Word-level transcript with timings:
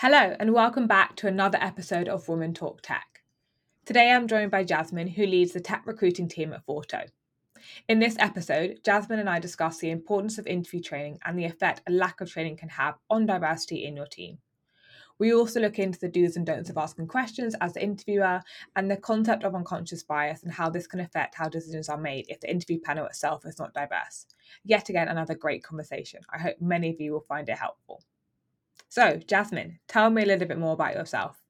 Hello, 0.00 0.36
and 0.38 0.54
welcome 0.54 0.86
back 0.86 1.16
to 1.16 1.26
another 1.26 1.58
episode 1.60 2.06
of 2.06 2.28
Women 2.28 2.54
Talk 2.54 2.82
Tech. 2.82 3.24
Today 3.84 4.12
I'm 4.12 4.28
joined 4.28 4.52
by 4.52 4.62
Jasmin, 4.62 5.08
who 5.08 5.26
leads 5.26 5.50
the 5.50 5.60
tech 5.60 5.82
recruiting 5.86 6.28
team 6.28 6.52
at 6.52 6.64
Forto. 6.64 7.08
In 7.88 7.98
this 7.98 8.14
episode, 8.20 8.78
Jasmin 8.84 9.18
and 9.18 9.28
I 9.28 9.40
discuss 9.40 9.78
the 9.78 9.90
importance 9.90 10.38
of 10.38 10.46
interview 10.46 10.80
training 10.80 11.18
and 11.24 11.36
the 11.36 11.46
effect 11.46 11.82
a 11.88 11.90
lack 11.90 12.20
of 12.20 12.30
training 12.30 12.58
can 12.58 12.68
have 12.68 12.94
on 13.10 13.26
diversity 13.26 13.84
in 13.84 13.96
your 13.96 14.06
team. 14.06 14.38
We 15.18 15.34
also 15.34 15.58
look 15.58 15.80
into 15.80 15.98
the 15.98 16.08
do's 16.08 16.36
and 16.36 16.46
don'ts 16.46 16.70
of 16.70 16.78
asking 16.78 17.08
questions 17.08 17.56
as 17.60 17.72
the 17.72 17.82
interviewer 17.82 18.42
and 18.76 18.88
the 18.88 18.98
concept 18.98 19.42
of 19.42 19.56
unconscious 19.56 20.04
bias 20.04 20.44
and 20.44 20.52
how 20.52 20.70
this 20.70 20.86
can 20.86 21.00
affect 21.00 21.34
how 21.34 21.48
decisions 21.48 21.88
are 21.88 21.98
made 21.98 22.26
if 22.28 22.38
the 22.38 22.48
interview 22.48 22.78
panel 22.78 23.06
itself 23.06 23.44
is 23.44 23.58
not 23.58 23.74
diverse. 23.74 24.26
Yet 24.62 24.90
again, 24.90 25.08
another 25.08 25.34
great 25.34 25.64
conversation. 25.64 26.20
I 26.32 26.38
hope 26.38 26.60
many 26.60 26.88
of 26.88 27.00
you 27.00 27.10
will 27.10 27.26
find 27.28 27.48
it 27.48 27.58
helpful. 27.58 28.04
So, 28.90 29.16
Jasmin, 29.16 29.80
tell 29.88 30.10
me 30.10 30.22
a 30.22 30.26
little 30.26 30.46
bit 30.48 30.58
more 30.58 30.74
about 30.74 30.94
yourself. 30.94 31.40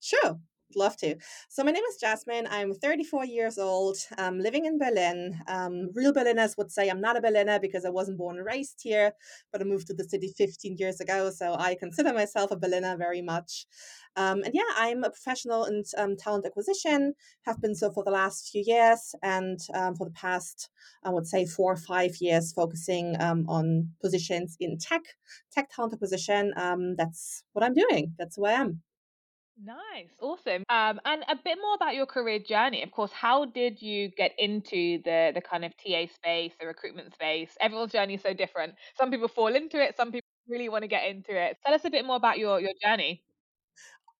Sure. 0.00 0.38
Love 0.76 0.96
to. 0.98 1.16
So 1.48 1.64
my 1.64 1.70
name 1.70 1.84
is 1.90 1.96
Jasmin. 1.96 2.46
I'm 2.50 2.74
34 2.74 3.24
years 3.26 3.58
old. 3.58 3.96
I'm 4.18 4.38
living 4.38 4.64
in 4.64 4.78
Berlin. 4.78 5.40
Um, 5.48 5.90
real 5.94 6.12
Berliners 6.12 6.56
would 6.56 6.70
say 6.70 6.88
I'm 6.88 7.00
not 7.00 7.16
a 7.16 7.20
Berliner 7.20 7.58
because 7.60 7.84
I 7.84 7.90
wasn't 7.90 8.18
born 8.18 8.36
and 8.36 8.46
raised 8.46 8.80
here, 8.82 9.12
but 9.50 9.60
I 9.60 9.64
moved 9.64 9.86
to 9.88 9.94
the 9.94 10.04
city 10.04 10.32
15 10.36 10.76
years 10.78 11.00
ago. 11.00 11.30
So 11.30 11.54
I 11.58 11.74
consider 11.74 12.12
myself 12.12 12.50
a 12.50 12.56
Berliner 12.56 12.96
very 12.96 13.22
much. 13.22 13.66
Um, 14.16 14.42
and 14.42 14.54
yeah, 14.54 14.62
I'm 14.76 15.04
a 15.04 15.10
professional 15.10 15.64
in 15.64 15.84
um, 15.96 16.16
talent 16.16 16.44
acquisition, 16.44 17.14
have 17.46 17.60
been 17.60 17.74
so 17.74 17.90
for 17.90 18.04
the 18.04 18.10
last 18.10 18.50
few 18.50 18.62
years, 18.66 19.14
and 19.22 19.58
um, 19.74 19.94
for 19.94 20.06
the 20.06 20.12
past, 20.12 20.68
I 21.02 21.10
would 21.10 21.26
say, 21.26 21.46
four 21.46 21.72
or 21.72 21.76
five 21.76 22.16
years, 22.20 22.52
focusing 22.52 23.16
um, 23.20 23.46
on 23.48 23.88
positions 24.00 24.56
in 24.60 24.76
tech, 24.78 25.02
tech 25.50 25.70
talent 25.70 25.94
acquisition. 25.94 26.52
Um, 26.56 26.94
that's 26.96 27.44
what 27.52 27.64
I'm 27.64 27.74
doing. 27.74 28.14
That's 28.18 28.36
who 28.36 28.44
I 28.44 28.52
am. 28.52 28.82
Nice, 29.58 30.16
awesome. 30.20 30.64
Um, 30.70 30.98
and 31.04 31.24
a 31.28 31.36
bit 31.36 31.58
more 31.60 31.74
about 31.74 31.94
your 31.94 32.06
career 32.06 32.38
journey. 32.38 32.82
Of 32.82 32.90
course, 32.90 33.12
how 33.12 33.44
did 33.44 33.80
you 33.82 34.08
get 34.08 34.32
into 34.38 35.00
the 35.02 35.30
the 35.34 35.40
kind 35.42 35.64
of 35.64 35.76
TA 35.76 36.06
space, 36.06 36.54
the 36.58 36.66
recruitment 36.66 37.12
space? 37.12 37.56
Everyone's 37.60 37.92
journey 37.92 38.14
is 38.14 38.22
so 38.22 38.32
different. 38.32 38.74
Some 38.96 39.10
people 39.10 39.28
fall 39.28 39.54
into 39.54 39.80
it, 39.82 39.94
some 39.96 40.10
people 40.10 40.26
really 40.48 40.68
want 40.68 40.82
to 40.82 40.88
get 40.88 41.06
into 41.06 41.36
it. 41.36 41.58
Tell 41.64 41.74
us 41.74 41.84
a 41.84 41.90
bit 41.90 42.04
more 42.06 42.16
about 42.16 42.38
your 42.38 42.60
your 42.60 42.72
journey. 42.82 43.22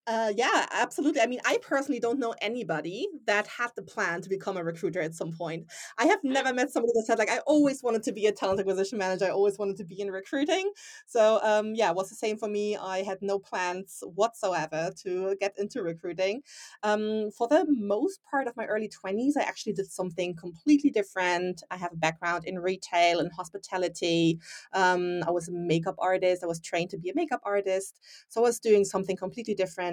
Uh, 0.09 0.33
yeah, 0.37 0.67
absolutely. 0.73 1.21
I 1.21 1.27
mean, 1.29 1.39
I 1.47 1.59
personally 1.63 2.01
don't 2.01 2.19
know 2.19 2.35
anybody 2.43 3.07
that 3.27 3.47
had 3.47 3.71
the 3.77 3.83
plan 3.83 4.21
to 4.23 4.29
become 4.29 4.57
a 4.57 4.65
recruiter 4.65 5.01
at 5.01 5.15
some 5.15 5.31
point. 5.31 5.67
I 5.97 6.07
have 6.07 6.19
never 6.25 6.53
met 6.53 6.73
somebody 6.73 6.93
that 6.97 7.05
said 7.07 7.21
like, 7.21 7.31
I 7.31 7.39
always 7.47 7.85
wanted 7.85 8.03
to 8.05 8.13
be 8.13 8.27
a 8.27 8.33
talent 8.33 8.59
acquisition 8.59 8.99
manager. 8.99 9.27
I 9.27 9.31
always 9.31 9.61
wanted 9.61 9.77
to 9.77 9.85
be 9.85 10.01
in 10.01 10.11
recruiting. 10.11 10.73
So, 11.07 11.39
um, 11.45 11.77
yeah, 11.77 11.91
it 11.91 11.95
was 11.95 12.09
the 12.09 12.17
same 12.17 12.37
for 12.37 12.49
me. 12.49 12.77
I 12.77 13.05
had 13.05 13.19
no 13.23 13.39
plans 13.39 14.03
whatsoever 14.17 14.91
to 15.05 15.37
get 15.39 15.55
into 15.57 15.83
recruiting. 15.85 16.43
Um, 16.83 17.31
for 17.31 17.47
the 17.47 17.65
most 17.69 18.21
part 18.29 18.49
of 18.49 18.57
my 18.57 18.65
early 18.67 18.89
twenties, 18.89 19.37
I 19.37 19.43
actually 19.43 19.75
did 19.75 19.91
something 19.91 20.35
completely 20.35 20.91
different. 20.91 21.63
I 21.71 21.77
have 21.77 21.93
a 21.93 21.97
background 21.97 22.45
in 22.45 22.59
retail 22.59 23.21
and 23.21 23.31
hospitality. 23.33 24.41
Um, 24.73 25.23
I 25.27 25.31
was 25.31 25.49
a 25.49 25.53
makeup 25.53 25.95
artist. 25.99 26.43
I 26.43 26.47
was 26.47 26.61
trained 26.61 26.91
to 26.91 26.99
be 26.99 27.11
a 27.11 27.15
makeup 27.15 27.41
artist. 27.45 28.01
So 28.29 28.41
I 28.41 28.45
was 28.45 28.59
doing 28.59 28.85
something 28.85 29.17
completely 29.17 29.55
different 29.55 29.92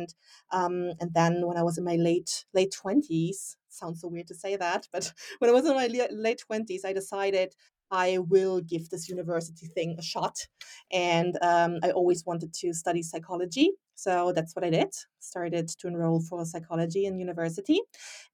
um, 0.52 0.92
and 1.00 1.14
then 1.14 1.46
when 1.48 1.58
I 1.58 1.64
was 1.64 1.78
in 1.78 1.84
my 1.84 1.96
late 1.96 2.46
late 2.54 2.72
twenties, 2.72 3.58
sounds 3.70 4.02
so 4.02 4.08
weird 4.08 4.28
to 4.28 4.36
say 4.36 4.56
that, 4.56 4.88
but 4.94 5.12
when 5.40 5.50
I 5.50 5.54
was 5.54 5.66
in 5.66 5.76
my 5.76 5.88
late 6.12 6.40
twenties, 6.40 6.86
I 6.86 6.94
decided 6.94 7.54
I 7.92 8.20
will 8.20 8.62
give 8.62 8.90
this 8.90 9.10
university 9.10 9.68
thing 9.68 9.96
a 9.98 10.02
shot. 10.02 10.48
And 10.92 11.38
um, 11.42 11.80
I 11.84 11.92
always 11.92 12.26
wanted 12.26 12.54
to 12.54 12.74
study 12.74 13.02
psychology. 13.02 13.72
So 13.96 14.32
that's 14.34 14.56
what 14.56 14.64
I 14.64 14.70
did. 14.70 14.94
Started 15.20 15.68
to 15.80 15.88
enroll 15.88 16.22
for 16.22 16.46
psychology 16.46 17.06
in 17.06 17.20
university. 17.20 17.82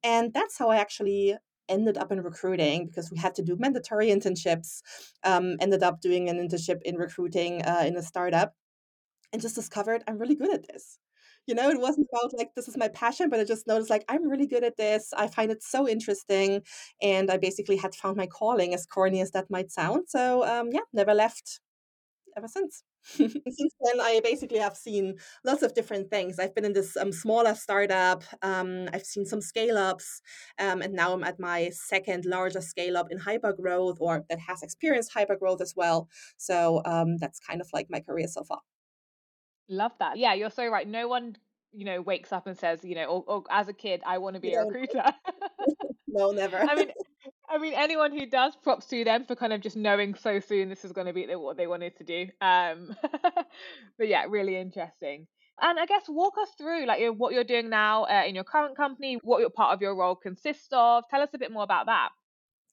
And 0.04 0.34
that's 0.34 0.58
how 0.58 0.70
I 0.70 0.78
actually 0.78 1.36
ended 1.68 1.98
up 1.98 2.12
in 2.12 2.22
recruiting 2.22 2.86
because 2.86 3.10
we 3.10 3.18
had 3.18 3.34
to 3.36 3.42
do 3.42 3.56
mandatory 3.58 4.08
internships. 4.08 4.82
Um, 5.24 5.56
ended 5.60 5.84
up 5.84 6.02
doing 6.02 6.30
an 6.30 6.38
internship 6.38 6.82
in 6.84 6.96
recruiting 6.98 7.64
uh, 7.64 7.84
in 7.86 7.96
a 7.98 8.04
startup 8.04 8.54
and 9.34 9.42
just 9.42 9.56
discovered 9.56 10.04
I'm 10.08 10.18
really 10.18 10.36
good 10.36 10.54
at 10.54 10.68
this. 10.68 11.00
You 11.48 11.54
know, 11.56 11.70
it 11.70 11.80
wasn't 11.80 12.08
about 12.12 12.34
like 12.38 12.50
this 12.56 12.68
is 12.68 12.78
my 12.78 12.88
passion, 12.90 13.30
but 13.30 13.40
I 13.40 13.44
just 13.44 13.68
noticed 13.68 13.90
like 13.90 14.04
I'm 14.10 14.28
really 14.28 14.48
good 14.48 14.64
at 14.64 14.78
this. 14.78 15.14
I 15.16 15.28
find 15.28 15.52
it 15.52 15.62
so 15.64 15.88
interesting, 15.88 16.64
and 17.02 17.30
I 17.32 17.38
basically 17.38 17.78
had 17.78 17.94
found 17.96 18.18
my 18.18 18.28
calling, 18.28 18.74
as 18.74 18.86
corny 18.86 19.22
as 19.22 19.32
that 19.32 19.50
might 19.52 19.72
sound. 19.72 20.06
So 20.08 20.44
um, 20.46 20.70
yeah, 20.72 20.82
never 20.94 21.14
left 21.14 21.60
ever 22.38 22.48
since. 22.48 22.84
since 23.06 23.74
then, 23.84 24.00
I 24.02 24.20
basically 24.24 24.60
have 24.60 24.76
seen 24.76 25.16
lots 25.46 25.62
of 25.64 25.74
different 25.76 26.10
things. 26.10 26.40
I've 26.40 26.56
been 26.56 26.66
in 26.66 26.74
this 26.74 26.98
um, 26.98 27.12
smaller 27.12 27.54
startup. 27.56 28.24
Um, 28.42 28.90
I've 28.94 29.06
seen 29.06 29.26
some 29.26 29.42
scale 29.42 29.78
ups, 29.78 30.22
um, 30.60 30.82
and 30.82 30.94
now 30.94 31.14
I'm 31.14 31.24
at 31.24 31.40
my 31.40 31.70
second 31.72 32.26
larger 32.26 32.62
scale 32.62 32.98
up 32.98 33.08
in 33.12 33.20
hyper 33.20 33.54
growth, 33.54 33.98
or 34.02 34.26
that 34.30 34.40
has 34.40 34.64
experienced 34.64 35.14
hyper 35.14 35.36
growth 35.36 35.62
as 35.62 35.74
well. 35.76 36.10
So 36.38 36.82
um, 36.86 37.18
that's 37.18 37.40
kind 37.40 37.62
of 37.62 37.70
like 37.74 37.88
my 37.90 38.00
career 38.02 38.28
so 38.28 38.44
far. 38.44 38.60
Love 39.70 39.92
that. 40.00 40.18
Yeah, 40.18 40.34
you're 40.34 40.52
so 40.52 40.68
right. 40.68 40.88
No 40.88 41.08
one, 41.08 41.36
you 41.74 41.86
know, 41.86 42.02
wakes 42.02 42.32
up 42.32 42.48
and 42.48 42.58
says, 42.58 42.84
you 42.84 42.96
know, 42.96 43.06
or, 43.06 43.24
or 43.28 43.44
as 43.50 43.68
a 43.68 43.74
kid, 43.74 44.02
I 44.06 44.18
want 44.20 44.36
to 44.36 44.42
be 44.42 44.54
a 44.54 44.64
recruiter. 44.64 45.04
no, 46.08 46.32
never. 46.32 46.58
I 46.58 46.76
mean, 46.76 46.92
I 47.50 47.58
mean, 47.58 47.74
anyone 47.74 48.12
who 48.12 48.26
does, 48.26 48.56
props 48.56 48.86
to 48.88 49.04
them 49.04 49.26
for 49.26 49.36
kind 49.36 49.54
of 49.54 49.62
just 49.62 49.76
knowing 49.76 50.16
so 50.16 50.40
soon 50.40 50.70
this 50.70 50.86
is 50.86 50.92
going 50.92 51.08
to 51.08 51.14
be 51.14 51.26
what 51.36 51.58
they 51.58 51.68
wanted 51.68 51.98
to 51.98 52.04
do. 52.04 52.28
Um, 52.42 52.96
but 53.98 54.08
yeah, 54.08 54.26
really 54.30 54.58
interesting. 54.58 55.28
And 55.62 55.80
I 55.80 55.86
guess 55.86 56.04
walk 56.10 56.34
us 56.42 56.50
through 56.58 56.86
like 56.86 57.02
what 57.18 57.34
you're 57.34 57.46
doing 57.46 57.70
now 57.70 58.04
uh, 58.06 58.24
in 58.28 58.36
your 58.36 58.44
current 58.44 58.76
company, 58.76 59.20
what 59.24 59.40
your 59.40 59.50
part 59.50 59.74
of 59.74 59.82
your 59.82 59.96
role 59.96 60.16
consists 60.16 60.68
of. 60.72 61.06
Tell 61.10 61.22
us 61.22 61.30
a 61.34 61.38
bit 61.38 61.52
more 61.52 61.64
about 61.64 61.86
that. 61.86 62.10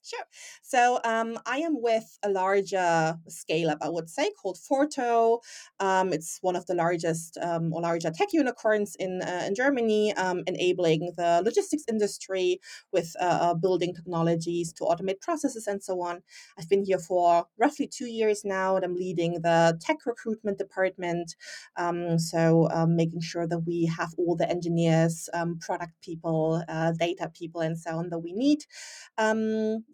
Sure. 0.05 0.25
So 0.63 0.99
um, 1.05 1.39
I 1.47 1.59
am 1.59 1.81
with 1.81 2.19
a 2.25 2.29
larger 2.29 3.15
scale 3.29 3.71
up, 3.71 3.79
I 3.81 3.89
would 3.89 4.11
say, 4.11 4.33
called 4.33 4.59
Forto. 4.59 5.39
Um, 5.79 6.13
it's 6.13 6.39
one 6.43 6.57
of 6.57 6.67
the 6.67 6.75
largest 6.75 7.39
um, 7.41 7.73
or 7.73 7.83
larger 7.83 8.11
tech 8.11 8.33
unicorns 8.33 8.97
in 8.99 9.23
uh, 9.23 9.45
in 9.47 9.55
Germany, 9.55 10.13
um, 10.15 10.43
enabling 10.49 11.13
the 11.17 11.41
logistics 11.45 11.85
industry 11.89 12.59
with 12.93 13.15
uh, 13.21 13.39
uh, 13.43 13.55
building 13.55 13.95
technologies 13.95 14.73
to 14.73 14.85
automate 14.85 15.21
processes 15.21 15.69
and 15.69 15.81
so 15.85 16.01
on. 16.01 16.23
I've 16.59 16.69
been 16.69 16.85
here 16.85 16.99
for 16.99 17.47
roughly 17.57 17.87
two 17.87 18.07
years 18.07 18.45
now, 18.45 18.75
and 18.75 18.85
I'm 18.85 18.97
leading 18.97 19.35
the 19.35 19.79
tech 19.81 19.99
recruitment 20.05 20.59
department. 20.59 21.37
Um, 21.77 22.19
so 22.19 22.69
um, 22.73 22.97
making 22.97 23.21
sure 23.21 23.47
that 23.47 23.61
we 23.61 23.87
have 23.87 24.11
all 24.19 24.35
the 24.35 24.51
engineers, 24.51 25.29
product 25.61 25.93
people, 26.03 26.63
uh, 26.69 26.93
data 26.99 27.31
people, 27.33 27.61
and 27.61 27.79
so 27.79 27.93
on 27.99 28.09
that 28.11 28.19
we 28.19 28.33
need. 28.33 28.65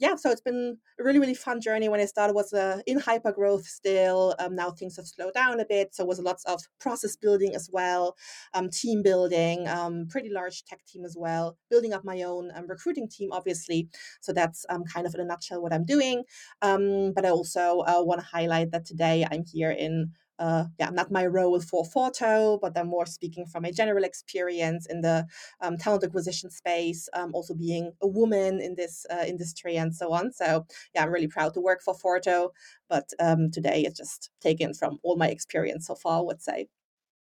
Yeah, 0.01 0.15
so 0.15 0.31
it's 0.31 0.41
been 0.41 0.79
a 1.01 1.03
really, 1.03 1.19
really 1.19 1.35
fun 1.35 1.61
journey. 1.61 1.89
When 1.89 1.99
I 1.99 2.05
started 2.05 2.33
was 2.35 2.53
uh, 2.53 2.81
in 2.87 3.01
hyper 3.01 3.33
growth 3.33 3.65
still. 3.67 4.33
Um, 4.39 4.55
now 4.55 4.71
things 4.71 4.97
have 4.97 5.07
slowed 5.09 5.35
down 5.35 5.59
a 5.59 5.65
bit. 5.69 5.93
So 5.93 6.05
was 6.05 6.21
lots 6.21 6.45
of 6.45 6.61
process 6.79 7.17
building 7.17 7.57
as 7.57 7.69
well, 7.73 8.17
um, 8.55 8.71
team 8.71 9.03
building, 9.03 9.67
um, 9.67 10.07
pretty 10.09 10.31
large 10.31 10.65
tech 10.65 10.85
team 10.87 11.05
as 11.05 11.17
well, 11.19 11.57
building 11.69 11.93
up 11.93 12.05
my 12.05 12.23
own 12.23 12.53
um, 12.55 12.69
recruiting 12.69 13.09
team, 13.09 13.31
obviously. 13.33 13.89
So 14.21 14.33
that's 14.33 14.65
um, 14.69 14.85
kind 14.85 15.05
of 15.05 15.15
in 15.17 15.21
a 15.21 15.25
nutshell 15.25 15.61
what 15.61 15.73
I'm 15.73 15.85
doing. 15.85 16.23
Um, 16.63 17.13
but 17.13 17.27
I 17.27 17.31
also 17.31 17.81
uh, 17.81 18.01
want 18.03 18.21
to 18.21 18.27
highlight 18.27 18.71
that 18.71 18.87
today 18.87 19.27
I'm 19.29 19.45
here 19.53 19.73
in 19.73 20.13
uh, 20.39 20.65
yeah, 20.79 20.91
not 20.91 21.11
my 21.11 21.27
role 21.27 21.61
for 21.61 21.85
Forto, 21.85 22.61
but 22.61 22.77
I'm 22.77 22.89
more 22.89 23.07
speaking 23.07 23.47
from 23.47 23.65
a 23.65 23.73
general 23.73 24.05
experience 24.05 24.87
in 24.87 25.01
the 25.01 25.27
um, 25.61 25.77
talent 25.77 26.05
acquisition 26.05 26.51
space, 26.51 27.09
um, 27.15 27.35
also 27.35 27.55
being 27.55 27.93
a 28.03 28.07
woman 28.07 28.61
in 28.61 28.75
this 28.75 29.07
uh, 29.11 29.25
industry 29.27 29.77
and 29.77 29.95
so 29.95 30.13
on. 30.13 30.33
So 30.33 30.67
yeah, 30.95 31.03
I'm 31.03 31.11
really 31.13 31.29
proud 31.29 31.55
to 31.55 31.61
work 31.61 31.83
for 31.83 31.95
Forto, 31.95 32.51
but 32.89 33.09
um, 33.21 33.51
today 33.51 33.83
it's 33.83 33.99
just 33.99 34.31
taken 34.41 34.75
from 34.75 34.99
all 35.03 35.17
my 35.17 35.29
experience 35.29 35.87
so 35.87 35.95
far, 35.95 36.19
I 36.19 36.23
would 36.23 36.43
say. 36.43 36.69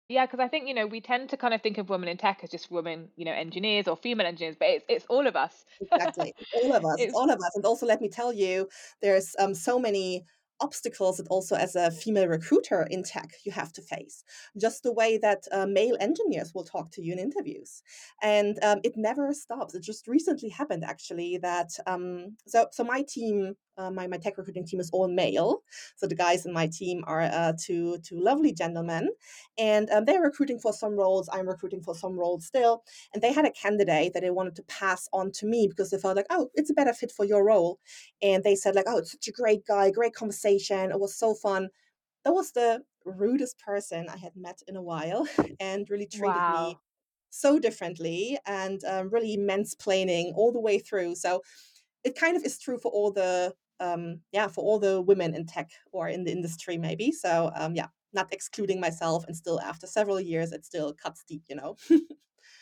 Yeah, 0.08 0.24
because 0.24 0.38
I 0.38 0.46
think 0.46 0.68
you 0.68 0.74
know 0.74 0.86
we 0.86 1.00
tend 1.00 1.30
to 1.30 1.36
kind 1.36 1.52
of 1.52 1.62
think 1.62 1.78
of 1.78 1.88
women 1.88 2.08
in 2.08 2.16
tech 2.16 2.40
as 2.44 2.50
just 2.50 2.70
women, 2.70 3.08
you 3.16 3.24
know, 3.24 3.32
engineers 3.32 3.88
or 3.88 3.96
female 3.96 4.26
engineers, 4.26 4.54
but 4.56 4.68
it's 4.68 4.84
it's 4.88 5.06
all 5.08 5.26
of 5.26 5.34
us. 5.34 5.64
exactly, 5.80 6.32
all 6.54 6.74
of 6.74 6.84
us, 6.90 6.96
it's... 7.00 7.14
all 7.14 7.28
of 7.28 7.38
us. 7.40 7.56
And 7.56 7.64
also, 7.64 7.86
let 7.86 8.00
me 8.00 8.08
tell 8.08 8.32
you, 8.32 8.68
there's 9.02 9.34
um 9.40 9.52
so 9.52 9.80
many 9.80 10.24
obstacles 10.60 11.18
that 11.18 11.28
also 11.28 11.56
as 11.56 11.76
a 11.76 11.90
female 11.90 12.28
recruiter 12.28 12.86
in 12.90 13.02
tech 13.02 13.32
you 13.44 13.52
have 13.52 13.72
to 13.72 13.82
face. 13.82 14.24
Just 14.56 14.82
the 14.82 14.92
way 14.92 15.18
that 15.18 15.44
uh, 15.52 15.66
male 15.66 15.96
engineers 16.00 16.52
will 16.54 16.64
talk 16.64 16.90
to 16.92 17.02
you 17.02 17.12
in 17.12 17.18
interviews. 17.18 17.82
And 18.22 18.58
um, 18.62 18.80
it 18.84 18.94
never 18.96 19.32
stops. 19.32 19.74
It 19.74 19.82
just 19.82 20.08
recently 20.08 20.48
happened 20.48 20.84
actually 20.84 21.38
that 21.38 21.70
um, 21.86 22.36
so 22.46 22.66
so 22.72 22.84
my 22.84 23.04
team 23.06 23.56
uh, 23.78 23.90
my, 23.90 24.06
my 24.06 24.16
tech 24.16 24.38
recruiting 24.38 24.64
team 24.64 24.80
is 24.80 24.90
all 24.90 25.08
male. 25.08 25.62
So 25.96 26.06
the 26.06 26.14
guys 26.14 26.46
in 26.46 26.52
my 26.52 26.66
team 26.66 27.04
are 27.06 27.22
uh, 27.22 27.52
two, 27.60 27.98
two 27.98 28.20
lovely 28.20 28.52
gentlemen. 28.52 29.10
And 29.58 29.90
um, 29.90 30.04
they're 30.04 30.22
recruiting 30.22 30.58
for 30.58 30.72
some 30.72 30.94
roles. 30.94 31.28
I'm 31.32 31.48
recruiting 31.48 31.82
for 31.82 31.94
some 31.94 32.18
roles 32.18 32.46
still. 32.46 32.82
And 33.12 33.22
they 33.22 33.32
had 33.32 33.44
a 33.44 33.50
candidate 33.50 34.12
that 34.14 34.20
they 34.20 34.30
wanted 34.30 34.56
to 34.56 34.62
pass 34.64 35.08
on 35.12 35.30
to 35.32 35.46
me 35.46 35.66
because 35.68 35.90
they 35.90 35.98
felt 35.98 36.16
like, 36.16 36.26
oh, 36.30 36.50
it's 36.54 36.70
a 36.70 36.74
better 36.74 36.92
fit 36.92 37.12
for 37.12 37.24
your 37.24 37.44
role. 37.44 37.78
And 38.22 38.44
they 38.44 38.54
said, 38.54 38.74
like, 38.74 38.86
oh, 38.88 38.98
it's 38.98 39.12
such 39.12 39.28
a 39.28 39.32
great 39.32 39.66
guy, 39.66 39.90
great 39.90 40.14
conversation. 40.14 40.90
It 40.90 41.00
was 41.00 41.14
so 41.14 41.34
fun. 41.34 41.68
That 42.24 42.32
was 42.32 42.52
the 42.52 42.82
rudest 43.04 43.58
person 43.58 44.06
I 44.08 44.16
had 44.16 44.36
met 44.36 44.60
in 44.66 44.76
a 44.76 44.82
while 44.82 45.28
and 45.60 45.88
really 45.88 46.06
treated 46.06 46.34
me 46.66 46.76
so 47.30 47.58
differently 47.58 48.38
and 48.46 48.82
um, 48.84 49.10
really 49.10 49.36
mansplaining 49.36 50.32
all 50.34 50.52
the 50.52 50.60
way 50.60 50.78
through. 50.78 51.14
So 51.14 51.42
it 52.04 52.18
kind 52.18 52.36
of 52.36 52.44
is 52.44 52.58
true 52.58 52.78
for 52.78 52.90
all 52.90 53.12
the 53.12 53.54
um, 53.80 54.22
yeah 54.32 54.48
for 54.48 54.62
all 54.64 54.78
the 54.78 55.00
women 55.02 55.34
in 55.34 55.46
tech 55.46 55.70
or 55.92 56.08
in 56.08 56.24
the 56.24 56.32
industry 56.32 56.78
maybe. 56.78 57.12
So 57.12 57.50
um, 57.54 57.74
yeah, 57.74 57.88
not 58.12 58.32
excluding 58.32 58.80
myself, 58.80 59.24
and 59.26 59.36
still 59.36 59.60
after 59.60 59.86
several 59.86 60.20
years, 60.20 60.52
it 60.52 60.64
still 60.64 60.94
cuts 60.94 61.24
deep, 61.24 61.44
you 61.48 61.56
know. 61.56 61.76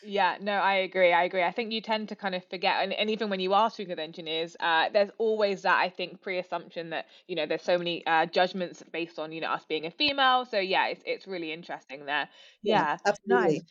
Yeah, 0.07 0.37
no, 0.39 0.53
I 0.57 0.75
agree. 0.75 1.11
I 1.13 1.23
agree. 1.23 1.41
I 1.41 1.51
think 1.51 1.71
you 1.71 1.81
tend 1.81 2.09
to 2.09 2.15
kind 2.15 2.35
of 2.35 2.45
forget, 2.45 2.83
and, 2.83 2.93
and 2.93 3.09
even 3.09 3.29
when 3.29 3.39
you 3.39 3.53
are 3.53 3.71
speaking 3.71 3.89
with 3.89 3.97
engineers, 3.99 4.55
uh, 4.59 4.89
there's 4.89 5.09
always 5.17 5.63
that 5.63 5.79
I 5.79 5.89
think 5.89 6.21
pre-assumption 6.21 6.91
that 6.91 7.07
you 7.27 7.35
know 7.35 7.47
there's 7.47 7.63
so 7.63 7.77
many 7.79 8.05
uh, 8.05 8.27
judgments 8.27 8.83
based 8.91 9.17
on 9.17 9.31
you 9.31 9.41
know 9.41 9.47
us 9.49 9.65
being 9.65 9.85
a 9.87 9.91
female. 9.91 10.45
So 10.45 10.59
yeah, 10.59 10.87
it's 10.87 11.01
it's 11.07 11.25
really 11.27 11.51
interesting 11.51 12.05
there. 12.05 12.29
yeah, 12.63 12.85
Yeah, 12.95 13.15
nice. 13.25 13.61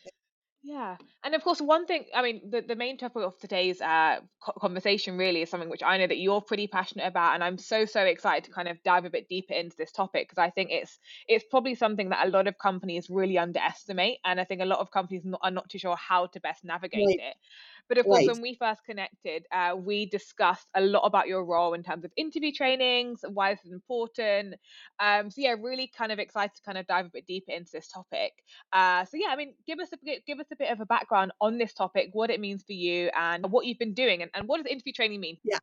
Yeah, 0.67 0.97
and 1.23 1.35
of 1.35 1.43
course, 1.43 1.61
one 1.61 1.85
thing, 1.85 2.05
I 2.11 2.23
mean, 2.23 2.49
the, 2.49 2.59
the 2.61 2.75
main 2.75 2.97
topic 2.97 3.21
of 3.21 3.37
today's 3.37 3.79
uh, 3.81 4.21
conversation 4.41 5.15
really 5.15 5.43
is 5.43 5.49
something 5.51 5.69
which 5.69 5.83
I 5.83 5.95
know 5.99 6.07
that 6.07 6.17
you're 6.17 6.41
pretty 6.41 6.65
passionate 6.65 7.05
about, 7.05 7.35
and 7.35 7.43
I'm 7.43 7.59
so 7.59 7.85
so 7.85 8.01
excited 8.03 8.45
to 8.45 8.51
kind 8.51 8.67
of 8.67 8.81
dive 8.81 9.05
a 9.05 9.11
bit 9.11 9.27
deeper 9.29 9.53
into 9.53 9.77
this 9.77 9.91
topic 9.91 10.27
because 10.27 10.39
I 10.41 10.49
think 10.49 10.71
it's 10.71 10.97
it's 11.27 11.45
probably 11.51 11.75
something 11.75 12.09
that 12.09 12.25
a 12.25 12.31
lot 12.31 12.47
of 12.47 12.57
companies 12.57 13.11
really 13.11 13.37
underestimate, 13.37 14.17
and 14.25 14.41
I 14.41 14.43
think 14.43 14.59
a 14.61 14.65
lot 14.65 14.79
of 14.79 14.89
companies 14.89 15.23
are 15.39 15.51
not 15.51 15.69
too 15.69 15.77
sure 15.77 15.95
how 15.95 16.25
to 16.27 16.39
best 16.39 16.63
navigate 16.65 17.11
Right, 17.11 17.19
it. 17.19 17.37
But 17.87 17.97
of 17.99 18.05
course, 18.05 18.25
when 18.27 18.41
we 18.41 18.55
first 18.55 18.83
connected, 18.83 19.45
uh, 19.51 19.75
we 19.75 20.07
discussed 20.07 20.67
a 20.75 20.81
lot 20.81 21.01
about 21.01 21.27
your 21.27 21.45
role 21.45 21.73
in 21.73 21.83
terms 21.83 22.03
of 22.03 22.11
interview 22.17 22.51
trainings, 22.51 23.23
why 23.27 23.53
this 23.53 23.63
is 23.65 23.71
important. 23.71 24.55
Um, 24.99 25.29
so 25.29 25.41
yeah, 25.41 25.55
really 25.59 25.91
kind 25.95 26.11
of 26.11 26.19
excited 26.19 26.55
to 26.55 26.61
kind 26.63 26.77
of 26.77 26.87
dive 26.87 27.05
a 27.05 27.09
bit 27.09 27.27
deeper 27.27 27.51
into 27.51 27.71
this 27.71 27.87
topic. 27.87 28.33
Uh, 28.73 29.05
so 29.05 29.17
yeah, 29.17 29.27
I 29.29 29.35
mean, 29.35 29.53
give 29.67 29.79
us 29.79 29.89
a 29.93 29.97
bit, 30.03 30.25
give 30.25 30.39
us 30.39 30.47
a 30.51 30.55
bit 30.55 30.71
of 30.71 30.79
a 30.79 30.85
background 30.85 31.31
on 31.41 31.57
this 31.57 31.73
topic, 31.73 32.09
what 32.13 32.29
it 32.29 32.39
means 32.39 32.63
for 32.63 32.73
you, 32.73 33.09
and 33.15 33.51
what 33.51 33.65
you've 33.65 33.79
been 33.79 33.93
doing, 33.93 34.21
and, 34.21 34.31
and 34.33 34.47
what 34.47 34.57
does 34.57 34.71
interview 34.71 34.93
training 34.93 35.19
mean? 35.19 35.37
Yeah. 35.43 35.59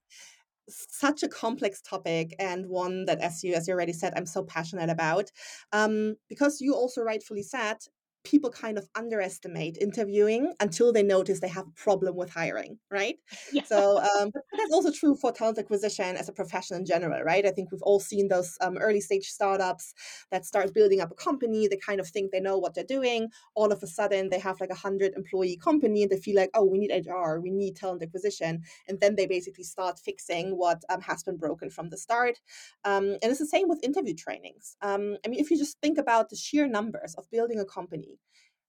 such 0.68 1.24
a 1.24 1.28
complex 1.28 1.82
topic 1.82 2.34
and 2.38 2.66
one 2.66 3.04
that 3.06 3.20
as 3.20 3.42
you 3.42 3.52
as 3.52 3.66
you 3.66 3.74
already 3.74 3.92
said 3.92 4.12
i'm 4.16 4.26
so 4.26 4.44
passionate 4.44 4.88
about 4.88 5.28
um, 5.72 6.16
because 6.28 6.60
you 6.60 6.72
also 6.72 7.02
rightfully 7.02 7.42
said 7.42 7.78
people 8.24 8.50
kind 8.50 8.78
of 8.78 8.88
underestimate 8.94 9.78
interviewing 9.80 10.52
until 10.60 10.92
they 10.92 11.02
notice 11.02 11.40
they 11.40 11.48
have 11.48 11.66
a 11.66 11.80
problem 11.80 12.16
with 12.16 12.30
hiring 12.30 12.78
right 12.90 13.16
Yeah, 13.52 13.62
so 13.64 13.98
um, 13.98 14.30
that's 14.34 14.72
also 14.72 14.92
true 14.92 15.14
for 15.14 15.32
talent 15.32 15.58
acquisition 15.58 16.16
as 16.16 16.28
a 16.28 16.32
profession 16.32 16.76
in 16.76 16.84
general 16.84 17.22
right 17.22 17.46
i 17.46 17.50
think 17.50 17.70
we've 17.72 17.82
all 17.82 18.00
seen 18.00 18.28
those 18.28 18.56
um, 18.60 18.78
early 18.78 19.00
stage 19.00 19.26
startups 19.26 19.94
that 20.30 20.44
start 20.44 20.74
building 20.74 21.00
up 21.00 21.10
a 21.10 21.14
company 21.14 21.68
they 21.68 21.76
kind 21.76 22.00
of 22.00 22.08
think 22.08 22.30
they 22.30 22.40
know 22.40 22.58
what 22.58 22.74
they're 22.74 22.84
doing 22.84 23.28
all 23.54 23.72
of 23.72 23.82
a 23.82 23.86
sudden 23.86 24.28
they 24.28 24.38
have 24.38 24.60
like 24.60 24.70
a 24.70 24.74
hundred 24.74 25.12
employee 25.16 25.56
company 25.56 26.02
and 26.02 26.10
they 26.10 26.18
feel 26.18 26.36
like 26.36 26.50
oh 26.54 26.64
we 26.64 26.78
need 26.78 26.92
hr 27.06 27.38
we 27.40 27.50
need 27.50 27.76
talent 27.76 28.02
acquisition 28.02 28.62
and 28.88 29.00
then 29.00 29.16
they 29.16 29.26
basically 29.26 29.64
start 29.64 29.98
fixing 29.98 30.56
what 30.56 30.82
um, 30.88 31.00
has 31.00 31.22
been 31.22 31.36
broken 31.36 31.70
from 31.70 31.88
the 31.90 31.96
start. 31.96 32.38
Um, 32.84 33.16
and 33.22 33.24
it's 33.24 33.38
the 33.38 33.46
same 33.46 33.68
with 33.68 33.82
interview 33.82 34.14
trainings. 34.14 34.76
Um, 34.82 35.16
I 35.24 35.28
mean, 35.28 35.40
if 35.40 35.50
you 35.50 35.58
just 35.58 35.80
think 35.80 35.98
about 35.98 36.30
the 36.30 36.36
sheer 36.36 36.66
numbers 36.66 37.14
of 37.16 37.30
building 37.30 37.58
a 37.58 37.64
company, 37.64 38.11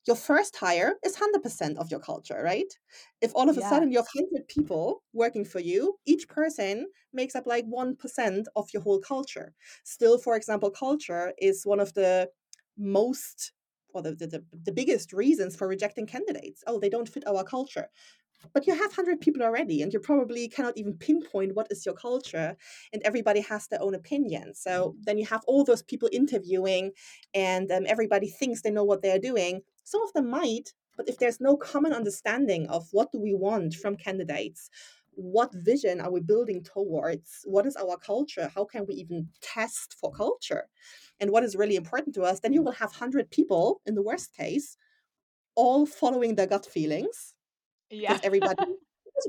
your 0.08 0.16
first 0.16 0.56
hire 0.58 0.96
is 1.04 1.14
100% 1.16 1.78
of 1.78 1.90
your 1.92 2.00
culture, 2.00 2.42
right? 2.44 2.72
If 3.22 3.32
all 3.36 3.50
of 3.50 3.58
a 3.58 3.62
yeah, 3.62 3.64
sudden 3.64 3.92
you 3.92 3.98
have 3.98 4.08
100 4.14 4.48
people 4.48 5.04
working 5.14 5.46
for 5.46 5.60
you, 5.60 6.00
each 6.06 6.28
person 6.28 6.88
makes 7.14 7.36
up 7.36 7.46
like 7.48 7.66
1% 7.66 8.48
of 8.56 8.70
your 8.74 8.84
whole 8.84 9.00
culture. 9.00 9.54
Still, 9.84 10.18
for 10.18 10.36
example, 10.36 10.72
culture 10.72 11.34
is 11.38 11.66
one 11.66 11.80
of 11.80 11.94
the 11.94 12.30
most 12.78 13.54
or 13.94 14.02
the, 14.02 14.16
the, 14.16 14.44
the 14.52 14.72
biggest 14.72 15.14
reasons 15.14 15.56
for 15.56 15.68
rejecting 15.68 16.08
candidates. 16.08 16.64
Oh, 16.66 16.80
they 16.80 16.90
don't 16.90 17.08
fit 17.08 17.28
our 17.28 17.44
culture 17.44 17.90
but 18.54 18.68
you 18.68 18.74
have 18.74 18.92
100 18.92 19.22
people 19.22 19.42
already 19.42 19.82
and 19.82 19.94
you 19.94 20.00
probably 20.00 20.48
cannot 20.48 20.78
even 20.78 20.98
pinpoint 20.98 21.56
what 21.56 21.68
is 21.72 21.86
your 21.86 21.96
culture 21.96 22.56
and 22.92 23.02
everybody 23.04 23.40
has 23.42 23.68
their 23.68 23.82
own 23.82 23.96
opinion 23.96 24.54
so 24.54 24.96
then 25.02 25.18
you 25.18 25.26
have 25.26 25.44
all 25.48 25.64
those 25.64 25.82
people 25.84 26.10
interviewing 26.12 26.92
and 27.34 27.72
um, 27.72 27.84
everybody 27.88 28.28
thinks 28.28 28.62
they 28.62 28.72
know 28.72 28.84
what 28.84 29.02
they're 29.02 29.20
doing 29.20 29.62
some 29.84 30.02
of 30.02 30.14
them 30.14 30.30
might 30.30 30.74
but 30.96 31.10
if 31.10 31.18
there's 31.18 31.42
no 31.42 31.58
common 31.58 31.94
understanding 31.94 32.68
of 32.68 32.88
what 32.92 33.12
do 33.12 33.20
we 33.20 33.34
want 33.34 33.74
from 33.74 33.96
candidates 33.96 34.70
what 35.16 35.54
vision 35.54 36.02
are 36.02 36.12
we 36.12 36.20
building 36.20 36.64
towards 36.64 37.42
what 37.46 37.66
is 37.66 37.76
our 37.76 37.98
culture 37.98 38.50
how 38.54 38.66
can 38.66 38.86
we 38.88 38.96
even 38.96 39.28
test 39.42 39.96
for 40.00 40.12
culture? 40.12 40.68
And 41.20 41.30
what 41.32 41.44
is 41.44 41.56
really 41.56 41.76
important 41.76 42.16
to 42.16 42.24
us 42.24 42.40
then 42.40 42.54
you 42.54 42.62
will 42.62 42.72
have 42.74 42.90
100 42.90 43.30
people 43.30 43.82
in 43.86 43.96
the 43.96 44.02
worst 44.02 44.36
case 44.36 44.78
all 45.56 45.86
following 45.86 46.36
their 46.36 46.48
gut 46.48 46.66
feelings 46.66 47.36
yeah, 47.90 48.20
everybody 48.24 48.64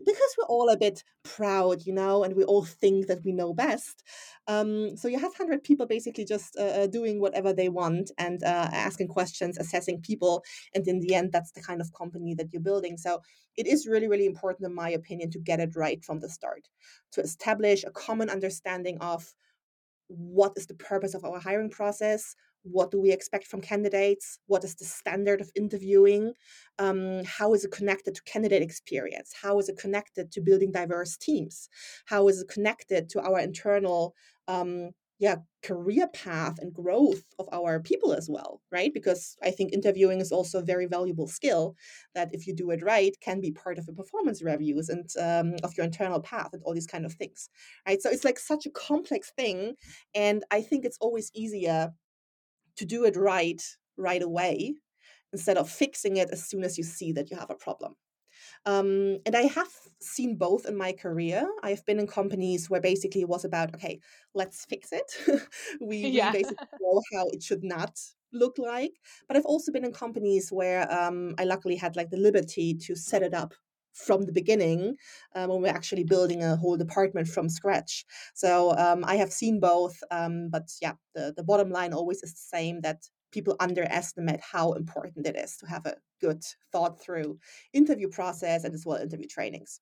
because 0.05 0.37
we're 0.39 0.47
all 0.47 0.71
a 0.71 0.77
bit 0.77 1.05
proud, 1.23 1.87
you 1.87 1.93
know, 1.93 2.25
and 2.25 2.35
we 2.35 2.45
all 2.45 2.65
think 2.65 3.07
that 3.07 3.25
we 3.25 3.33
know 3.33 3.53
best. 3.53 4.03
Um, 4.47 4.97
so 4.97 5.09
you 5.09 5.19
have 5.19 5.35
hundred 5.35 5.65
people 5.65 5.87
basically 5.87 6.25
just 6.25 6.57
uh, 6.59 6.63
uh, 6.63 6.87
doing 6.87 7.21
whatever 7.21 7.53
they 7.53 7.69
want 7.69 8.11
and 8.19 8.43
uh, 8.43 8.69
asking 8.73 9.09
questions, 9.09 9.59
assessing 9.59 10.01
people, 10.01 10.43
and 10.75 10.87
in 10.87 11.01
the 11.01 11.15
end, 11.15 11.33
that's 11.33 11.53
the 11.53 11.63
kind 11.63 11.81
of 11.81 11.93
company 11.93 12.35
that 12.35 12.53
you're 12.53 12.63
building. 12.63 12.97
So 12.97 13.21
it 13.57 13.67
is 13.67 13.87
really, 13.87 14.09
really 14.09 14.27
important, 14.27 14.67
in 14.67 14.75
my 14.75 14.91
opinion, 14.91 15.31
to 15.31 15.39
get 15.39 15.61
it 15.61 15.77
right 15.77 16.05
from 16.05 16.21
the 16.21 16.29
start, 16.29 16.69
to 17.13 17.21
establish 17.21 17.85
a 17.85 17.91
common 17.91 18.29
understanding 18.31 18.99
of 19.01 19.33
what 20.09 20.53
is 20.57 20.67
the 20.67 20.75
purpose 20.75 21.15
of 21.15 21.25
our 21.25 21.39
hiring 21.41 21.71
process 21.71 22.37
what 22.64 22.90
do 22.90 23.00
we 23.00 23.12
expect 23.12 23.46
from 23.46 23.61
candidates? 23.61 24.38
What 24.46 24.64
is 24.64 24.75
the 24.75 24.84
standard 24.84 25.40
of 25.40 25.50
interviewing? 25.55 26.32
Um, 26.78 27.22
how 27.25 27.55
is 27.55 27.64
it 27.64 27.70
connected 27.72 28.14
to 28.14 28.22
candidate 28.25 28.62
experience? 28.62 29.32
How 29.40 29.58
is 29.58 29.69
it 29.69 29.78
connected 29.78 30.32
to 30.32 30.40
building 30.40 30.72
diverse 30.72 31.16
teams? 31.16 31.69
How 32.06 32.26
is 32.28 32.40
it 32.40 32.49
connected 32.49 33.08
to 33.11 33.20
our 33.20 33.38
internal 33.38 34.14
um, 34.49 34.90
yeah 35.20 35.37
career 35.62 36.08
path 36.08 36.58
and 36.58 36.75
growth 36.75 37.22
of 37.38 37.49
our 37.52 37.81
people 37.81 38.12
as 38.12 38.28
well 38.28 38.61
right? 38.72 38.93
Because 38.93 39.37
i 39.43 39.50
think 39.50 39.72
interviewing 39.72 40.20
is 40.20 40.32
also 40.32 40.58
a 40.58 40.64
very 40.72 40.87
valuable 40.87 41.28
skill 41.28 41.76
that 42.14 42.28
if 42.33 42.47
you 42.47 42.54
do 42.54 42.71
it 42.71 42.83
right 42.83 43.14
can 43.21 43.40
be 43.40 43.52
part 43.52 43.78
of 43.78 43.87
the 43.87 43.92
performance 43.92 44.42
reviews 44.42 44.88
and 44.88 45.09
um, 45.21 45.54
of 45.62 45.76
your 45.76 45.87
internal 45.87 46.21
path 46.21 46.50
and 46.52 46.62
all 46.64 46.75
these 46.75 46.87
kind 46.87 47.06
of 47.06 47.12
things 47.14 47.49
right? 47.87 48.02
So 48.02 48.11
it's 48.11 48.25
like 48.25 48.38
such 48.38 48.66
a 48.66 48.71
complex 48.71 49.33
thing 49.37 49.75
and 50.14 50.44
I 50.50 50.61
think 50.62 50.85
it's 50.85 50.99
always 51.00 51.30
easier 51.35 51.92
to 52.76 52.85
do 52.85 53.04
it 53.04 53.16
right 53.16 53.62
right 53.97 54.23
away 54.23 54.75
instead 55.33 55.57
of 55.57 55.71
fixing 55.71 56.16
it 56.16 56.31
as 56.31 56.49
soon 56.49 56.64
as 56.64 56.78
you 56.78 56.85
see 56.85 57.12
that 57.12 57.31
you 57.31 57.37
have 57.37 57.50
a 57.50 57.54
problem. 57.57 57.95
Um, 58.66 59.19
and 59.26 59.37
I 59.37 59.43
have 59.43 59.69
seen 60.00 60.37
both 60.37 60.66
in 60.66 60.76
my 60.76 60.93
career. 60.93 61.47
I've 61.62 61.85
been 61.87 61.99
in 61.99 62.07
companies 62.07 62.71
where 62.71 62.81
basically 62.81 63.23
it 63.23 63.28
was 63.28 63.45
about, 63.45 63.75
okay, 63.75 64.00
let's 64.35 64.64
fix 64.64 64.90
it. 64.93 65.11
we 65.81 66.04
we 66.04 66.31
basically 66.31 66.66
know 66.81 67.02
how 67.12 67.26
it 67.28 67.43
should 67.43 67.64
not 67.64 67.99
look 68.33 68.59
like. 68.59 68.93
But 69.28 69.37
I've 69.37 69.45
also 69.45 69.73
been 69.73 69.85
in 69.85 69.93
companies 69.93 70.50
where 70.50 70.90
um, 70.93 71.35
I 71.38 71.45
luckily 71.45 71.76
had 71.76 71.97
like 71.97 72.11
the 72.11 72.16
liberty 72.16 72.75
to 72.75 72.97
set 72.97 73.23
it 73.23 73.35
up 73.35 73.54
from 73.95 74.27
the 74.27 74.33
beginning 74.33 74.97
um, 75.35 75.51
when 75.51 75.63
we're 75.63 75.69
actually 75.69 76.05
building 76.05 76.43
a 76.43 76.57
whole 76.57 76.77
department 76.77 77.29
from 77.29 77.49
scratch. 77.49 78.05
So 78.35 78.77
um, 78.77 79.05
I 79.07 79.17
have 79.17 79.33
seen 79.33 79.61
both, 79.61 79.97
um, 80.11 80.49
but 80.51 80.71
yeah, 80.83 80.95
the, 81.15 81.33
the 81.37 81.45
bottom 81.45 81.71
line 81.71 81.93
always 81.93 82.23
is 82.23 82.33
the 82.33 82.57
same 82.57 82.81
that 82.83 83.03
people 83.33 83.57
underestimate 83.59 84.41
how 84.41 84.73
important 84.73 85.27
it 85.27 85.37
is 85.37 85.57
to 85.57 85.67
have 85.67 85.85
a 85.87 85.97
good 86.21 86.43
thought 86.73 87.01
through 87.01 87.39
interview 87.73 88.09
process 88.09 88.65
and 88.65 88.75
as 88.75 88.87
well 88.87 88.99
interview 89.01 89.27
trainings. 89.27 89.81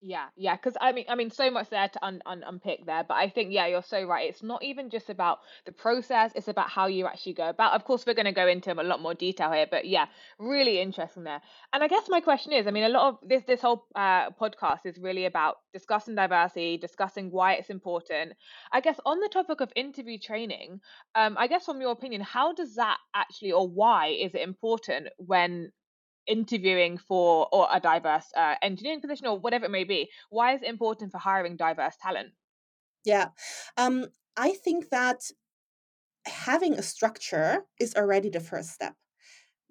Yeah, 0.00 0.28
yeah, 0.36 0.54
because 0.54 0.76
I 0.80 0.92
mean, 0.92 1.06
I 1.08 1.16
mean, 1.16 1.28
so 1.30 1.50
much 1.50 1.70
there 1.70 1.88
to 1.88 2.04
un, 2.06 2.22
un, 2.24 2.44
unpick 2.46 2.86
there, 2.86 3.02
but 3.02 3.14
I 3.14 3.28
think 3.28 3.52
yeah, 3.52 3.66
you're 3.66 3.82
so 3.82 4.04
right. 4.04 4.28
It's 4.30 4.44
not 4.44 4.62
even 4.62 4.90
just 4.90 5.10
about 5.10 5.40
the 5.66 5.72
process; 5.72 6.30
it's 6.36 6.46
about 6.46 6.70
how 6.70 6.86
you 6.86 7.06
actually 7.06 7.32
go 7.32 7.48
about. 7.48 7.72
Of 7.72 7.84
course, 7.84 8.06
we're 8.06 8.14
going 8.14 8.26
to 8.26 8.32
go 8.32 8.46
into 8.46 8.72
a 8.72 8.84
lot 8.84 9.02
more 9.02 9.14
detail 9.14 9.50
here, 9.50 9.66
but 9.68 9.86
yeah, 9.88 10.06
really 10.38 10.80
interesting 10.80 11.24
there. 11.24 11.40
And 11.72 11.82
I 11.82 11.88
guess 11.88 12.08
my 12.08 12.20
question 12.20 12.52
is, 12.52 12.68
I 12.68 12.70
mean, 12.70 12.84
a 12.84 12.88
lot 12.88 13.08
of 13.08 13.28
this 13.28 13.42
this 13.42 13.60
whole 13.60 13.86
uh, 13.96 14.30
podcast 14.40 14.86
is 14.86 14.98
really 15.00 15.24
about 15.24 15.56
discussing 15.72 16.14
diversity, 16.14 16.76
discussing 16.78 17.32
why 17.32 17.54
it's 17.54 17.68
important. 17.70 18.34
I 18.70 18.80
guess 18.80 19.00
on 19.04 19.18
the 19.18 19.28
topic 19.28 19.60
of 19.60 19.72
interview 19.74 20.16
training, 20.20 20.80
um, 21.16 21.36
I 21.36 21.48
guess 21.48 21.64
from 21.64 21.80
your 21.80 21.90
opinion, 21.90 22.20
how 22.20 22.52
does 22.52 22.76
that 22.76 22.98
actually, 23.16 23.50
or 23.50 23.66
why 23.68 24.08
is 24.08 24.32
it 24.36 24.42
important 24.42 25.08
when 25.18 25.72
interviewing 26.28 26.98
for 26.98 27.48
or 27.52 27.68
a 27.72 27.80
diverse 27.80 28.32
uh, 28.36 28.56
engineering 28.62 29.00
position 29.00 29.26
or 29.26 29.38
whatever 29.38 29.66
it 29.66 29.70
may 29.70 29.84
be 29.84 30.10
why 30.30 30.54
is 30.54 30.62
it 30.62 30.68
important 30.68 31.10
for 31.12 31.18
hiring 31.18 31.56
diverse 31.56 31.96
talent 32.00 32.32
Yeah. 33.04 33.30
Um, 33.76 34.06
I 34.36 34.52
think 34.52 34.90
that 34.90 35.30
having 36.26 36.74
a 36.74 36.82
structure 36.82 37.66
is 37.80 37.94
already 37.94 38.28
the 38.30 38.40
first 38.40 38.70
step. 38.70 38.96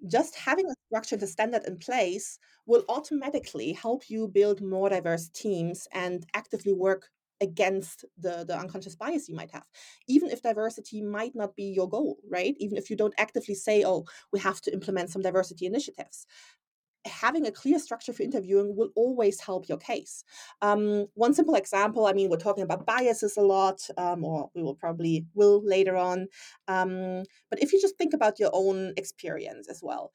Just 0.06 0.36
having 0.36 0.66
a 0.70 0.74
structure, 0.88 1.16
the 1.16 1.26
standard 1.28 1.64
in 1.66 1.78
place, 1.78 2.38
will 2.66 2.84
automatically 2.88 3.72
help 3.72 4.10
you 4.10 4.28
build 4.28 4.62
more 4.62 4.90
diverse 4.90 5.28
teams 5.30 5.88
and 5.92 6.26
actively 6.34 6.72
work 6.74 7.10
against 7.40 8.04
the, 8.18 8.44
the 8.46 8.58
unconscious 8.58 8.96
bias 8.96 9.28
you 9.28 9.34
might 9.34 9.50
have. 9.50 9.64
Even 10.06 10.30
if 10.30 10.42
diversity 10.42 11.02
might 11.02 11.34
not 11.34 11.54
be 11.56 11.64
your 11.64 11.88
goal, 11.88 12.18
right? 12.28 12.54
Even 12.58 12.76
if 12.76 12.90
you 12.90 12.96
don't 12.96 13.14
actively 13.18 13.54
say, 13.54 13.84
oh, 13.84 14.04
we 14.32 14.40
have 14.40 14.60
to 14.62 14.72
implement 14.72 15.10
some 15.10 15.22
diversity 15.22 15.66
initiatives 15.66 16.26
having 17.08 17.46
a 17.46 17.52
clear 17.52 17.78
structure 17.78 18.12
for 18.12 18.22
interviewing 18.22 18.76
will 18.76 18.90
always 18.94 19.40
help 19.40 19.68
your 19.68 19.78
case. 19.78 20.24
Um, 20.62 21.06
one 21.14 21.34
simple 21.34 21.54
example, 21.54 22.06
I 22.06 22.12
mean, 22.12 22.28
we're 22.28 22.36
talking 22.36 22.64
about 22.64 22.86
biases 22.86 23.36
a 23.36 23.42
lot, 23.42 23.80
um, 23.96 24.24
or 24.24 24.50
we 24.54 24.62
will 24.62 24.74
probably 24.74 25.26
will 25.34 25.64
later 25.64 25.96
on. 25.96 26.26
Um, 26.66 27.24
but 27.50 27.62
if 27.62 27.72
you 27.72 27.80
just 27.80 27.96
think 27.96 28.14
about 28.14 28.38
your 28.38 28.50
own 28.52 28.92
experience 28.96 29.68
as 29.68 29.80
well, 29.82 30.12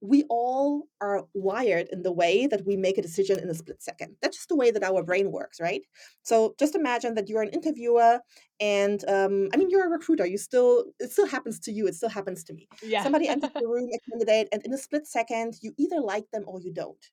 we 0.00 0.24
all 0.28 0.84
are 1.00 1.26
wired 1.34 1.88
in 1.90 2.02
the 2.02 2.12
way 2.12 2.46
that 2.46 2.64
we 2.64 2.76
make 2.76 2.98
a 2.98 3.02
decision 3.02 3.38
in 3.38 3.48
a 3.50 3.54
split 3.54 3.82
second. 3.82 4.16
That's 4.22 4.36
just 4.36 4.48
the 4.48 4.56
way 4.56 4.70
that 4.70 4.84
our 4.84 5.02
brain 5.02 5.32
works, 5.32 5.60
right? 5.60 5.82
So 6.22 6.54
just 6.58 6.76
imagine 6.76 7.14
that 7.14 7.28
you're 7.28 7.42
an 7.42 7.48
interviewer, 7.48 8.20
and 8.60 9.04
um, 9.08 9.48
I 9.52 9.56
mean 9.56 9.70
you're 9.70 9.86
a 9.86 9.90
recruiter. 9.90 10.26
You 10.26 10.38
still 10.38 10.84
it 11.00 11.10
still 11.10 11.26
happens 11.26 11.58
to 11.60 11.72
you. 11.72 11.86
It 11.86 11.96
still 11.96 12.08
happens 12.08 12.44
to 12.44 12.52
me. 12.52 12.68
Yeah. 12.82 13.02
Somebody 13.02 13.28
enters 13.28 13.50
the 13.54 13.66
room, 13.66 13.88
a 13.92 14.10
candidate, 14.10 14.48
and 14.52 14.64
in 14.64 14.72
a 14.72 14.78
split 14.78 15.06
second, 15.06 15.56
you 15.62 15.72
either 15.76 16.00
like 16.00 16.30
them 16.32 16.44
or 16.46 16.60
you 16.60 16.72
don't. 16.72 17.04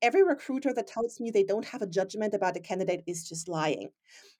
Every 0.00 0.24
recruiter 0.24 0.74
that 0.74 0.88
tells 0.88 1.20
me 1.20 1.30
they 1.30 1.44
don't 1.44 1.64
have 1.64 1.80
a 1.80 1.86
judgment 1.86 2.34
about 2.34 2.56
a 2.56 2.60
candidate 2.60 3.04
is 3.06 3.28
just 3.28 3.46
lying. 3.48 3.90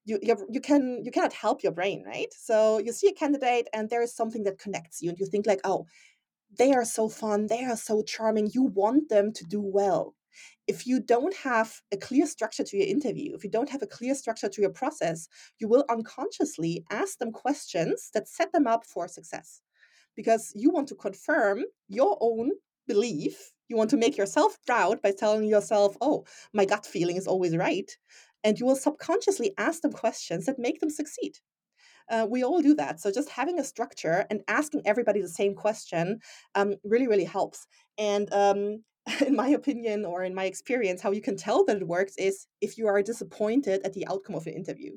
You, 0.04 0.18
you 0.20 0.36
you 0.50 0.60
can 0.60 1.02
you 1.04 1.12
cannot 1.12 1.32
help 1.32 1.62
your 1.62 1.70
brain, 1.72 2.02
right? 2.04 2.32
So 2.32 2.78
you 2.78 2.92
see 2.92 3.08
a 3.08 3.12
candidate 3.12 3.68
and 3.72 3.88
there 3.88 4.02
is 4.02 4.16
something 4.16 4.42
that 4.44 4.58
connects 4.58 5.02
you, 5.02 5.10
and 5.10 5.18
you 5.18 5.26
think 5.26 5.46
like, 5.46 5.60
oh, 5.64 5.86
they 6.58 6.72
are 6.72 6.84
so 6.84 7.08
fun, 7.08 7.46
they 7.46 7.64
are 7.64 7.76
so 7.76 8.02
charming. 8.02 8.50
You 8.52 8.64
want 8.64 9.08
them 9.08 9.32
to 9.32 9.44
do 9.44 9.60
well. 9.60 10.14
If 10.66 10.86
you 10.86 11.00
don't 11.00 11.34
have 11.36 11.80
a 11.92 11.96
clear 11.96 12.26
structure 12.26 12.64
to 12.64 12.76
your 12.76 12.86
interview, 12.86 13.34
if 13.34 13.44
you 13.44 13.50
don't 13.50 13.70
have 13.70 13.82
a 13.82 13.86
clear 13.86 14.14
structure 14.14 14.48
to 14.48 14.60
your 14.60 14.70
process, 14.70 15.28
you 15.58 15.68
will 15.68 15.84
unconsciously 15.90 16.84
ask 16.90 17.18
them 17.18 17.32
questions 17.32 18.10
that 18.14 18.28
set 18.28 18.52
them 18.52 18.66
up 18.66 18.86
for 18.86 19.08
success 19.08 19.60
because 20.14 20.52
you 20.54 20.70
want 20.70 20.88
to 20.88 20.94
confirm 20.94 21.64
your 21.88 22.16
own 22.20 22.52
belief. 22.86 23.52
You 23.68 23.76
want 23.76 23.90
to 23.90 23.96
make 23.96 24.16
yourself 24.16 24.58
proud 24.66 25.00
by 25.02 25.12
telling 25.12 25.44
yourself, 25.44 25.96
oh, 26.00 26.24
my 26.52 26.64
gut 26.64 26.86
feeling 26.86 27.16
is 27.16 27.26
always 27.26 27.56
right. 27.56 27.90
And 28.44 28.58
you 28.58 28.66
will 28.66 28.76
subconsciously 28.76 29.54
ask 29.56 29.82
them 29.82 29.92
questions 29.92 30.46
that 30.46 30.58
make 30.58 30.80
them 30.80 30.90
succeed. 30.90 31.38
Uh, 32.10 32.26
we 32.28 32.44
all 32.44 32.60
do 32.60 32.74
that. 32.74 33.00
So 33.00 33.10
just 33.10 33.30
having 33.30 33.58
a 33.58 33.64
structure 33.64 34.26
and 34.30 34.42
asking 34.48 34.82
everybody 34.84 35.20
the 35.20 35.28
same 35.28 35.54
question 35.54 36.20
um, 36.54 36.74
really, 36.84 37.08
really 37.08 37.24
helps. 37.24 37.66
And 37.98 38.32
um, 38.32 38.82
in 39.26 39.34
my 39.34 39.48
opinion 39.48 40.04
or 40.04 40.22
in 40.22 40.34
my 40.34 40.44
experience, 40.44 41.00
how 41.00 41.12
you 41.12 41.22
can 41.22 41.36
tell 41.36 41.64
that 41.64 41.78
it 41.78 41.86
works 41.86 42.14
is 42.16 42.46
if 42.60 42.78
you 42.78 42.86
are 42.86 43.02
disappointed 43.02 43.82
at 43.84 43.92
the 43.92 44.06
outcome 44.06 44.36
of 44.36 44.46
an 44.46 44.54
interview. 44.54 44.96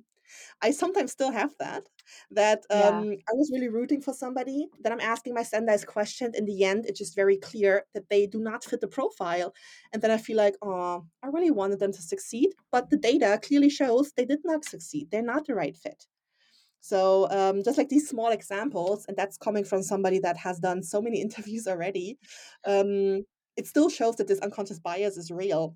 I 0.61 0.71
sometimes 0.71 1.11
still 1.11 1.31
have 1.31 1.53
that. 1.59 1.87
That 2.31 2.65
um, 2.69 3.11
yeah. 3.11 3.17
I 3.29 3.33
was 3.33 3.51
really 3.53 3.69
rooting 3.69 4.01
for 4.01 4.13
somebody. 4.13 4.67
Then 4.81 4.91
I'm 4.91 4.99
asking 4.99 5.33
my 5.33 5.43
standardized 5.43 5.87
question. 5.87 6.31
In 6.35 6.45
the 6.45 6.63
end, 6.63 6.85
it's 6.85 6.99
just 6.99 7.15
very 7.15 7.37
clear 7.37 7.85
that 7.93 8.09
they 8.09 8.27
do 8.27 8.39
not 8.39 8.63
fit 8.63 8.81
the 8.81 8.87
profile. 8.87 9.53
And 9.93 10.01
then 10.01 10.11
I 10.11 10.17
feel 10.17 10.37
like, 10.37 10.55
oh, 10.61 11.05
I 11.23 11.27
really 11.27 11.51
wanted 11.51 11.79
them 11.79 11.91
to 11.91 12.01
succeed, 12.01 12.49
but 12.71 12.89
the 12.89 12.97
data 12.97 13.39
clearly 13.41 13.69
shows 13.69 14.11
they 14.11 14.25
did 14.25 14.39
not 14.43 14.65
succeed. 14.65 15.09
They're 15.11 15.21
not 15.21 15.45
the 15.45 15.55
right 15.55 15.75
fit. 15.75 16.05
So 16.85 17.27
um, 17.31 17.63
just 17.63 17.79
like 17.79 17.89
these 17.89 18.07
small 18.07 18.29
examples, 18.29 19.05
and 19.07 19.17
that's 19.17 19.37
coming 19.37 19.63
from 19.63 19.81
somebody 19.81 20.19
that 20.19 20.37
has 20.37 20.59
done 20.59 20.83
so 20.83 21.01
many 21.01 21.19
interviews 21.27 21.65
already, 21.67 22.19
um, 22.63 23.25
it 23.57 23.65
still 23.65 23.89
shows 23.89 24.17
that 24.17 24.27
this 24.27 24.39
unconscious 24.41 24.77
bias 24.77 25.17
is 25.17 25.31
real. 25.31 25.75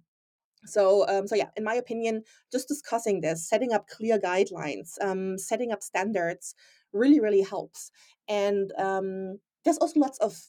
So, 0.65 1.07
um, 1.07 1.27
so 1.27 1.33
yeah, 1.33 1.49
in 1.55 1.63
my 1.63 1.73
opinion, 1.73 2.21
just 2.51 2.67
discussing 2.67 3.21
this, 3.21 3.49
setting 3.49 3.73
up 3.73 3.87
clear 3.87 4.19
guidelines, 4.19 5.01
um, 5.01 5.39
setting 5.39 5.71
up 5.71 5.81
standards, 5.81 6.53
really, 6.93 7.19
really 7.19 7.41
helps. 7.41 7.89
And 8.27 8.71
um, 8.77 9.39
there's 9.65 9.79
also 9.79 9.99
lots 9.99 10.19
of 10.19 10.39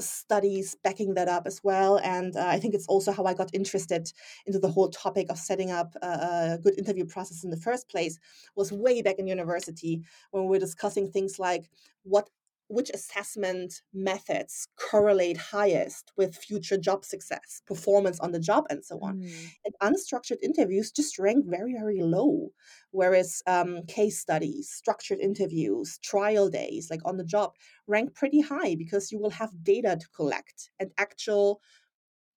studies 0.00 0.76
backing 0.82 1.14
that 1.14 1.28
up 1.28 1.46
as 1.46 1.62
well. 1.62 1.98
And 1.98 2.36
uh, 2.36 2.46
I 2.46 2.58
think 2.58 2.74
it's 2.74 2.86
also 2.86 3.12
how 3.12 3.24
I 3.24 3.34
got 3.34 3.50
interested 3.52 4.12
into 4.46 4.58
the 4.58 4.68
whole 4.68 4.88
topic 4.88 5.30
of 5.30 5.38
setting 5.38 5.70
up 5.70 5.94
a, 6.02 6.06
a, 6.06 6.58
good 6.62 6.78
interview 6.78 7.04
process 7.04 7.44
in 7.44 7.50
the 7.50 7.56
first 7.56 7.88
place 7.88 8.18
was 8.56 8.72
way 8.72 9.02
back 9.02 9.18
in 9.18 9.26
university 9.26 10.02
when 10.30 10.44
we 10.44 10.50
were 10.50 10.58
discussing 10.58 11.10
things 11.10 11.38
like 11.38 11.70
what 12.02 12.28
which 12.68 12.90
assessment 12.90 13.82
methods 13.92 14.68
correlate 14.78 15.36
highest 15.36 16.12
with 16.16 16.36
future 16.36 16.78
job 16.78 17.04
success, 17.04 17.60
performance 17.66 18.18
on 18.20 18.32
the 18.32 18.40
job, 18.40 18.64
and 18.70 18.84
so 18.84 18.98
on. 19.00 19.18
Mm. 19.18 19.50
And 19.64 19.94
unstructured 19.94 20.38
interviews 20.42 20.90
just 20.90 21.18
rank 21.18 21.44
very, 21.46 21.74
very 21.74 22.00
low, 22.02 22.50
whereas 22.90 23.42
um, 23.46 23.82
case 23.86 24.18
studies, 24.18 24.70
structured 24.70 25.20
interviews, 25.20 25.98
trial 26.02 26.48
days, 26.48 26.88
like 26.90 27.00
on 27.04 27.16
the 27.16 27.24
job, 27.24 27.52
rank 27.86 28.14
pretty 28.14 28.40
high 28.40 28.74
because 28.74 29.12
you 29.12 29.18
will 29.18 29.30
have 29.30 29.50
data 29.62 29.96
to 30.00 30.08
collect 30.14 30.70
and 30.80 30.90
actual 30.98 31.60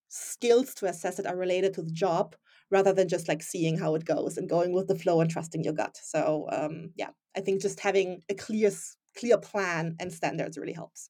skills 0.09 0.73
to 0.75 0.85
assess 0.85 1.17
that 1.17 1.25
are 1.25 1.35
related 1.35 1.73
to 1.73 1.81
the 1.81 1.91
job 1.91 2.35
rather 2.69 2.93
than 2.93 3.07
just 3.07 3.27
like 3.27 3.41
seeing 3.41 3.77
how 3.77 3.95
it 3.95 4.05
goes 4.05 4.37
and 4.37 4.49
going 4.49 4.73
with 4.73 4.87
the 4.87 4.95
flow 4.95 5.21
and 5.21 5.29
trusting 5.29 5.63
your 5.63 5.73
gut. 5.73 5.97
So 6.01 6.47
um, 6.51 6.91
yeah, 6.95 7.09
I 7.35 7.41
think 7.41 7.61
just 7.61 7.79
having 7.79 8.21
a 8.29 8.33
clear 8.33 8.71
clear 9.17 9.37
plan 9.37 9.95
and 9.99 10.13
standards 10.13 10.57
really 10.57 10.73
helps. 10.73 11.09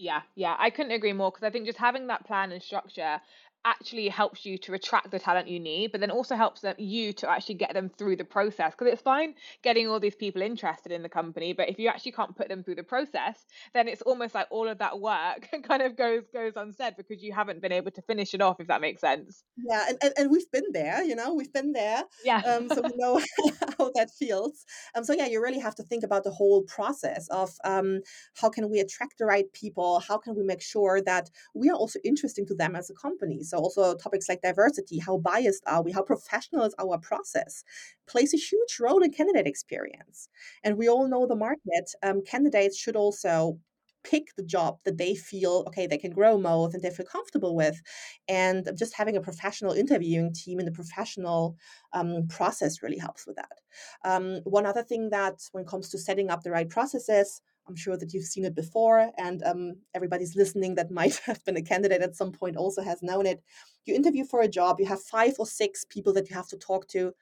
Yeah, 0.00 0.22
yeah, 0.36 0.54
I 0.58 0.70
couldn't 0.70 0.92
agree 0.92 1.12
more 1.12 1.32
because 1.32 1.42
I 1.42 1.50
think 1.50 1.66
just 1.66 1.78
having 1.78 2.06
that 2.06 2.24
plan 2.24 2.52
and 2.52 2.62
structure 2.62 3.20
actually 3.64 4.08
helps 4.08 4.46
you 4.46 4.56
to 4.58 4.74
attract 4.74 5.10
the 5.10 5.18
talent 5.18 5.48
you 5.48 5.60
need, 5.60 5.92
but 5.92 6.00
then 6.00 6.10
also 6.10 6.36
helps 6.36 6.60
them, 6.60 6.74
you 6.78 7.12
to 7.12 7.28
actually 7.28 7.54
get 7.54 7.74
them 7.74 7.90
through 7.98 8.16
the 8.16 8.24
process. 8.24 8.72
Because 8.72 8.92
it's 8.92 9.02
fine 9.02 9.34
getting 9.62 9.88
all 9.88 10.00
these 10.00 10.14
people 10.14 10.42
interested 10.42 10.92
in 10.92 11.02
the 11.02 11.08
company, 11.08 11.52
but 11.52 11.68
if 11.68 11.78
you 11.78 11.88
actually 11.88 12.12
can't 12.12 12.36
put 12.36 12.48
them 12.48 12.62
through 12.62 12.76
the 12.76 12.82
process, 12.82 13.46
then 13.74 13.88
it's 13.88 14.02
almost 14.02 14.34
like 14.34 14.46
all 14.50 14.68
of 14.68 14.78
that 14.78 14.98
work 15.00 15.48
kind 15.68 15.82
of 15.82 15.96
goes 15.96 16.22
goes 16.32 16.52
unsaid 16.56 16.94
because 16.96 17.22
you 17.22 17.32
haven't 17.32 17.60
been 17.60 17.72
able 17.72 17.90
to 17.90 18.02
finish 18.02 18.34
it 18.34 18.40
off. 18.40 18.60
If 18.60 18.68
that 18.68 18.80
makes 18.80 19.00
sense. 19.00 19.44
Yeah, 19.56 19.84
and, 19.88 19.98
and, 20.02 20.12
and 20.16 20.30
we've 20.30 20.50
been 20.50 20.72
there. 20.72 21.02
You 21.02 21.16
know, 21.16 21.34
we've 21.34 21.52
been 21.52 21.72
there. 21.72 22.04
Yeah. 22.24 22.38
Um, 22.38 22.68
so 22.68 22.82
we 22.82 22.90
know 22.96 23.20
how 23.78 23.90
that 23.96 24.10
feels. 24.18 24.64
Um, 24.94 25.04
so 25.04 25.12
yeah, 25.12 25.26
you 25.26 25.42
really 25.42 25.60
have 25.60 25.74
to 25.76 25.82
think 25.82 26.04
about 26.04 26.24
the 26.24 26.30
whole 26.30 26.62
process 26.62 27.28
of 27.28 27.50
um, 27.64 28.00
how 28.40 28.48
can 28.48 28.70
we 28.70 28.80
attract 28.80 29.18
the 29.18 29.26
right 29.26 29.52
people? 29.52 30.00
How 30.00 30.18
can 30.18 30.34
we 30.36 30.42
make 30.42 30.62
sure 30.62 31.00
that 31.02 31.30
we 31.54 31.68
are 31.70 31.76
also 31.76 31.98
interesting 32.04 32.46
to 32.46 32.54
them 32.54 32.76
as 32.76 32.90
a 32.90 32.94
company? 32.94 33.42
So 33.48 33.58
also 33.58 33.94
topics 33.96 34.28
like 34.28 34.42
diversity, 34.42 34.98
how 34.98 35.18
biased 35.18 35.62
are 35.66 35.82
we, 35.82 35.92
how 35.92 36.02
professional 36.02 36.64
is 36.64 36.74
our 36.78 36.98
process, 36.98 37.64
plays 38.06 38.34
a 38.34 38.36
huge 38.36 38.78
role 38.80 39.02
in 39.02 39.12
candidate 39.12 39.46
experience. 39.46 40.28
And 40.64 40.76
we 40.76 40.88
all 40.88 41.08
know 41.08 41.26
the 41.26 41.36
market. 41.36 41.92
Um, 42.02 42.22
candidates 42.22 42.78
should 42.78 42.96
also 42.96 43.58
pick 44.04 44.34
the 44.36 44.42
job 44.44 44.78
that 44.84 44.96
they 44.96 45.14
feel 45.14 45.64
okay 45.66 45.86
they 45.86 45.98
can 45.98 46.12
grow 46.12 46.38
most 46.38 46.72
and 46.72 46.82
they 46.82 46.90
feel 46.90 47.04
comfortable 47.04 47.56
with 47.56 47.82
and 48.28 48.70
just 48.76 48.94
having 48.94 49.16
a 49.16 49.20
professional 49.20 49.72
interviewing 49.72 50.32
team 50.32 50.60
and 50.60 50.68
a 50.68 50.72
professional 50.72 51.56
um, 51.92 52.26
process 52.28 52.82
really 52.82 52.98
helps 52.98 53.26
with 53.26 53.36
that 53.36 53.58
um, 54.04 54.40
one 54.44 54.66
other 54.66 54.82
thing 54.82 55.10
that 55.10 55.34
when 55.52 55.64
it 55.64 55.68
comes 55.68 55.88
to 55.88 55.98
setting 55.98 56.30
up 56.30 56.42
the 56.42 56.50
right 56.50 56.68
processes 56.70 57.42
I'm 57.68 57.76
sure 57.76 57.96
that 57.96 58.12
you've 58.12 58.24
seen 58.24 58.44
it 58.44 58.54
before, 58.54 59.10
and 59.18 59.42
um, 59.44 59.74
everybody's 59.94 60.36
listening 60.36 60.74
that 60.76 60.90
might 61.00 61.16
have 61.26 61.44
been 61.44 61.56
a 61.56 61.62
candidate 61.62 62.02
at 62.02 62.16
some 62.16 62.32
point 62.32 62.56
also 62.56 62.82
has 62.82 63.02
known 63.02 63.26
it. 63.26 63.42
You 63.84 63.94
interview 63.94 64.24
for 64.24 64.40
a 64.40 64.48
job, 64.48 64.76
you 64.78 64.86
have 64.86 65.02
five 65.02 65.34
or 65.38 65.46
six 65.46 65.84
people 65.84 66.12
that 66.14 66.28
you 66.28 66.36
have 66.36 66.48
to 66.48 66.56
talk 66.56 66.88
to, 66.88 67.12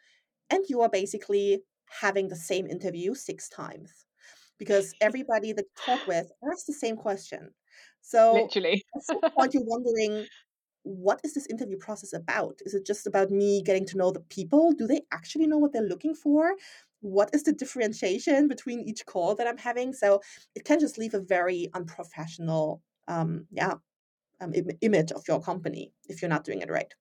and 0.51 0.65
you 0.69 0.81
are 0.83 0.89
basically 0.89 1.61
having 2.01 2.29
the 2.29 2.37
same 2.37 2.67
interview 2.67 3.15
six 3.15 3.49
times 3.49 4.07
because 4.59 4.93
everybody 5.01 5.53
that 5.53 5.65
you 5.65 5.97
talk 5.97 6.07
with 6.07 6.31
asks 6.51 6.65
the 6.65 6.73
same 6.73 6.97
question. 6.97 7.51
So, 8.01 8.35
literally, 8.35 8.85
at 8.95 9.03
some 9.03 9.21
point, 9.37 9.55
you're 9.55 9.65
wondering, 9.65 10.27
what 10.83 11.21
is 11.25 11.35
this 11.35 11.47
interview 11.49 11.77
process 11.77 12.13
about? 12.13 12.61
Is 12.65 12.75
it 12.75 12.87
just 12.87 13.09
about 13.09 13.31
me 13.31 13.63
getting 13.63 13.85
to 13.87 13.97
know 13.97 14.13
the 14.13 14.21
people? 14.21 14.73
Do 14.73 14.87
they 14.87 15.01
actually 15.13 15.49
know 15.49 15.59
what 15.59 15.73
they're 15.73 15.83
looking 15.83 16.15
for? 16.15 16.55
What 17.07 17.35
is 17.35 17.45
the 17.45 17.53
differentiation 17.53 18.49
between 18.49 18.81
each 18.81 19.07
call 19.07 19.35
that 19.37 19.47
I'm 19.47 19.59
having? 19.59 19.93
So 19.93 20.21
it 20.55 20.65
can 20.65 20.81
just 20.81 20.99
leave 20.99 21.15
a 21.15 21.21
very 21.21 21.69
unprofessional, 21.75 22.83
um, 23.09 23.47
yeah, 23.51 23.75
um, 24.41 24.55
Im- 24.55 24.79
image 24.83 25.13
of 25.13 25.25
your 25.29 25.41
company 25.43 25.95
if 26.09 26.23
you're 26.23 26.31
not 26.31 26.45
doing 26.45 26.63
it 26.63 26.71
right. 26.71 26.95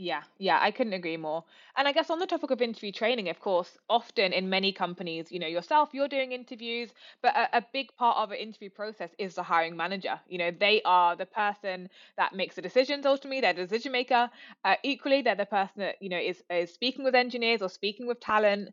Yeah, 0.00 0.22
yeah, 0.38 0.60
I 0.62 0.70
couldn't 0.70 0.92
agree 0.92 1.16
more. 1.16 1.44
And 1.74 1.88
I 1.88 1.92
guess 1.92 2.08
on 2.08 2.20
the 2.20 2.26
topic 2.26 2.52
of 2.52 2.62
interview 2.62 2.92
training, 2.92 3.28
of 3.30 3.40
course, 3.40 3.76
often 3.90 4.32
in 4.32 4.48
many 4.48 4.72
companies, 4.72 5.32
you 5.32 5.40
know, 5.40 5.48
yourself, 5.48 5.92
you're 5.92 6.06
doing 6.06 6.30
interviews, 6.30 6.94
but 7.20 7.34
a, 7.36 7.56
a 7.58 7.66
big 7.72 7.92
part 7.96 8.16
of 8.16 8.30
an 8.30 8.36
interview 8.36 8.70
process 8.70 9.12
is 9.18 9.34
the 9.34 9.42
hiring 9.42 9.76
manager. 9.76 10.20
You 10.28 10.38
know, 10.38 10.50
they 10.52 10.82
are 10.82 11.16
the 11.16 11.26
person 11.26 11.88
that 12.16 12.32
makes 12.32 12.54
the 12.54 12.62
decisions 12.62 13.06
ultimately, 13.06 13.40
they're 13.40 13.52
the 13.54 13.64
decision 13.66 13.90
maker. 13.90 14.30
Uh, 14.64 14.76
equally, 14.84 15.20
they're 15.20 15.34
the 15.34 15.46
person 15.46 15.80
that, 15.80 16.00
you 16.00 16.10
know, 16.10 16.18
is, 16.18 16.44
is 16.48 16.72
speaking 16.72 17.02
with 17.02 17.16
engineers 17.16 17.60
or 17.60 17.68
speaking 17.68 18.06
with 18.06 18.20
talent 18.20 18.68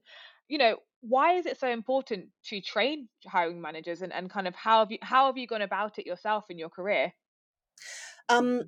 you 0.48 0.58
know 0.58 0.78
why 1.02 1.34
is 1.34 1.46
it 1.46 1.58
so 1.60 1.70
important 1.70 2.30
to 2.44 2.62
train 2.62 3.10
hiring 3.28 3.62
managers 3.62 4.02
and, 4.02 4.12
and 4.12 4.30
kind 4.30 4.48
of 4.48 4.56
how 4.56 4.80
have 4.80 4.92
you 4.92 4.98
how 5.02 5.28
have 5.28 5.38
you 5.38 5.48
gone 5.48 5.62
about 5.62 6.00
it 6.00 6.06
yourself 6.06 6.46
in 6.50 6.58
your 6.58 6.70
career 6.70 7.14
um 8.30 8.64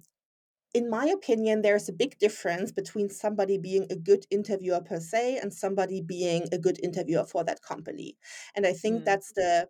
in 0.75 0.89
my 0.89 1.05
opinion, 1.07 1.63
there's 1.63 1.89
a 1.89 1.93
big 1.93 2.19
difference 2.19 2.71
between 2.71 3.09
somebody 3.09 3.57
being 3.57 3.87
a 3.91 3.95
good 3.95 4.25
interviewer 4.31 4.81
per 4.81 4.99
se 4.99 5.39
and 5.39 5.53
somebody 5.53 6.01
being 6.01 6.47
a 6.51 6.59
good 6.59 6.79
interviewer 6.83 7.25
for 7.25 7.43
that 7.45 7.63
company. 7.63 8.17
And 8.55 8.67
I 8.67 8.73
think 8.73 9.03
Mm. 9.03 9.05
that's 9.05 9.33
the 9.33 9.69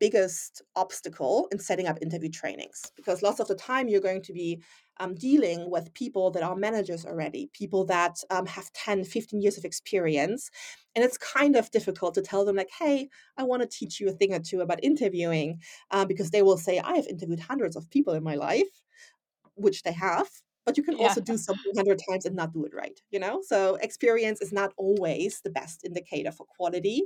biggest 0.00 0.62
obstacle 0.76 1.48
in 1.52 1.58
setting 1.60 1.88
up 1.88 1.98
interview 2.02 2.30
trainings 2.30 2.92
because 2.96 3.22
lots 3.22 3.40
of 3.40 3.48
the 3.48 3.56
time 3.56 3.88
you're 3.88 4.00
going 4.00 4.22
to 4.22 4.32
be 4.34 4.62
um, 5.00 5.14
dealing 5.14 5.68
with 5.68 5.92
people 5.94 6.30
that 6.30 6.44
are 6.44 6.54
managers 6.54 7.04
already, 7.04 7.50
people 7.52 7.84
that 7.86 8.22
um, 8.30 8.46
have 8.46 8.72
10, 8.72 9.04
15 9.04 9.42
years 9.42 9.58
of 9.58 9.64
experience. 9.64 10.50
And 10.94 11.04
it's 11.04 11.18
kind 11.18 11.56
of 11.56 11.70
difficult 11.70 12.14
to 12.14 12.22
tell 12.22 12.44
them, 12.44 12.56
like, 12.56 12.70
hey, 12.78 13.08
I 13.36 13.42
want 13.42 13.62
to 13.62 13.68
teach 13.68 13.98
you 13.98 14.08
a 14.08 14.12
thing 14.12 14.32
or 14.34 14.40
two 14.40 14.60
about 14.60 14.84
interviewing 14.84 15.60
uh, 15.90 16.04
because 16.04 16.30
they 16.30 16.42
will 16.42 16.58
say, 16.58 16.78
I 16.78 16.94
have 16.94 17.06
interviewed 17.06 17.40
hundreds 17.40 17.74
of 17.74 17.90
people 17.90 18.14
in 18.14 18.22
my 18.22 18.36
life 18.36 18.68
which 19.54 19.82
they 19.82 19.92
have 19.92 20.28
but 20.64 20.76
you 20.76 20.82
can 20.82 20.94
Yeah. 20.96 20.96
also 20.96 21.20
do 21.20 21.36
something 21.36 21.72
100 21.74 22.00
times 22.08 22.24
and 22.26 22.36
not 22.36 22.52
do 22.52 22.64
it 22.64 22.74
right 22.74 23.00
you 23.10 23.18
know 23.18 23.40
so 23.42 23.76
experience 23.76 24.40
is 24.40 24.52
not 24.52 24.72
always 24.76 25.40
the 25.42 25.50
best 25.50 25.84
indicator 25.84 26.32
for 26.32 26.46
quality 26.46 27.02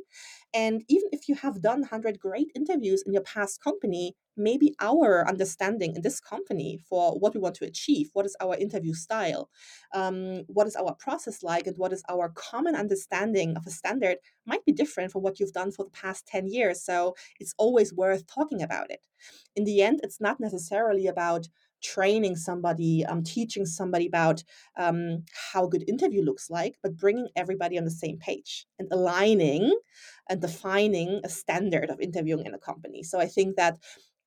and 0.53 0.85
even 0.89 1.09
if 1.13 1.29
you 1.29 1.35
have 1.35 1.61
done 1.61 1.81
100 1.81 2.19
great 2.19 2.51
interviews 2.55 3.03
in 3.07 3.13
your 3.13 3.23
past 3.23 3.61
company 3.63 4.17
maybe 4.37 4.75
our 4.81 5.27
understanding 5.29 5.95
in 5.95 6.03
this 6.03 6.21
company 6.21 6.79
for 6.89 7.19
what 7.19 7.35
we 7.35 7.41
want 7.41 7.55
to 7.55 7.65
achieve 7.65 8.11
what 8.13 8.27
is 8.27 8.37
our 8.41 8.57
interview 8.57 8.93
style 8.93 9.49
um, 9.95 10.43
what 10.49 10.67
is 10.67 10.77
our 10.77 10.95
process 10.95 11.43
like 11.43 11.67
and 11.67 11.79
what 11.79 11.93
is 11.93 12.03
our 12.09 12.29
common 12.31 12.75
understanding 12.75 13.57
of 13.57 13.67
a 13.67 13.71
standard 13.71 14.19
might 14.47 14.65
be 14.65 14.73
different 14.73 15.13
from 15.13 15.23
what 15.23 15.39
you've 15.39 15.53
done 15.53 15.71
for 15.71 15.85
the 15.85 15.91
past 15.91 16.27
10 16.27 16.47
years 16.49 16.83
so 16.83 17.15
it's 17.41 17.55
always 17.59 17.93
worth 17.93 18.27
talking 18.27 18.63
about 18.63 18.91
it 18.91 19.07
in 19.55 19.65
the 19.65 19.83
end 19.83 20.01
it's 20.03 20.21
not 20.21 20.41
necessarily 20.41 21.07
about 21.07 21.49
training 21.85 22.35
somebody, 22.35 23.05
um, 23.05 23.23
teaching 23.23 23.67
somebody 23.67 24.07
about 24.07 24.43
um, 24.77 25.25
how 25.53 25.65
a 25.65 25.69
good 25.69 25.85
interview 25.89 26.23
looks 26.23 26.51
like, 26.51 26.77
but 26.83 26.97
bringing 26.97 27.29
everybody 27.37 27.79
on 27.79 27.85
the 27.85 27.91
same 27.91 28.19
page 28.19 28.67
and 28.79 28.89
aligning 28.91 29.73
and 30.29 30.41
defining 30.41 31.21
a 31.23 31.29
standard 31.29 31.91
of 31.91 32.01
interviewing 32.01 32.47
in 32.47 32.55
a 32.55 32.59
company. 32.59 33.03
So 33.03 33.21
I 33.21 33.27
think 33.27 33.57
that 33.57 33.79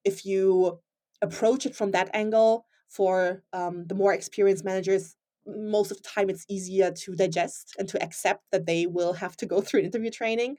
if 0.06 0.26
you 0.26 0.80
approach 1.22 1.66
it 1.66 1.76
from 1.76 1.92
that 1.92 2.10
angle 2.14 2.66
for 2.88 3.44
um, 3.52 3.86
the 3.88 3.96
more 3.96 4.14
experienced 4.14 4.64
managers, 4.64 5.16
most 5.46 5.92
of 5.92 5.98
the 5.98 6.08
time 6.08 6.30
it's 6.30 6.46
easier 6.48 6.92
to 6.92 7.16
digest 7.16 7.76
and 7.80 7.88
to 7.90 8.02
accept 8.04 8.44
that 8.52 8.66
they 8.66 8.86
will 8.86 9.14
have 9.14 9.36
to 9.38 9.46
go 9.46 9.62
through 9.62 9.82
an 9.82 9.88
interview 9.88 10.12
training. 10.12 10.58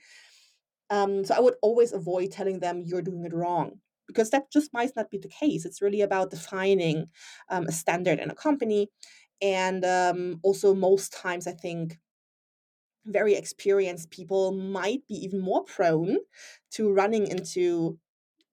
Um, 0.90 1.24
so 1.24 1.34
I 1.34 1.40
would 1.40 1.54
always 1.62 1.92
avoid 1.92 2.32
telling 2.32 2.60
them 2.60 2.82
you're 2.84 3.02
doing 3.02 3.24
it 3.24 3.34
wrong 3.34 3.80
because 4.08 4.30
that 4.30 4.50
just 4.52 4.72
might 4.72 4.90
not 4.96 5.10
be 5.10 5.18
the 5.18 5.28
case. 5.28 5.64
It's 5.64 5.82
really 5.82 6.00
about 6.00 6.30
defining 6.30 7.06
um, 7.48 7.66
a 7.68 7.72
standard 7.72 8.18
in 8.18 8.30
a 8.30 8.34
company. 8.34 8.88
And 9.40 9.84
um, 9.84 10.40
also, 10.42 10.74
most 10.74 11.12
times, 11.12 11.46
I 11.46 11.52
think 11.52 11.98
very 13.06 13.34
experienced 13.34 14.10
people 14.10 14.52
might 14.52 15.06
be 15.08 15.14
even 15.14 15.40
more 15.40 15.64
prone 15.64 16.18
to 16.72 16.92
running 16.92 17.26
into 17.28 17.98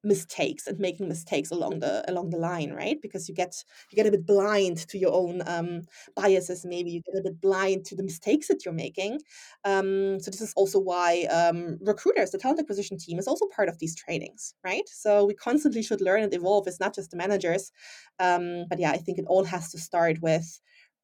mistakes 0.06 0.68
and 0.68 0.80
making 0.80 1.08
mistakes 1.08 1.52
along 1.52 1.80
the 1.80 2.10
along 2.10 2.30
the 2.30 2.38
line 2.38 2.72
right? 2.72 3.02
Because 3.02 3.28
you 3.28 3.36
get 3.36 3.64
you 3.92 3.96
get 3.96 4.08
a 4.08 4.12
bit 4.12 4.26
blind 4.26 4.78
to 4.90 4.98
your 4.98 5.14
own 5.14 5.42
um, 5.48 5.82
biases 6.16 6.66
maybe. 6.66 6.92
You 6.92 7.02
get 7.02 7.20
a 7.20 7.24
bit 7.24 7.42
blind 7.42 7.86
to 7.86 7.96
the 7.96 8.04
mistakes 8.04 8.48
that 8.48 8.64
you're 8.64 8.74
making. 8.74 9.20
Um, 9.66 10.20
so 10.20 10.32
this 10.32 10.42
is 10.42 10.54
also 10.56 10.80
why 10.80 11.24
um, 11.24 11.78
recruiters 11.82 12.32
the 12.32 12.38
talent 12.38 12.60
acquisition 12.60 12.98
team 12.98 13.20
is 13.20 13.28
also 13.28 13.46
part 13.56 13.70
of 13.70 13.80
these 13.80 13.96
trainings 13.96 14.54
right? 14.64 14.88
So 14.88 15.26
we 15.26 15.34
constantly 15.34 15.84
should 15.84 16.02
learn 16.02 16.24
and 16.24 16.34
evolve. 16.34 16.68
It's 16.68 16.80
not 16.80 16.96
just 16.96 17.12
the 17.12 17.18
managers. 17.18 17.72
Um, 18.20 18.66
but 18.70 18.80
yeah 18.80 18.92
i 18.92 18.98
think 18.98 19.18
it 19.18 19.26
all 19.28 19.44
has 19.44 19.72
to 19.72 19.78
start 19.78 20.22
with 20.22 20.60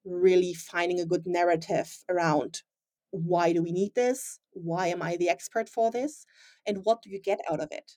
really 0.05 0.53
finding 0.53 0.99
a 0.99 1.06
good 1.06 1.23
narrative 1.26 1.89
around 2.10 2.62
why 3.12 3.52
do 3.52 3.62
we 3.62 3.71
need 3.71 3.93
this? 3.93 4.39
Why 4.54 4.88
am 4.88 5.02
i 5.02 5.17
the 5.17 5.30
expert 5.30 5.67
for 5.69 5.91
this? 5.91 6.26
And 6.65 6.80
what 6.84 7.02
do 7.02 7.10
you 7.10 7.19
get 7.21 7.39
out 7.49 7.60
of 7.60 7.67
it 7.71 7.91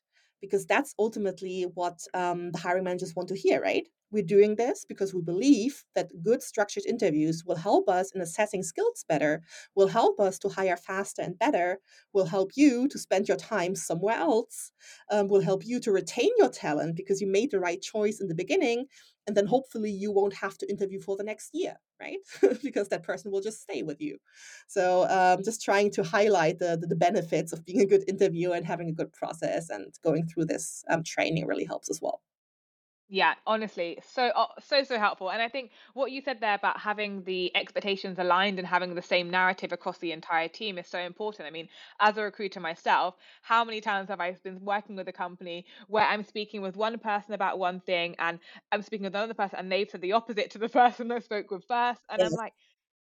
because 0.44 0.66
that's 0.66 0.94
ultimately 0.98 1.62
what 1.74 1.98
um, 2.14 2.52
the 2.52 2.58
hiring 2.58 2.84
managers 2.84 3.14
want 3.16 3.28
to 3.28 3.36
hear, 3.36 3.60
right? 3.60 3.86
We're 4.14 4.22
doing 4.22 4.54
this 4.54 4.84
because 4.88 5.12
we 5.12 5.22
believe 5.22 5.82
that 5.96 6.22
good 6.22 6.40
structured 6.40 6.86
interviews 6.86 7.42
will 7.44 7.56
help 7.56 7.88
us 7.88 8.12
in 8.14 8.20
assessing 8.20 8.62
skills 8.62 9.04
better, 9.08 9.42
will 9.74 9.88
help 9.88 10.20
us 10.20 10.38
to 10.38 10.48
hire 10.48 10.76
faster 10.76 11.20
and 11.20 11.36
better, 11.36 11.80
will 12.12 12.24
help 12.24 12.52
you 12.54 12.86
to 12.86 12.96
spend 12.96 13.26
your 13.26 13.36
time 13.36 13.74
somewhere 13.74 14.14
else, 14.16 14.70
um, 15.10 15.26
will 15.26 15.40
help 15.40 15.66
you 15.66 15.80
to 15.80 15.90
retain 15.90 16.30
your 16.38 16.48
talent 16.48 16.94
because 16.94 17.20
you 17.20 17.26
made 17.26 17.50
the 17.50 17.58
right 17.58 17.82
choice 17.82 18.20
in 18.20 18.28
the 18.28 18.36
beginning. 18.36 18.86
And 19.26 19.36
then 19.36 19.46
hopefully 19.46 19.90
you 19.90 20.12
won't 20.12 20.34
have 20.34 20.56
to 20.58 20.70
interview 20.70 21.00
for 21.00 21.16
the 21.16 21.24
next 21.24 21.50
year, 21.52 21.74
right? 22.00 22.18
because 22.62 22.90
that 22.90 23.02
person 23.02 23.32
will 23.32 23.40
just 23.40 23.62
stay 23.62 23.82
with 23.82 24.00
you. 24.00 24.18
So 24.68 25.08
um, 25.08 25.42
just 25.42 25.60
trying 25.60 25.90
to 25.92 26.04
highlight 26.04 26.60
the, 26.60 26.78
the, 26.80 26.86
the 26.86 26.94
benefits 26.94 27.52
of 27.52 27.64
being 27.64 27.80
a 27.80 27.86
good 27.86 28.04
interviewer 28.06 28.54
and 28.54 28.64
having 28.64 28.90
a 28.90 28.92
good 28.92 29.12
process 29.12 29.70
and 29.70 29.92
going 30.04 30.28
through 30.28 30.44
this 30.44 30.84
um, 30.88 31.02
training 31.02 31.46
really 31.46 31.64
helps 31.64 31.90
as 31.90 31.98
well. 32.00 32.20
Yeah, 33.14 33.34
honestly, 33.46 34.00
so 34.02 34.24
uh, 34.30 34.48
so 34.58 34.82
so 34.82 34.98
helpful. 34.98 35.30
And 35.30 35.40
I 35.40 35.48
think 35.48 35.70
what 35.92 36.10
you 36.10 36.20
said 36.20 36.40
there 36.40 36.54
about 36.56 36.80
having 36.80 37.22
the 37.22 37.54
expectations 37.56 38.18
aligned 38.18 38.58
and 38.58 38.66
having 38.66 38.92
the 38.96 39.02
same 39.02 39.30
narrative 39.30 39.70
across 39.70 39.98
the 39.98 40.10
entire 40.10 40.48
team 40.48 40.78
is 40.78 40.88
so 40.88 40.98
important. 40.98 41.46
I 41.46 41.50
mean, 41.52 41.68
as 42.00 42.16
a 42.16 42.22
recruiter 42.24 42.58
myself, 42.58 43.14
how 43.42 43.64
many 43.64 43.80
times 43.80 44.08
have 44.08 44.20
I 44.20 44.32
been 44.42 44.64
working 44.64 44.96
with 44.96 45.06
a 45.08 45.12
company 45.12 45.64
where 45.86 46.04
I'm 46.04 46.24
speaking 46.24 46.60
with 46.60 46.76
one 46.76 46.98
person 46.98 47.34
about 47.34 47.60
one 47.60 47.78
thing 47.80 48.16
and 48.18 48.40
I'm 48.72 48.82
speaking 48.82 49.04
with 49.04 49.14
another 49.14 49.34
person 49.34 49.60
and 49.60 49.70
they've 49.70 49.88
said 49.88 50.00
the 50.00 50.12
opposite 50.12 50.50
to 50.50 50.58
the 50.58 50.68
person 50.80 51.12
I 51.12 51.20
spoke 51.20 51.52
with 51.52 51.64
first, 51.66 52.02
and 52.08 52.20
I'm 52.20 52.34
like, 52.34 52.54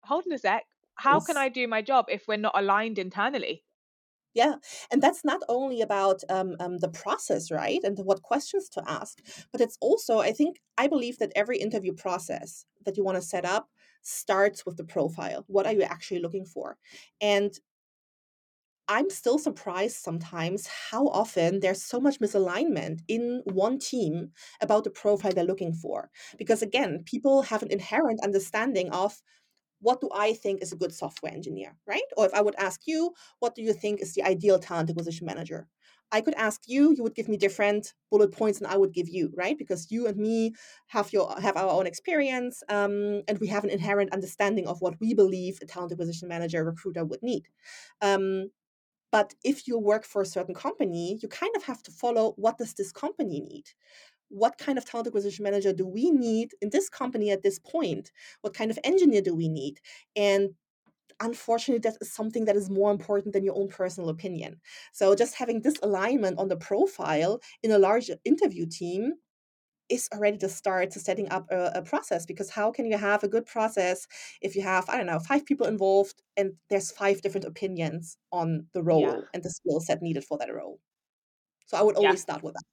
hold 0.05 0.25
on 0.27 0.33
a 0.35 0.39
sec, 0.39 0.67
how 0.97 1.21
can 1.21 1.37
I 1.39 1.51
do 1.51 1.69
my 1.69 1.83
job 1.83 2.07
if 2.11 2.29
we're 2.29 2.39
not 2.39 2.59
aligned 2.59 2.99
internally? 2.99 3.65
Yeah, 4.35 4.57
and 4.93 5.03
that's 5.03 5.25
not 5.25 5.43
only 5.49 5.81
about 5.81 6.23
um, 6.29 6.55
um, 6.61 6.79
the 6.79 6.89
process, 6.89 7.51
right, 7.51 7.81
and 7.83 7.99
what 7.99 8.23
questions 8.23 8.69
to 8.71 8.83
ask, 8.87 9.19
but 9.53 9.61
it's 9.61 9.79
also, 9.81 10.19
I 10.21 10.33
think, 10.33 10.61
I 10.77 10.87
believe 10.87 11.19
that 11.19 11.33
every 11.35 11.59
interview 11.59 11.93
process 11.95 12.65
that 12.85 12.97
you 12.97 13.05
want 13.05 13.17
to 13.17 13.23
set 13.23 13.45
up 13.45 13.69
starts 14.03 14.65
with 14.65 14.77
the 14.77 14.85
profile. 14.85 15.45
What 15.49 15.67
are 15.67 15.73
you 15.73 15.83
actually 15.83 16.21
looking 16.21 16.45
for? 16.45 16.77
And 17.21 17.59
I'm 18.91 19.11
still 19.11 19.39
surprised 19.39 19.97
sometimes 19.97 20.67
how 20.67 21.09
often 21.09 21.61
there's 21.61 21.83
so 21.83 22.01
much 22.01 22.21
misalignment 22.21 23.01
in 23.07 23.43
one 23.45 23.79
team 23.79 24.33
about 24.63 24.85
the 24.85 24.91
profile 24.91 25.33
they're 25.33 25.45
looking 25.45 25.75
for. 25.75 26.11
Because 26.39 26.63
again, 26.63 27.03
people 27.05 27.43
have 27.43 27.63
an 27.63 27.71
inherent 27.71 28.21
understanding 28.25 28.91
of 28.91 29.21
what 29.81 30.01
do 30.01 30.09
I 30.15 30.33
think 30.35 30.63
is 30.63 30.73
a 30.73 30.77
good 30.77 30.93
software 30.95 31.33
engineer, 31.33 31.77
right? 31.87 32.03
Or 32.17 32.27
if 32.27 32.35
I 32.35 32.43
would 32.43 32.57
ask 32.57 32.83
you, 32.87 33.13
what 33.39 33.55
do 33.55 33.63
you 33.63 33.73
think 33.73 34.01
is 34.01 34.15
the 34.15 34.23
ideal 34.25 34.59
talent 34.59 34.91
acquisition 34.91 35.27
manager? 35.27 35.69
I 36.11 36.23
could 36.23 36.35
ask 36.35 36.63
you, 36.67 36.95
you 36.97 37.03
would 37.03 37.15
give 37.15 37.29
me 37.29 37.37
different 37.37 37.93
bullet 38.11 38.33
points 38.33 38.59
than 38.59 38.71
I 38.71 38.77
would 38.79 38.95
give 38.95 39.09
you, 39.09 39.31
right? 39.37 39.59
Because 39.59 39.91
you 39.91 40.07
and 40.07 40.17
me 40.17 40.55
have 40.89 41.13
your 41.13 41.35
have 41.41 41.57
our 41.57 41.69
own 41.69 41.87
experience, 41.87 42.63
um, 42.71 43.23
and 43.29 43.39
we 43.41 43.49
have 43.49 43.65
an 43.65 43.71
inherent 43.71 44.13
understanding 44.15 44.67
of 44.67 44.81
what 44.81 44.99
we 45.01 45.13
believe 45.15 45.59
a 45.61 45.67
talent 45.67 45.93
acquisition 45.93 46.29
manager 46.29 46.65
recruiter 46.65 47.05
would 47.05 47.23
need. 47.23 47.45
Um, 48.01 48.51
but 49.13 49.35
if 49.45 49.67
you 49.69 49.79
work 49.79 50.05
for 50.05 50.23
a 50.23 50.27
certain 50.27 50.55
company, 50.55 51.19
you 51.23 51.29
kind 51.29 51.55
of 51.57 51.65
have 51.65 51.83
to 51.85 51.91
follow 51.91 52.33
what 52.37 52.59
does 52.59 52.75
this 52.75 52.93
company 52.93 53.41
need? 53.41 53.65
What 54.29 54.59
kind 54.59 54.79
of 54.79 54.85
talent 54.85 55.07
acquisition 55.09 55.43
manager 55.43 55.73
do 55.73 55.87
we 55.87 56.11
need 56.11 56.53
in 56.61 56.71
this 56.71 56.89
company 56.89 57.31
at 57.31 57.43
this 57.43 57.59
point? 57.59 58.13
What 58.43 58.55
kind 58.55 58.71
of 58.71 58.79
engineer 58.85 59.23
do 59.23 59.35
we 59.35 59.49
need? 59.49 59.81
And 60.17 60.51
unfortunately, 61.21 61.81
that 61.81 61.99
is 62.01 62.13
something 62.13 62.45
that 62.47 62.57
is 62.57 62.71
more 62.71 62.91
important 62.91 63.33
than 63.35 63.45
your 63.45 63.57
own 63.57 63.69
personal 63.69 64.09
opinion. 64.11 64.61
So 64.93 65.15
just 65.15 65.35
having 65.35 65.63
this 65.63 65.77
alignment 65.83 66.39
on 66.39 66.49
the 66.49 66.57
profile 66.57 67.41
in 67.63 67.71
a 67.71 67.79
large 67.79 68.11
interview 68.25 68.67
team 68.67 69.15
is 69.89 70.09
already 70.15 70.37
the 70.37 70.49
start 70.49 70.91
to 70.91 71.01
setting 71.01 71.29
up 71.31 71.47
a, 71.51 71.73
a, 71.77 71.83
process 71.83 72.27
because 72.27 72.51
how 72.51 72.71
can 72.71 72.85
you 72.87 72.99
have 72.99 73.23
a 73.25 73.29
good 73.29 73.47
process 73.47 74.07
if 74.43 74.55
you 74.55 74.63
have 74.63 74.89
i 74.89 74.97
don't 74.97 75.07
know 75.07 75.19
five 75.19 75.47
people 75.47 75.67
involved 75.67 76.23
and 76.37 76.53
there's 76.69 76.91
five 76.93 77.23
different 77.23 77.47
opinions 77.47 78.19
on 78.31 78.67
the 78.75 78.83
Yeah, 78.91 79.15
role 79.15 79.29
and 79.33 79.43
the 79.43 79.51
skill 79.51 79.81
set 79.81 80.03
needed 80.03 80.25
for 80.25 80.37
that 80.39 80.53
role 80.55 80.79
so 81.67 81.77
i 81.79 81.83
would 81.83 81.97
yeah, 81.99 82.13
always 82.13 82.23
start 82.23 82.43
with 82.43 82.55
that 82.55 82.65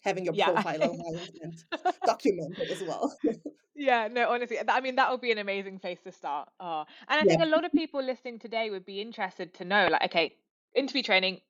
having 0.00 0.24
your 0.24 0.34
yeah. 0.34 0.44
profile 0.44 0.82
and 1.42 1.64
documented 2.04 2.70
as 2.70 2.82
well 2.82 3.16
Yeah, 3.74 4.08
no, 4.08 4.28
honestly, 4.30 4.58
I 4.66 4.80
mean, 4.80 4.96
that 4.96 5.10
would 5.10 5.20
be 5.20 5.30
an 5.30 5.38
amazing 5.38 5.78
place 5.78 6.02
to 6.02 6.10
start. 6.10 6.48
Oh, 6.58 6.84
and 7.06 7.20
I 7.20 7.24
yeah 7.24 7.24
think 7.24 7.42
a 7.42 7.46
lot 7.46 7.64
of 7.64 7.72
people 7.74 8.02
listening 8.02 8.38
today 8.40 8.70
would 8.70 8.84
be 8.84 9.00
interested 9.00 9.54
to 9.54 9.64
know, 9.64 9.86
like, 9.88 10.02
okay, 10.06 10.36
interview 10.74 11.02
training, 11.02 11.42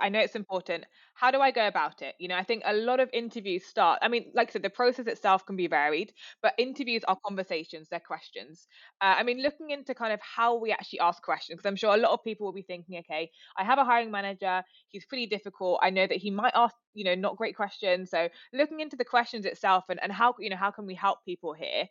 I, 0.00 0.08
know 0.08 0.20
it's 0.20 0.34
important. 0.34 0.84
How 1.14 1.30
do 1.30 1.40
I 1.40 1.50
go 1.50 1.66
about 1.66 2.02
it? 2.02 2.14
You 2.18 2.28
know, 2.28 2.36
I 2.36 2.44
think 2.44 2.62
a 2.64 2.74
lot 2.74 3.00
of 3.00 3.08
interviews 3.12 3.64
start, 3.64 3.98
I 4.02 4.08
mean, 4.08 4.30
like 4.34 4.48
I 4.48 4.52
said, 4.52 4.62
the 4.62 4.70
process 4.70 5.06
itself 5.06 5.46
can 5.46 5.56
be 5.56 5.66
varied, 5.66 6.12
but 6.42 6.54
interviews 6.58 7.02
are 7.08 7.16
conversations, 7.24 7.88
they're 7.88 8.00
questions. 8.00 8.66
Uh, 9.00 9.14
I 9.18 9.22
mean, 9.22 9.42
looking 9.42 9.70
into 9.70 9.94
kind 9.94 10.12
of 10.12 10.20
how 10.20 10.56
we 10.56 10.72
actually 10.72 11.00
ask 11.00 11.22
questions, 11.22 11.58
because 11.58 11.68
I'm 11.68 11.76
sure 11.76 11.94
a 11.94 11.98
lot 11.98 12.12
of 12.12 12.24
people 12.24 12.46
will 12.46 12.52
be 12.52 12.62
thinking, 12.62 12.98
okay, 12.98 13.30
I 13.56 13.64
have 13.64 13.78
a 13.78 13.84
hiring 13.84 14.10
manager, 14.10 14.62
he's 14.88 15.06
pretty 15.06 15.26
difficult. 15.26 15.80
I 15.82 15.90
know 15.90 16.06
that 16.06 16.18
he 16.18 16.30
might 16.30 16.52
ask, 16.54 16.74
you 16.94 17.04
know, 17.04 17.14
not 17.14 17.36
great 17.36 17.56
questions. 17.56 18.10
So 18.10 18.28
looking 18.52 18.80
into 18.80 18.96
the 18.96 19.04
questions 19.04 19.44
itself 19.46 19.84
and, 19.88 20.02
and 20.02 20.12
how, 20.12 20.34
you 20.38 20.50
know, 20.50 20.56
how 20.56 20.70
can 20.70 20.86
we 20.86 20.94
help 20.94 21.24
people 21.24 21.52
here? 21.52 21.88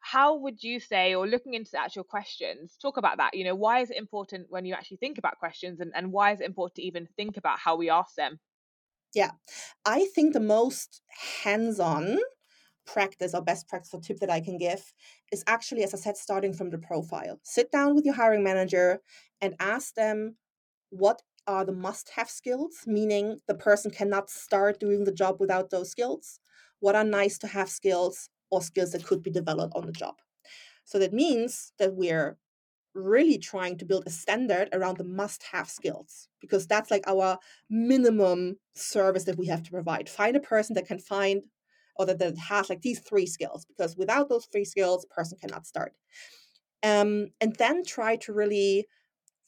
How 0.00 0.36
would 0.36 0.62
you 0.62 0.80
say 0.80 1.14
or 1.14 1.26
looking 1.26 1.54
into 1.54 1.70
the 1.70 1.80
actual 1.80 2.04
questions 2.04 2.76
talk 2.80 2.96
about 2.96 3.18
that 3.18 3.34
you 3.34 3.44
know 3.44 3.54
why 3.54 3.80
is 3.80 3.90
it 3.90 3.96
important 3.96 4.46
when 4.48 4.64
you 4.64 4.74
actually 4.74 4.96
think 4.96 5.18
about 5.18 5.38
questions 5.38 5.80
and, 5.80 5.92
and 5.94 6.10
why 6.10 6.32
is 6.32 6.40
it 6.40 6.46
important 6.46 6.76
to 6.76 6.82
even 6.82 7.06
think 7.16 7.36
about 7.36 7.58
how 7.58 7.76
we 7.76 7.90
ask 7.90 8.14
them? 8.14 8.38
Yeah. 9.14 9.32
I 9.84 10.06
think 10.14 10.32
the 10.32 10.40
most 10.40 11.02
hands-on 11.42 12.18
practice 12.86 13.34
or 13.34 13.42
best 13.42 13.68
practice 13.68 13.92
or 13.94 14.00
tip 14.00 14.18
that 14.18 14.30
i 14.30 14.40
can 14.40 14.58
give 14.58 14.92
is 15.30 15.44
actually 15.46 15.84
as 15.84 15.94
i 15.94 15.96
said 15.96 16.16
starting 16.16 16.52
from 16.52 16.70
the 16.70 16.78
profile. 16.78 17.38
Sit 17.42 17.70
down 17.70 17.94
with 17.94 18.04
your 18.04 18.14
hiring 18.14 18.42
manager 18.42 19.00
and 19.40 19.54
ask 19.60 19.94
them 19.94 20.36
what 20.90 21.22
are 21.46 21.64
the 21.64 21.72
must 21.72 22.10
have 22.10 22.28
skills 22.28 22.84
meaning 22.86 23.38
the 23.46 23.54
person 23.54 23.90
cannot 23.90 24.30
start 24.30 24.80
doing 24.80 25.04
the 25.04 25.12
job 25.12 25.36
without 25.40 25.70
those 25.70 25.90
skills. 25.90 26.40
What 26.80 26.96
are 26.96 27.04
nice 27.04 27.38
to 27.38 27.46
have 27.46 27.68
skills 27.68 28.30
or 28.50 28.62
skills 28.62 28.92
that 28.92 29.04
could 29.04 29.22
be 29.22 29.30
developed 29.30 29.74
on 29.74 29.86
the 29.86 29.92
job. 29.92 30.16
So 30.84 30.98
that 30.98 31.12
means 31.12 31.72
that 31.78 31.94
we're 31.94 32.36
really 32.94 33.38
trying 33.38 33.78
to 33.78 33.84
build 33.84 34.04
a 34.06 34.10
standard 34.10 34.68
around 34.72 34.98
the 34.98 35.04
must 35.04 35.44
have 35.44 35.68
skills 35.68 36.28
because 36.40 36.66
that's 36.66 36.90
like 36.90 37.04
our 37.06 37.38
minimum 37.68 38.56
service 38.74 39.24
that 39.24 39.38
we 39.38 39.46
have 39.46 39.62
to 39.62 39.70
provide. 39.70 40.08
Find 40.08 40.36
a 40.36 40.40
person 40.40 40.74
that 40.74 40.86
can 40.86 40.98
find 40.98 41.42
or 41.96 42.06
that, 42.06 42.18
that 42.18 42.36
has 42.38 42.68
like 42.68 42.82
these 42.82 43.00
three 43.00 43.26
skills 43.26 43.64
because 43.64 43.96
without 43.96 44.28
those 44.28 44.46
three 44.46 44.64
skills, 44.64 45.06
person 45.10 45.38
cannot 45.40 45.66
start. 45.66 45.92
Um, 46.82 47.28
and 47.40 47.54
then 47.56 47.84
try 47.84 48.16
to 48.16 48.32
really 48.32 48.86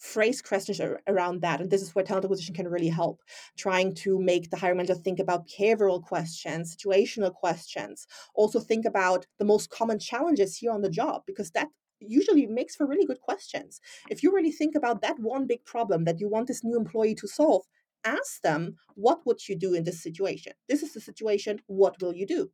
phrase 0.03 0.43
questions 0.43 0.81
around 1.07 1.41
that. 1.43 1.61
And 1.61 1.71
this 1.71 1.81
is 1.81 1.95
where 1.95 2.05
talent 2.05 2.25
acquisition 2.25 2.55
can 2.55 2.69
really 2.69 2.89
help, 2.89 3.23
trying 3.57 3.95
to 3.97 4.19
make 4.19 4.51
the 4.51 4.57
hiring 4.57 4.79
manager 4.79 4.97
think 4.97 5.21
about 5.21 5.47
behavioral 5.47 6.03
questions, 6.03 6.77
situational 6.77 7.33
questions, 7.33 8.07
also 8.35 8.59
think 8.59 8.85
about 8.85 9.27
the 9.39 9.45
most 9.45 9.71
common 9.71 10.01
challenges 10.01 10.57
here 10.57 10.73
on 10.73 10.83
the 10.83 10.91
job, 10.91 11.23
because 11.25 11.53
that 11.53 11.69
usually 12.01 12.47
makes 12.47 12.75
for 12.75 12.85
really 12.85 13.07
good 13.07 13.21
questions. 13.21 13.81
If 14.11 14.25
you 14.25 14.35
really 14.35 14.51
think 14.51 14.75
about 14.75 15.03
that 15.03 15.21
one 15.21 15.47
big 15.47 15.65
problem 15.65 16.05
that 16.05 16.19
you 16.19 16.29
want 16.29 16.49
this 16.49 16.65
new 16.65 16.77
employee 16.77 17.15
to 17.15 17.29
solve, 17.29 17.63
ask 18.05 18.43
them, 18.43 18.75
what 18.95 19.25
would 19.25 19.49
you 19.49 19.57
do 19.57 19.73
in 19.73 19.85
this 19.85 20.03
situation? 20.03 20.55
This 20.69 20.83
is 20.83 20.95
the 20.95 21.01
situation, 21.01 21.61
what 21.67 22.03
will 22.03 22.13
you 22.13 22.27
do? 22.27 22.51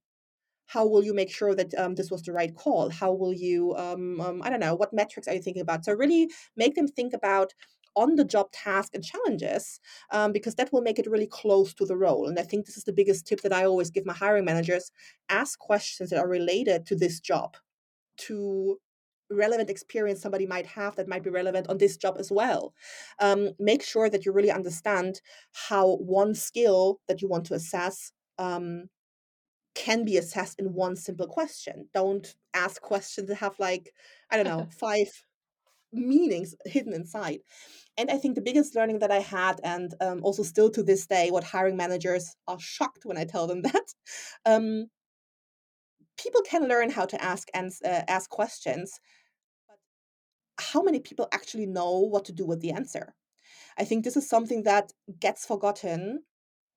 How 0.68 0.86
will 0.86 1.02
you 1.02 1.14
make 1.14 1.30
sure 1.30 1.54
that 1.54 1.74
um, 1.74 1.94
this 1.94 2.10
was 2.10 2.22
the 2.22 2.32
right 2.32 2.54
call? 2.54 2.90
How 2.90 3.12
will 3.12 3.32
you 3.32 3.74
um, 3.76 4.20
um, 4.20 4.42
i 4.42 4.50
don't 4.50 4.60
know 4.60 4.74
what 4.74 4.92
metrics 4.92 5.26
are 5.26 5.34
you 5.34 5.42
thinking 5.42 5.62
about? 5.62 5.84
So 5.84 5.92
really 5.92 6.30
make 6.56 6.74
them 6.74 6.88
think 6.88 7.12
about 7.12 7.52
on 7.96 8.14
the 8.14 8.24
job 8.24 8.52
task 8.52 8.94
and 8.94 9.02
challenges 9.02 9.80
um, 10.12 10.30
because 10.30 10.54
that 10.54 10.72
will 10.72 10.82
make 10.82 10.98
it 10.98 11.10
really 11.10 11.26
close 11.26 11.74
to 11.74 11.84
the 11.84 11.96
role. 11.96 12.28
And 12.28 12.38
i 12.38 12.42
think 12.42 12.66
this 12.66 12.76
is 12.76 12.84
the 12.84 12.92
biggest 13.00 13.26
tip 13.26 13.40
that 13.42 13.52
i 13.52 13.64
always 13.64 13.90
give 13.90 14.06
my 14.06 14.14
hiring 14.14 14.44
managers 14.44 14.92
ask 15.28 15.58
questions 15.58 16.10
that 16.10 16.20
are 16.20 16.28
related 16.28 16.86
to 16.86 16.96
this 16.96 17.18
job 17.20 17.56
to 18.26 18.78
relevant 19.30 19.70
experience 19.70 20.20
somebody 20.22 20.46
might 20.46 20.66
have 20.66 20.96
that 20.96 21.08
might 21.08 21.22
be 21.22 21.30
relevant 21.30 21.68
on 21.68 21.78
this 21.78 21.96
job 21.96 22.16
as 22.18 22.30
well. 22.30 22.74
Um, 23.20 23.50
make 23.58 23.82
sure 23.82 24.08
that 24.10 24.24
you 24.24 24.32
really 24.32 24.50
understand 24.50 25.20
how 25.68 25.96
one 25.96 26.34
skill 26.34 27.00
that 27.08 27.20
you 27.20 27.28
want 27.28 27.44
to 27.46 27.54
assess 27.54 28.12
um, 28.38 28.88
can 29.78 30.04
be 30.04 30.16
assessed 30.16 30.58
in 30.58 30.74
one 30.74 30.96
simple 30.96 31.28
question. 31.28 31.88
Don't 31.94 32.34
ask 32.52 32.82
questions 32.82 33.28
that 33.28 33.36
have 33.36 33.54
like, 33.60 33.94
I 34.30 34.36
don't 34.36 34.44
know, 34.44 34.66
five 34.78 35.06
meanings 35.92 36.54
hidden 36.66 36.92
inside. 36.92 37.38
And 37.96 38.10
I 38.10 38.16
think 38.18 38.34
the 38.34 38.40
biggest 38.40 38.74
learning 38.74 38.98
that 38.98 39.12
I 39.12 39.20
had, 39.20 39.60
and 39.62 39.94
um, 40.00 40.20
also 40.22 40.42
still 40.42 40.68
to 40.70 40.82
this 40.82 41.06
day, 41.06 41.30
what 41.30 41.44
hiring 41.44 41.76
managers 41.76 42.34
are 42.48 42.58
shocked 42.58 43.04
when 43.04 43.16
I 43.16 43.24
tell 43.24 43.46
them 43.46 43.62
that, 43.70 43.94
um, 44.44 44.86
people 46.16 46.42
can 46.42 46.68
learn 46.68 46.90
how 46.90 47.06
to 47.06 47.22
ask 47.22 47.46
and 47.54 47.70
uh, 47.84 48.02
ask 48.08 48.28
questions, 48.28 48.98
but 49.68 49.78
how 50.58 50.82
many 50.82 50.98
people 50.98 51.28
actually 51.32 51.66
know 51.66 52.00
what 52.00 52.24
to 52.24 52.32
do 52.32 52.44
with 52.44 52.60
the 52.60 52.72
answer? 52.72 53.14
I 53.78 53.84
think 53.84 54.04
this 54.04 54.16
is 54.16 54.28
something 54.28 54.64
that 54.64 54.92
gets 55.20 55.46
forgotten 55.46 56.24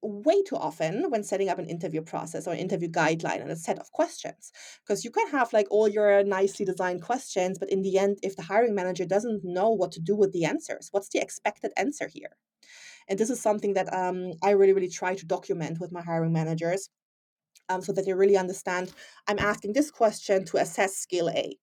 way 0.01 0.41
too 0.43 0.55
often 0.55 1.09
when 1.11 1.23
setting 1.23 1.49
up 1.49 1.59
an 1.59 1.65
interview 1.65 2.01
process 2.01 2.47
or 2.47 2.53
interview 2.53 2.89
guideline 2.89 3.41
and 3.41 3.51
a 3.51 3.55
set 3.55 3.77
of 3.79 3.91
questions 3.91 4.51
because 4.85 5.05
you 5.05 5.11
can 5.11 5.27
have 5.29 5.53
like 5.53 5.67
all 5.69 5.87
your 5.87 6.23
nicely 6.23 6.65
designed 6.65 7.01
questions 7.01 7.59
but 7.59 7.69
in 7.69 7.81
the 7.81 7.97
end 7.97 8.17
if 8.23 8.35
the 8.35 8.41
hiring 8.41 8.73
manager 8.73 9.05
doesn't 9.05 9.41
know 9.43 9.69
what 9.69 9.91
to 9.91 9.99
do 9.99 10.15
with 10.15 10.31
the 10.31 10.45
answers 10.45 10.89
what's 10.91 11.09
the 11.09 11.19
expected 11.19 11.71
answer 11.77 12.07
here? 12.07 12.31
And 13.07 13.19
this 13.19 13.29
is 13.29 13.41
something 13.41 13.73
that 13.73 13.93
um, 13.93 14.33
i 14.43 14.51
really 14.51 14.73
really 14.73 14.89
try 14.89 15.15
to 15.15 15.25
document 15.25 15.79
with 15.79 15.91
my 15.91 16.01
hiring 16.01 16.33
managers 16.33 16.89
um, 17.69 17.81
so 17.81 17.91
that 17.93 18.05
they 18.05 18.13
really 18.13 18.37
understand 18.37 18.91
i'm 19.27 19.39
asking 19.39 19.73
this 19.73 19.91
question 19.91 20.45
to 20.45 20.57
assess 20.57 20.95
skill 20.95 21.29
a 21.29 21.57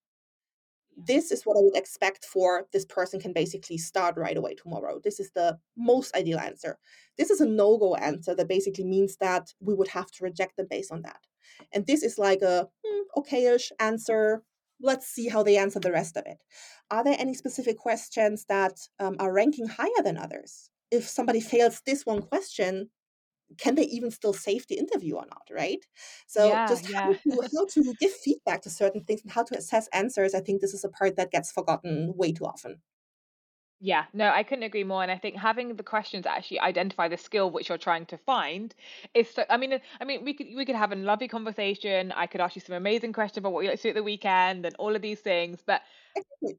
this 1.07 1.31
is 1.31 1.45
what 1.45 1.57
I 1.57 1.61
would 1.61 1.77
expect 1.77 2.25
for 2.25 2.67
this 2.73 2.85
person 2.85 3.21
can 3.21 3.33
basically 3.33 3.79
start 3.79 4.17
right 4.17 4.37
away 4.37 4.55
tomorrow. 4.55 5.01
This 5.03 5.21
is 5.21 5.31
the 5.31 5.59
most 5.77 6.15
ideal 6.17 6.39
answer. 6.39 6.79
This 7.17 7.31
is 7.31 7.41
a 7.41 7.47
no 7.47 7.79
go 7.79 7.95
answer 7.95 8.35
that 8.35 8.49
basically 8.49 8.85
means 8.85 9.17
that 9.21 9.55
we 9.61 9.75
would 9.75 9.89
have 9.89 10.11
to 10.13 10.25
reject 10.25 10.57
them 10.57 10.67
based 10.69 10.91
on 10.91 11.03
that. 11.03 11.21
And 11.73 11.87
this 11.87 12.03
is 12.03 12.19
like 12.19 12.43
a 12.43 12.69
hmm, 12.85 13.03
okayish 13.17 13.71
answer. 13.79 14.43
Let's 14.81 15.07
see 15.07 15.29
how 15.29 15.43
they 15.43 15.57
answer 15.57 15.79
the 15.79 15.93
rest 15.93 16.17
of 16.17 16.25
it. 16.27 16.39
Are 16.91 17.05
there 17.05 17.17
any 17.19 17.35
specific 17.35 17.79
questions 17.79 18.45
that 18.49 18.79
um, 18.99 19.17
are 19.21 19.33
ranking 19.33 19.69
higher 19.69 20.03
than 20.03 20.19
others? 20.19 20.71
If 20.91 21.09
somebody 21.09 21.41
fails 21.41 21.81
this 21.87 22.07
one 22.07 22.23
question, 22.23 22.91
can 23.57 23.75
they 23.75 23.85
even 23.85 24.11
still 24.11 24.33
save 24.33 24.67
the 24.69 24.77
interview 24.77 25.15
or 25.17 25.27
not 25.27 25.43
right 25.51 25.85
so 26.27 26.49
yeah, 26.49 26.67
just 26.67 26.87
how, 26.93 27.11
yeah. 27.11 27.17
to, 27.37 27.49
how 27.57 27.67
to 27.67 27.95
give 27.99 28.13
feedback 28.13 28.61
to 28.63 28.71
certain 28.71 29.03
things 29.05 29.23
and 29.23 29.33
how 29.33 29.43
to 29.43 29.57
assess 29.57 29.89
answers 29.93 30.35
i 30.35 30.41
think 30.41 30.61
this 30.61 30.75
is 30.75 30.85
a 30.85 30.89
part 30.89 31.17
that 31.17 31.31
gets 31.31 31.51
forgotten 31.51 32.13
way 32.17 32.33
too 32.33 32.45
often 32.45 32.81
yeah, 33.81 34.07
no, 34.13 34.31
I 34.31 34.43
couldn't 34.43 34.65
agree 34.65 34.83
more. 34.83 35.03
And 35.03 35.13
I 35.13 35.19
think 35.19 35.37
having 35.37 35.77
the 35.77 35.85
questions 35.85 36.27
actually 36.27 36.59
identify 36.59 37.07
the 37.07 37.17
skill 37.17 37.51
which 37.51 37.69
you're 37.69 37.79
trying 37.79 38.07
to 38.07 38.19
find 38.19 38.75
is 39.15 39.31
so. 39.31 39.45
I 39.49 39.57
mean, 39.57 39.73
uh, 39.73 39.79
I 40.01 40.05
mean, 40.05 40.25
we 40.25 40.35
could 40.35 40.49
we 40.57 40.65
could 40.65 40.75
have 40.75 40.91
a 40.91 40.97
lovely 40.97 41.29
conversation. 41.29 42.11
I 42.13 42.27
could 42.27 42.41
ask 42.41 42.57
you 42.57 42.61
some 42.61 42.75
amazing 42.75 43.13
questions 43.13 43.39
about 43.39 43.53
what 43.53 43.63
you 43.63 43.71
like 43.71 43.79
to 43.79 43.83
do 43.85 43.89
at 43.91 43.95
the 43.95 44.03
weekend 44.03 44.67
and 44.67 44.75
all 44.81 44.97
of 44.97 45.03
these 45.03 45.21
things. 45.21 45.63
But 45.65 45.83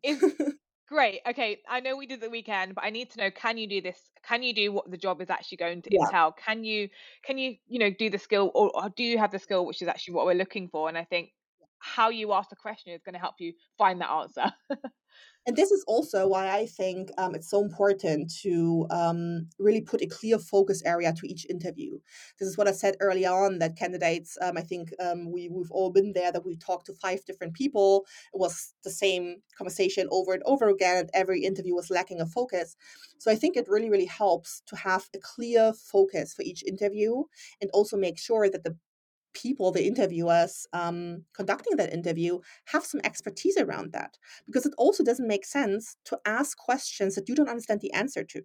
if 0.01 0.23
Great. 0.89 1.21
Okay. 1.29 1.59
I 1.69 1.81
know 1.81 1.95
we 1.95 2.07
did 2.07 2.19
the 2.19 2.31
weekend, 2.31 2.73
but 2.73 2.83
I 2.83 2.89
need 2.89 3.11
to 3.11 3.19
know 3.19 3.29
can 3.29 3.59
you 3.59 3.67
do 3.67 3.79
this? 3.79 4.09
Can 4.27 4.41
you 4.41 4.55
do 4.55 4.71
what 4.71 4.89
the 4.89 4.97
job 4.97 5.21
is 5.21 5.29
actually 5.29 5.57
going 5.57 5.83
to 5.83 5.89
yeah. 5.91 6.01
entail? 6.01 6.31
Can 6.31 6.63
you 6.63 6.89
can 7.23 7.37
you, 7.37 7.57
you 7.67 7.77
know, 7.77 7.91
do 7.91 8.09
the 8.09 8.17
skill 8.17 8.49
or, 8.55 8.71
or 8.75 8.89
do 8.89 9.03
you 9.03 9.19
have 9.19 9.31
the 9.31 9.37
skill 9.37 9.67
which 9.67 9.83
is 9.83 9.87
actually 9.87 10.15
what 10.15 10.25
we're 10.25 10.33
looking 10.33 10.67
for? 10.67 10.89
And 10.89 10.97
I 10.97 11.03
think 11.03 11.29
how 11.79 12.09
you 12.09 12.33
ask 12.33 12.49
the 12.49 12.55
question 12.55 12.93
is 12.93 13.01
going 13.03 13.13
to 13.13 13.19
help 13.19 13.35
you 13.39 13.53
find 13.77 14.01
that 14.01 14.09
answer. 14.09 14.51
And 15.49 15.55
this 15.55 15.71
is 15.71 15.83
also 15.87 16.27
why 16.27 16.55
I 16.55 16.65
think 16.67 17.09
um, 17.17 17.33
it's 17.33 17.49
so 17.49 17.61
important 17.63 18.31
to 18.41 18.85
um, 18.91 19.47
really 19.57 19.81
put 19.81 20.01
a 20.01 20.05
clear 20.05 20.37
focus 20.37 20.83
area 20.85 21.11
to 21.13 21.27
each 21.27 21.47
interview. 21.49 21.97
This 22.39 22.47
is 22.47 22.57
what 22.57 22.67
I 22.67 22.71
said 22.71 22.97
early 22.99 23.25
on 23.25 23.57
that 23.59 23.75
candidates, 23.75 24.37
um, 24.41 24.57
I 24.57 24.61
think 24.61 24.89
um, 24.99 25.31
we, 25.31 25.49
we've 25.49 25.71
all 25.71 25.89
been 25.89 26.13
there, 26.13 26.31
that 26.31 26.45
we've 26.45 26.59
talked 26.59 26.85
to 26.87 26.93
five 26.93 27.25
different 27.25 27.53
people. 27.53 28.05
It 28.33 28.39
was 28.39 28.73
the 28.83 28.91
same 28.91 29.37
conversation 29.57 30.07
over 30.11 30.33
and 30.33 30.43
over 30.45 30.69
again, 30.69 30.97
and 30.97 31.09
every 31.13 31.43
interview 31.43 31.73
was 31.73 31.89
lacking 31.89 32.21
a 32.21 32.25
focus. 32.27 32.75
So 33.17 33.31
I 33.31 33.35
think 33.35 33.57
it 33.57 33.67
really, 33.67 33.89
really 33.89 34.05
helps 34.05 34.61
to 34.67 34.75
have 34.75 35.09
a 35.15 35.19
clear 35.19 35.73
focus 35.73 36.33
for 36.33 36.43
each 36.43 36.63
interview 36.63 37.23
and 37.59 37.71
also 37.73 37.97
make 37.97 38.19
sure 38.19 38.49
that 38.49 38.63
the 38.63 38.77
people, 39.33 39.71
the 39.71 39.85
interviewers 39.85 40.67
um, 40.73 41.23
conducting 41.33 41.77
that 41.77 41.93
interview, 41.93 42.39
have 42.65 42.85
some 42.85 43.01
expertise 43.03 43.57
around 43.57 43.91
that. 43.93 44.17
Because 44.45 44.65
it 44.65 44.73
also 44.77 45.03
doesn't 45.03 45.27
make 45.27 45.45
sense 45.45 45.97
to 46.05 46.19
ask 46.25 46.57
questions 46.57 47.15
that 47.15 47.29
you 47.29 47.35
don't 47.35 47.49
understand 47.49 47.81
the 47.81 47.93
answer 47.93 48.23
to. 48.23 48.41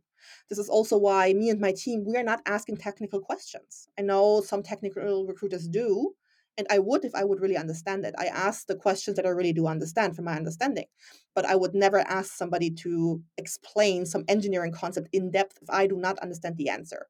This 0.49 0.59
is 0.59 0.68
also 0.68 0.97
why 0.97 1.33
me 1.33 1.51
and 1.51 1.61
my 1.61 1.73
team, 1.73 2.05
we 2.07 2.16
are 2.16 2.23
not 2.23 2.40
asking 2.47 2.79
technical 2.79 3.20
questions. 3.20 3.88
I 3.99 4.03
know 4.03 4.40
some 4.40 4.62
technical 4.62 5.27
recruiters 5.27 5.68
do, 5.68 6.14
and 6.57 6.67
I 6.71 6.79
would 6.79 7.05
if 7.05 7.14
I 7.14 7.25
would 7.25 7.40
really 7.40 7.57
understand 7.57 8.05
it. 8.05 8.14
I 8.19 8.27
ask 8.27 8.67
the 8.67 8.77
questions 8.77 9.17
that 9.17 9.27
I 9.27 9.31
really 9.31 9.53
do 9.53 9.67
understand 9.67 10.14
from 10.14 10.27
my 10.27 10.37
understanding. 10.37 10.87
But 11.35 11.45
I 11.45 11.57
would 11.57 11.75
never 11.75 11.99
ask 11.99 12.35
somebody 12.35 12.71
to 12.71 13.21
explain 13.38 14.07
some 14.07 14.25
engineering 14.29 14.73
concept 14.73 15.09
in 15.12 15.31
depth 15.31 15.59
if 15.61 15.69
I 15.69 15.87
do 15.87 15.97
not 15.97 16.19
understand 16.21 16.57
the 16.57 16.69
answer. 16.69 17.07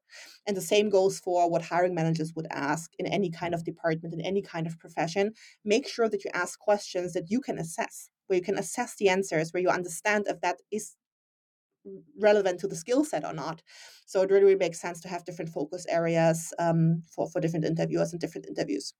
And 0.47 0.57
the 0.57 0.61
same 0.61 0.89
goes 0.89 1.19
for 1.19 1.49
what 1.49 1.61
hiring 1.61 1.93
managers 1.93 2.33
would 2.35 2.47
ask 2.49 2.91
in 2.97 3.05
any 3.05 3.29
kind 3.29 3.53
of 3.53 3.63
department, 3.63 4.13
in 4.13 4.21
any 4.21 4.41
kind 4.41 4.65
of 4.65 4.79
profession. 4.79 5.33
Make 5.63 5.87
sure 5.87 6.09
that 6.09 6.25
you 6.25 6.31
ask 6.33 6.59
questions 6.59 7.13
that 7.13 7.29
you 7.29 7.39
can 7.39 7.59
assess, 7.59 8.09
where 8.27 8.37
you 8.37 8.43
can 8.43 8.57
assess 8.57 8.95
the 8.95 9.09
answers, 9.09 9.53
where 9.53 9.61
you 9.61 9.69
understand 9.69 10.25
if 10.27 10.41
that 10.41 10.57
is 10.71 10.95
relevant 12.19 12.59
to 12.59 12.67
the 12.67 12.75
skill 12.75 13.03
set 13.05 13.23
or 13.23 13.33
not. 13.33 13.61
So 14.07 14.21
it 14.21 14.31
really, 14.31 14.43
really 14.43 14.55
makes 14.55 14.81
sense 14.81 14.99
to 15.01 15.07
have 15.07 15.25
different 15.25 15.51
focus 15.51 15.85
areas 15.87 16.53
um, 16.57 17.03
for, 17.13 17.29
for 17.29 17.39
different 17.39 17.65
interviewers 17.65 18.11
and 18.11 18.19
different 18.19 18.47
interviews. 18.47 18.93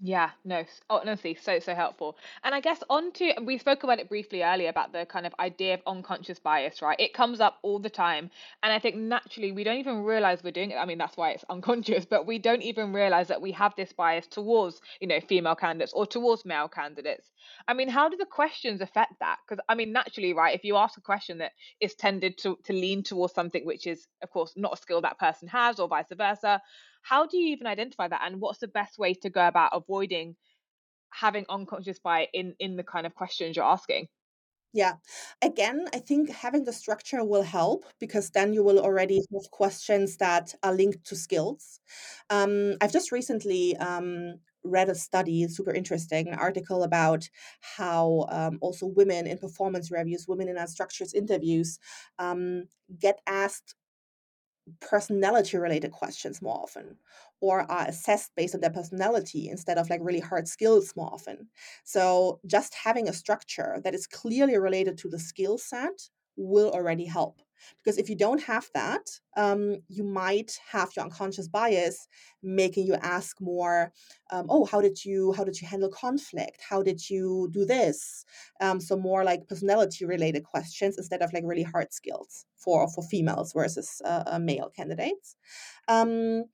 Yeah, 0.00 0.30
no, 0.44 0.64
honestly, 0.88 1.34
so 1.34 1.58
so 1.58 1.74
helpful. 1.74 2.16
And 2.44 2.54
I 2.54 2.60
guess 2.60 2.84
on 2.88 3.10
to 3.14 3.34
we 3.42 3.58
spoke 3.58 3.82
about 3.82 3.98
it 3.98 4.08
briefly 4.08 4.44
earlier 4.44 4.68
about 4.68 4.92
the 4.92 5.04
kind 5.06 5.26
of 5.26 5.34
idea 5.40 5.74
of 5.74 5.80
unconscious 5.88 6.38
bias, 6.38 6.80
right? 6.80 6.98
It 7.00 7.14
comes 7.14 7.40
up 7.40 7.58
all 7.62 7.80
the 7.80 7.90
time, 7.90 8.30
and 8.62 8.72
I 8.72 8.78
think 8.78 8.94
naturally 8.94 9.50
we 9.50 9.64
don't 9.64 9.78
even 9.78 10.04
realize 10.04 10.40
we're 10.44 10.52
doing 10.52 10.70
it. 10.70 10.76
I 10.76 10.84
mean, 10.84 10.98
that's 10.98 11.16
why 11.16 11.30
it's 11.30 11.42
unconscious, 11.50 12.04
but 12.06 12.26
we 12.28 12.38
don't 12.38 12.62
even 12.62 12.92
realize 12.92 13.26
that 13.26 13.42
we 13.42 13.50
have 13.52 13.74
this 13.76 13.92
bias 13.92 14.28
towards, 14.28 14.80
you 15.00 15.08
know, 15.08 15.18
female 15.18 15.56
candidates 15.56 15.92
or 15.92 16.06
towards 16.06 16.44
male 16.44 16.68
candidates. 16.68 17.32
I 17.66 17.74
mean, 17.74 17.88
how 17.88 18.08
do 18.08 18.16
the 18.16 18.24
questions 18.26 18.80
affect 18.80 19.14
that? 19.18 19.38
Because 19.48 19.60
I 19.68 19.74
mean, 19.74 19.90
naturally, 19.92 20.32
right? 20.32 20.54
If 20.54 20.62
you 20.62 20.76
ask 20.76 20.96
a 20.96 21.00
question 21.00 21.38
that 21.38 21.52
is 21.80 21.96
tended 21.96 22.38
to 22.38 22.56
to 22.66 22.72
lean 22.72 23.02
towards 23.02 23.34
something 23.34 23.66
which 23.66 23.84
is, 23.88 24.06
of 24.22 24.30
course, 24.30 24.52
not 24.56 24.74
a 24.74 24.76
skill 24.76 25.00
that 25.00 25.18
person 25.18 25.48
has, 25.48 25.80
or 25.80 25.88
vice 25.88 26.06
versa 26.16 26.62
how 27.08 27.26
do 27.26 27.38
you 27.38 27.48
even 27.52 27.66
identify 27.66 28.08
that 28.08 28.22
and 28.24 28.40
what's 28.40 28.58
the 28.58 28.68
best 28.68 28.98
way 28.98 29.14
to 29.14 29.30
go 29.30 29.46
about 29.46 29.70
avoiding 29.72 30.36
having 31.10 31.46
unconscious 31.48 31.98
bias 31.98 32.28
in 32.34 32.54
in 32.58 32.76
the 32.76 32.84
kind 32.84 33.06
of 33.06 33.14
questions 33.14 33.56
you're 33.56 33.64
asking? 33.64 34.08
Yeah. 34.74 34.94
Again 35.40 35.86
i 35.94 35.98
think 35.98 36.30
having 36.30 36.64
the 36.64 36.72
structure 36.72 37.24
will 37.24 37.42
help 37.42 37.84
because 37.98 38.30
then 38.30 38.52
you 38.52 38.62
will 38.62 38.78
already 38.78 39.22
have 39.32 39.50
questions 39.50 40.16
that 40.18 40.54
are 40.62 40.74
linked 40.74 41.04
to 41.06 41.16
skills. 41.16 41.80
Um, 42.30 42.76
i've 42.80 42.92
just 42.92 43.12
recently 43.12 43.76
um, 43.78 44.40
read 44.64 44.88
a 44.90 44.94
study 44.94 45.48
super 45.48 45.72
interesting 45.72 46.28
an 46.28 46.34
article 46.34 46.82
about 46.82 47.28
how 47.60 48.26
um, 48.30 48.58
also 48.60 48.86
women 48.86 49.26
in 49.26 49.38
performance 49.38 49.90
reviews 49.90 50.28
women 50.28 50.48
in 50.48 50.56
unstructured 50.56 51.14
interviews 51.14 51.78
um, 52.18 52.64
get 52.98 53.20
asked 53.26 53.74
personality 54.80 55.56
related 55.56 55.92
questions 55.92 56.42
more 56.42 56.58
often 56.60 56.98
or 57.40 57.60
are 57.70 57.86
assessed 57.88 58.32
based 58.36 58.54
on 58.54 58.60
their 58.60 58.70
personality 58.70 59.48
instead 59.48 59.78
of 59.78 59.88
like 59.90 60.00
really 60.02 60.20
hard 60.20 60.48
skills 60.48 60.94
more 60.96 61.12
often. 61.12 61.48
So 61.84 62.40
just 62.46 62.74
having 62.74 63.08
a 63.08 63.12
structure 63.12 63.80
that 63.84 63.94
is 63.94 64.06
clearly 64.06 64.56
related 64.58 64.98
to 64.98 65.08
the 65.08 65.18
skill 65.18 65.58
set 65.58 66.10
will 66.36 66.70
already 66.70 67.04
help. 67.06 67.42
Because 67.82 67.98
if 67.98 68.08
you 68.08 68.16
don't 68.16 68.42
have 68.42 68.68
that, 68.74 69.06
um, 69.36 69.76
you 69.88 70.04
might 70.04 70.58
have 70.70 70.90
your 70.96 71.04
unconscious 71.04 71.48
bias 71.48 72.08
making 72.42 72.86
you 72.86 72.94
ask 72.94 73.40
more. 73.40 73.92
Um, 74.30 74.46
oh, 74.48 74.64
how 74.64 74.80
did 74.80 75.04
you 75.04 75.32
how 75.32 75.44
did 75.44 75.60
you 75.60 75.68
handle 75.68 75.90
conflict? 75.90 76.60
How 76.68 76.82
did 76.82 77.08
you 77.08 77.48
do 77.52 77.64
this? 77.64 78.24
Um, 78.60 78.80
so 78.80 78.96
more 78.96 79.24
like 79.24 79.48
personality 79.48 80.04
related 80.04 80.44
questions 80.44 80.98
instead 80.98 81.22
of 81.22 81.32
like 81.32 81.44
really 81.46 81.62
hard 81.62 81.92
skills 81.92 82.44
for 82.56 82.88
for 82.88 83.02
females 83.04 83.52
versus 83.52 84.00
uh, 84.04 84.38
male 84.40 84.70
candidates. 84.74 85.36
Um, 85.88 86.44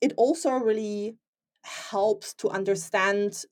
it 0.00 0.12
also 0.16 0.50
really 0.52 1.16
helps 1.62 2.34
to 2.34 2.48
understand 2.48 3.44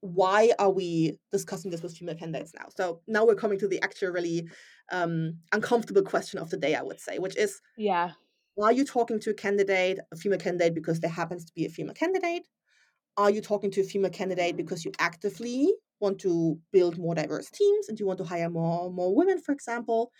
why 0.00 0.50
are 0.58 0.70
we 0.70 1.18
discussing 1.30 1.70
this 1.70 1.82
with 1.82 1.96
female 1.96 2.14
candidates 2.14 2.52
now? 2.58 2.66
So 2.74 3.00
now 3.06 3.26
we're 3.26 3.34
coming 3.34 3.58
to 3.58 3.68
the 3.68 3.82
actual 3.82 4.10
really 4.10 4.48
um, 4.90 5.38
uncomfortable 5.52 6.02
question 6.02 6.38
of 6.38 6.50
the 6.50 6.56
day, 6.56 6.74
I 6.74 6.82
would 6.82 7.00
say, 7.00 7.18
which 7.18 7.36
is 7.36 7.60
yeah. 7.76 8.12
Are 8.60 8.72
you 8.72 8.84
talking 8.84 9.20
to 9.20 9.30
a 9.30 9.34
candidate, 9.34 10.00
a 10.12 10.16
female 10.16 10.38
candidate, 10.38 10.74
because 10.74 11.00
there 11.00 11.10
happens 11.10 11.44
to 11.46 11.52
be 11.54 11.64
a 11.64 11.70
female 11.70 11.94
candidate? 11.94 12.46
Are 13.16 13.30
you 13.30 13.40
talking 13.40 13.70
to 13.72 13.82
a 13.82 13.84
female 13.84 14.10
candidate 14.10 14.56
because 14.56 14.84
you 14.84 14.92
actively 14.98 15.72
want 16.00 16.20
to 16.20 16.58
build 16.72 16.98
more 16.98 17.14
diverse 17.14 17.50
teams 17.50 17.88
and 17.88 18.00
you 18.00 18.06
want 18.06 18.18
to 18.18 18.24
hire 18.24 18.50
more 18.50 18.90
more 18.92 19.14
women, 19.14 19.40
for 19.40 19.52
example? 19.52 20.12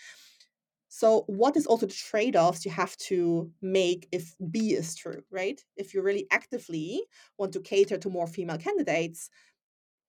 So, 0.89 1.23
what 1.29 1.57
is 1.57 1.67
also 1.67 1.87
the 1.87 1.93
trade 1.93 2.35
offs 2.37 2.65
you 2.65 2.73
have 2.73 2.97
to 3.09 3.53
make 3.63 4.09
if 4.13 4.35
B 4.51 4.75
is 4.75 4.95
true, 4.97 5.23
right? 5.31 5.65
If 5.77 5.95
you 5.95 6.03
really 6.03 6.27
actively 6.33 7.03
want 7.39 7.53
to 7.53 7.61
cater 7.61 7.97
to 7.99 8.11
more 8.11 8.27
female 8.27 8.59
candidates, 8.59 9.31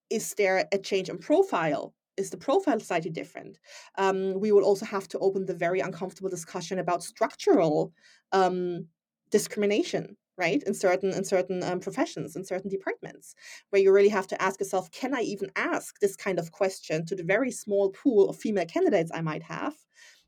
is 0.10 0.34
there 0.36 0.68
a 0.72 0.78
change 0.80 1.10
in 1.10 1.18
profile? 1.20 1.96
Is 2.22 2.30
the 2.30 2.38
profile 2.38 2.80
slightly 2.80 3.10
different? 3.10 3.60
Um, 3.98 4.40
we 4.40 4.52
will 4.52 4.64
also 4.64 4.86
have 4.86 5.08
to 5.10 5.20
open 5.20 5.46
the 5.46 5.56
very 5.56 5.80
uncomfortable 5.80 6.30
discussion 6.30 6.78
about 6.78 7.04
structural 7.04 7.94
um, 8.32 8.88
discrimination, 9.32 10.18
right? 10.38 10.62
In 10.64 10.76
certain 10.76 11.12
in 11.14 11.24
certain 11.26 11.64
um, 11.64 11.80
professions, 11.80 12.36
in 12.36 12.46
certain 12.46 12.70
departments, 12.70 13.34
where 13.70 13.82
you 13.82 13.92
really 13.92 14.10
have 14.10 14.28
to 14.28 14.40
ask 14.40 14.60
yourself, 14.60 14.92
can 14.92 15.16
I 15.16 15.22
even 15.22 15.50
ask 15.56 16.00
this 16.00 16.16
kind 16.16 16.38
of 16.38 16.52
question 16.52 17.08
to 17.08 17.16
the 17.16 17.24
very 17.24 17.50
small 17.50 17.90
pool 17.90 18.30
of 18.30 18.38
female 18.38 18.68
candidates 18.68 19.12
I 19.14 19.22
might 19.22 19.44
have? 19.44 19.74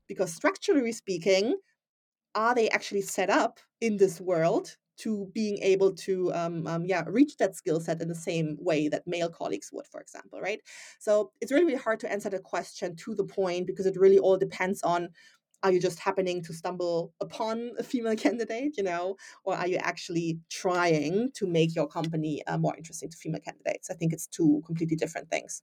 Because 0.07 0.33
structurally 0.33 0.93
speaking, 0.93 1.57
are 2.33 2.55
they 2.55 2.69
actually 2.69 3.01
set 3.01 3.29
up 3.29 3.59
in 3.81 3.97
this 3.97 4.19
world 4.19 4.77
to 4.97 5.29
being 5.33 5.57
able 5.59 5.93
to 5.93 6.33
um, 6.33 6.67
um, 6.67 6.85
yeah 6.85 7.03
reach 7.07 7.37
that 7.37 7.55
skill 7.55 7.79
set 7.79 8.01
in 8.01 8.07
the 8.07 8.15
same 8.15 8.57
way 8.59 8.87
that 8.87 9.07
male 9.07 9.29
colleagues 9.29 9.69
would 9.73 9.87
for 9.87 10.01
example 10.01 10.39
right? 10.41 10.61
So 10.99 11.31
it's 11.41 11.51
really, 11.51 11.65
really 11.65 11.77
hard 11.77 11.99
to 12.01 12.11
answer 12.11 12.29
the 12.29 12.39
question 12.39 12.95
to 12.97 13.15
the 13.15 13.25
point 13.25 13.67
because 13.67 13.85
it 13.85 13.97
really 13.97 14.19
all 14.19 14.37
depends 14.37 14.81
on 14.83 15.09
are 15.63 15.71
you 15.71 15.79
just 15.79 15.99
happening 15.99 16.43
to 16.43 16.53
stumble 16.53 17.13
upon 17.21 17.71
a 17.79 17.83
female 17.83 18.15
candidate 18.25 18.75
you 18.77 18.83
know? 18.83 19.15
Or 19.45 19.55
are 19.55 19.67
you 19.67 19.77
actually 19.77 20.39
trying 20.49 21.31
to 21.35 21.47
make 21.47 21.75
your 21.75 21.87
company 21.87 22.43
uh, 22.47 22.57
more 22.57 22.75
interesting 22.75 23.09
to 23.09 23.17
female 23.17 23.41
candidates? 23.41 23.89
I 23.89 23.95
think 23.95 24.13
it's 24.13 24.27
two 24.27 24.61
completely 24.65 24.97
different 24.97 25.29
things 25.29 25.61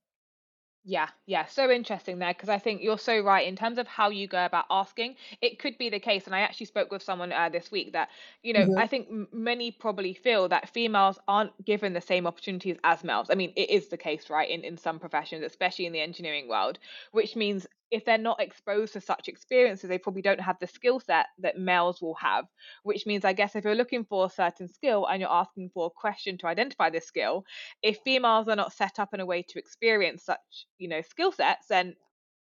yeah, 0.82 1.10
yeah, 1.26 1.44
so 1.44 1.70
interesting 1.70 2.18
there 2.18 2.32
because 2.32 2.48
I 2.48 2.58
think 2.58 2.80
you're 2.82 2.96
so 2.98 3.20
right 3.20 3.46
in 3.46 3.54
terms 3.54 3.76
of 3.76 3.86
how 3.86 4.08
you 4.08 4.26
go 4.26 4.44
about 4.46 4.64
asking. 4.70 5.16
It 5.42 5.58
could 5.58 5.76
be 5.76 5.90
the 5.90 6.00
case, 6.00 6.24
and 6.24 6.34
I 6.34 6.40
actually 6.40 6.66
spoke 6.66 6.90
with 6.90 7.02
someone 7.02 7.32
uh, 7.32 7.50
this 7.50 7.70
week 7.70 7.92
that 7.92 8.08
you 8.42 8.54
know 8.54 8.66
Mhm. 8.66 8.78
I 8.78 8.86
think 8.86 9.08
m- 9.10 9.28
many 9.30 9.72
probably 9.72 10.14
feel 10.14 10.48
that 10.48 10.70
females 10.70 11.18
aren't 11.28 11.52
given 11.66 11.92
the 11.92 12.00
same 12.00 12.26
opportunities 12.26 12.78
as 12.82 13.04
males. 13.04 13.28
I 13.30 13.34
mean, 13.34 13.52
it 13.56 13.68
is 13.68 13.88
the 13.88 13.98
case, 13.98 14.30
right, 14.30 14.48
in 14.48 14.64
in 14.64 14.78
some 14.78 14.98
professions, 14.98 15.44
especially 15.44 15.84
in 15.84 15.92
the 15.92 16.00
engineering 16.00 16.48
world, 16.48 16.78
which 17.12 17.36
means 17.36 17.66
if 17.90 18.04
they're 18.04 18.18
not 18.18 18.40
exposed 18.40 18.92
to 18.94 19.00
such 19.00 19.28
experiences, 19.28 19.88
they 19.88 19.98
probably 19.98 20.22
don't 20.22 20.40
have 20.40 20.58
the 20.60 20.66
skill 20.66 21.00
set 21.00 21.26
that 21.38 21.58
males 21.58 22.00
will 22.00 22.14
have. 22.14 22.46
Which 22.82 23.06
means, 23.06 23.24
I 23.24 23.32
guess, 23.32 23.56
if 23.56 23.64
you're 23.64 23.74
looking 23.74 24.04
for 24.04 24.26
a 24.26 24.30
certain 24.30 24.68
skill 24.68 25.06
and 25.06 25.20
you're 25.20 25.30
asking 25.30 25.70
for 25.74 25.86
a 25.86 25.90
question 25.90 26.38
to 26.38 26.46
identify 26.46 26.90
this 26.90 27.06
skill, 27.06 27.44
if 27.82 27.98
females 28.04 28.48
are 28.48 28.56
not 28.56 28.72
set 28.72 28.98
up 28.98 29.14
in 29.14 29.20
a 29.20 29.26
way 29.26 29.42
to 29.42 29.58
experience 29.58 30.24
such 30.24 30.66
you 30.78 30.88
know 30.88 31.00
skill 31.02 31.32
sets 31.32 31.66
then 31.68 31.94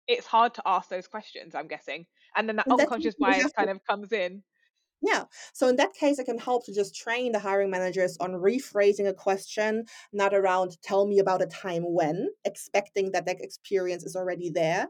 it's 0.07 0.27
hard 0.27 0.53
to 0.53 0.61
ask 0.65 0.89
those 0.89 1.07
questions 1.07 1.55
i'm 1.55 1.67
guessing 1.67 2.05
and 2.35 2.47
then 2.49 2.57
that 2.57 2.67
And 2.67 2.71
unconscious 2.71 3.15
bias 3.15 3.51
to 3.57 3.67
kind 3.67 3.69
of 3.69 3.83
comes 3.85 4.11
in 4.11 4.43
Yeah. 5.03 5.25
So 5.53 5.67
in 5.67 5.77
that 5.77 5.93
case, 5.93 6.19
it 6.19 6.25
can 6.25 6.37
help 6.37 6.65
to 6.65 6.73
just 6.73 6.93
train 6.95 7.31
the 7.31 7.39
hiring 7.39 7.71
managers 7.71 8.17
on 8.19 8.33
rephrasing 8.33 9.07
a 9.07 9.13
question, 9.13 9.85
not 10.13 10.31
around 10.33 10.79
tell 10.83 11.07
me 11.07 11.17
about 11.17 11.41
a 11.41 11.47
time 11.47 11.83
when, 11.91 12.29
expecting 12.45 13.11
that 13.11 13.25
that 13.25 13.41
experience 13.41 14.03
is 14.03 14.15
already 14.15 14.51
there, 14.51 14.87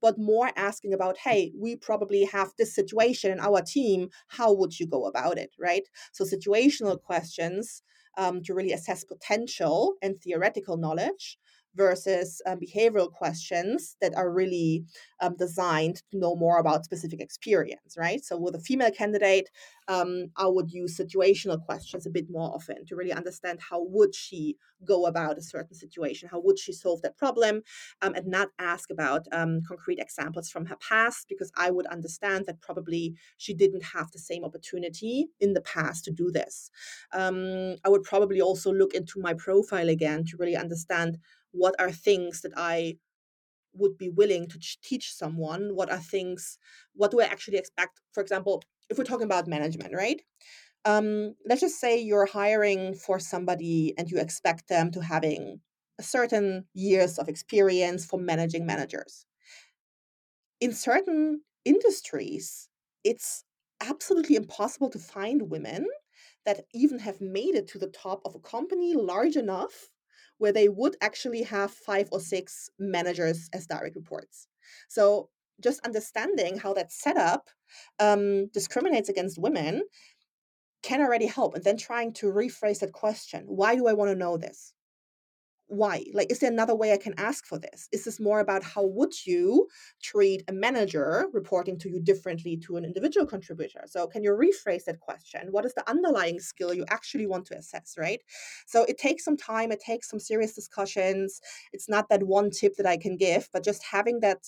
but 0.00 0.18
more 0.18 0.50
asking 0.56 0.94
about, 0.94 1.18
hey, 1.18 1.52
we 1.56 1.76
probably 1.76 2.24
have 2.24 2.52
this 2.58 2.74
situation 2.74 3.30
in 3.30 3.40
our 3.40 3.62
team. 3.62 4.08
How 4.28 4.52
would 4.52 4.78
you 4.78 4.86
go 4.86 5.06
about 5.06 5.38
it? 5.38 5.54
Right. 5.58 5.88
So 6.12 6.24
situational 6.24 7.00
questions 7.00 7.82
um, 8.16 8.42
to 8.42 8.54
really 8.54 8.72
assess 8.72 9.04
potential 9.04 9.94
and 10.02 10.20
theoretical 10.20 10.76
knowledge 10.76 11.38
versus 11.74 12.42
um, 12.46 12.58
behavioral 12.58 13.12
questions 13.12 13.96
that 14.00 14.14
are 14.16 14.30
really 14.30 14.84
um, 15.20 15.36
designed 15.36 16.02
to 16.10 16.18
know 16.18 16.34
more 16.34 16.58
about 16.58 16.84
specific 16.84 17.20
experience, 17.20 17.96
right? 17.96 18.24
So 18.24 18.38
with 18.38 18.54
a 18.54 18.60
female 18.60 18.90
candidate, 18.90 19.48
um, 19.88 20.26
I 20.36 20.46
would 20.46 20.70
use 20.70 20.96
situational 20.96 21.64
questions 21.64 22.06
a 22.06 22.10
bit 22.10 22.26
more 22.30 22.54
often 22.54 22.86
to 22.86 22.96
really 22.96 23.12
understand 23.12 23.60
how 23.70 23.82
would 23.82 24.14
she 24.14 24.56
go 24.84 25.06
about 25.06 25.38
a 25.38 25.42
certain 25.42 25.74
situation, 25.74 26.28
how 26.30 26.40
would 26.40 26.58
she 26.58 26.72
solve 26.72 27.02
that 27.02 27.18
problem, 27.18 27.62
um, 28.02 28.14
and 28.14 28.26
not 28.26 28.48
ask 28.58 28.90
about 28.90 29.26
um, 29.32 29.60
concrete 29.66 29.98
examples 29.98 30.48
from 30.48 30.66
her 30.66 30.76
past, 30.76 31.26
because 31.28 31.52
I 31.56 31.70
would 31.70 31.86
understand 31.86 32.46
that 32.46 32.60
probably 32.62 33.14
she 33.36 33.54
didn't 33.54 33.84
have 33.84 34.10
the 34.10 34.18
same 34.18 34.44
opportunity 34.44 35.28
in 35.38 35.52
the 35.52 35.60
past 35.60 36.04
to 36.04 36.10
do 36.10 36.30
this. 36.30 36.70
Um, 37.12 37.76
I 37.84 37.88
would 37.88 38.02
probably 38.04 38.40
also 38.40 38.72
look 38.72 38.94
into 38.94 39.20
my 39.20 39.34
profile 39.34 39.88
again 39.88 40.24
to 40.26 40.36
really 40.36 40.56
understand 40.56 41.18
what 41.52 41.74
are 41.78 41.90
things 41.90 42.42
that 42.42 42.52
I 42.56 42.96
would 43.74 43.96
be 43.96 44.08
willing 44.08 44.48
to 44.48 44.58
teach 44.82 45.12
someone 45.12 45.74
what 45.74 45.90
are 45.90 45.98
things 45.98 46.58
what 46.94 47.10
do 47.10 47.20
i 47.20 47.24
actually 47.24 47.56
expect 47.56 48.00
for 48.12 48.20
example 48.20 48.62
if 48.88 48.98
we're 48.98 49.04
talking 49.04 49.24
about 49.24 49.46
management 49.46 49.94
right? 49.94 50.20
Um, 50.84 51.34
let's 51.46 51.60
just 51.60 51.78
say 51.78 52.00
you're 52.00 52.26
hiring 52.26 52.94
for 52.94 53.18
somebody 53.18 53.94
and 53.98 54.10
you 54.10 54.18
expect 54.18 54.68
them 54.68 54.90
to 54.92 55.02
having 55.02 55.60
a 55.98 56.02
certain 56.02 56.64
years 56.74 57.18
of 57.18 57.28
experience 57.28 58.06
for 58.06 58.18
managing 58.18 58.64
managers. 58.64 59.26
In 60.60 60.72
certain 60.72 61.42
industries 61.64 62.68
it's 63.04 63.44
absolutely 63.80 64.36
impossible 64.36 64.90
to 64.90 64.98
find 64.98 65.50
women 65.50 65.86
that 66.44 66.64
even 66.74 66.98
have 66.98 67.20
made 67.20 67.54
it 67.54 67.68
to 67.68 67.78
the 67.78 67.88
top 67.88 68.22
of 68.24 68.34
a 68.34 68.40
company 68.40 68.94
large 68.94 69.36
enough 69.36 69.90
where 70.40 70.52
they 70.52 70.70
would 70.70 70.96
actually 71.02 71.42
have 71.42 71.70
five 71.70 72.08
or 72.12 72.18
six 72.18 72.70
managers 72.78 73.50
as 73.52 73.66
direct 73.66 73.94
reports. 73.94 74.48
So 74.88 75.28
just 75.60 75.84
understanding 75.84 76.56
how 76.56 76.72
that 76.72 76.90
setup 76.90 77.50
um, 77.98 78.48
discriminates 78.48 79.10
against 79.10 79.38
women 79.38 79.82
can 80.82 81.02
already 81.02 81.26
help. 81.26 81.54
And 81.54 81.62
then 81.62 81.76
trying 81.76 82.14
to 82.14 82.32
rephrase 82.32 82.80
that 82.80 82.92
question 82.92 83.44
why 83.46 83.76
do 83.76 83.86
I 83.86 83.92
want 83.92 84.10
to 84.10 84.16
know 84.16 84.38
this? 84.38 84.72
Why? 85.70 86.04
Like 86.12 86.30
is 86.30 86.40
there 86.40 86.50
another 86.50 86.74
way 86.74 86.92
i 86.92 86.96
can 86.96 87.14
ask 87.16 87.46
for 87.46 87.58
this? 87.58 87.88
Is 87.92 88.04
this 88.04 88.20
more 88.20 88.40
about 88.40 88.62
how 88.62 88.84
would 88.84 89.26
you 89.26 89.68
treat 90.02 90.42
a 90.48 90.52
manager 90.52 91.26
reporting 91.32 91.78
to 91.78 91.88
you 91.88 92.00
differently 92.00 92.56
to 92.58 92.76
an 92.76 92.84
individual 92.84 93.26
contributor? 93.26 93.84
So 93.86 94.06
can 94.06 94.22
you 94.22 94.32
rephrase 94.32 94.84
that 94.84 95.00
question? 95.00 95.48
What 95.52 95.64
is 95.64 95.74
the 95.74 95.88
underlying 95.88 96.40
skill 96.40 96.74
you 96.74 96.84
actually 96.90 97.26
want 97.26 97.46
to 97.46 97.56
assess 97.56 97.94
right? 97.96 98.20
So 98.66 98.84
it 98.84 98.98
takes 98.98 99.24
some 99.24 99.36
time 99.36 99.72
it 99.72 99.80
takes 99.80 100.10
some 100.10 100.20
serious 100.20 100.54
discussions. 100.54 101.40
It's 101.72 101.88
not 101.88 102.08
that 102.10 102.24
one 102.24 102.50
tip 102.50 102.76
that 102.76 102.86
i 102.86 102.96
can 102.96 103.16
give 103.16 103.48
but 103.52 103.64
just 103.64 103.84
having 103.84 104.20
that 104.20 104.44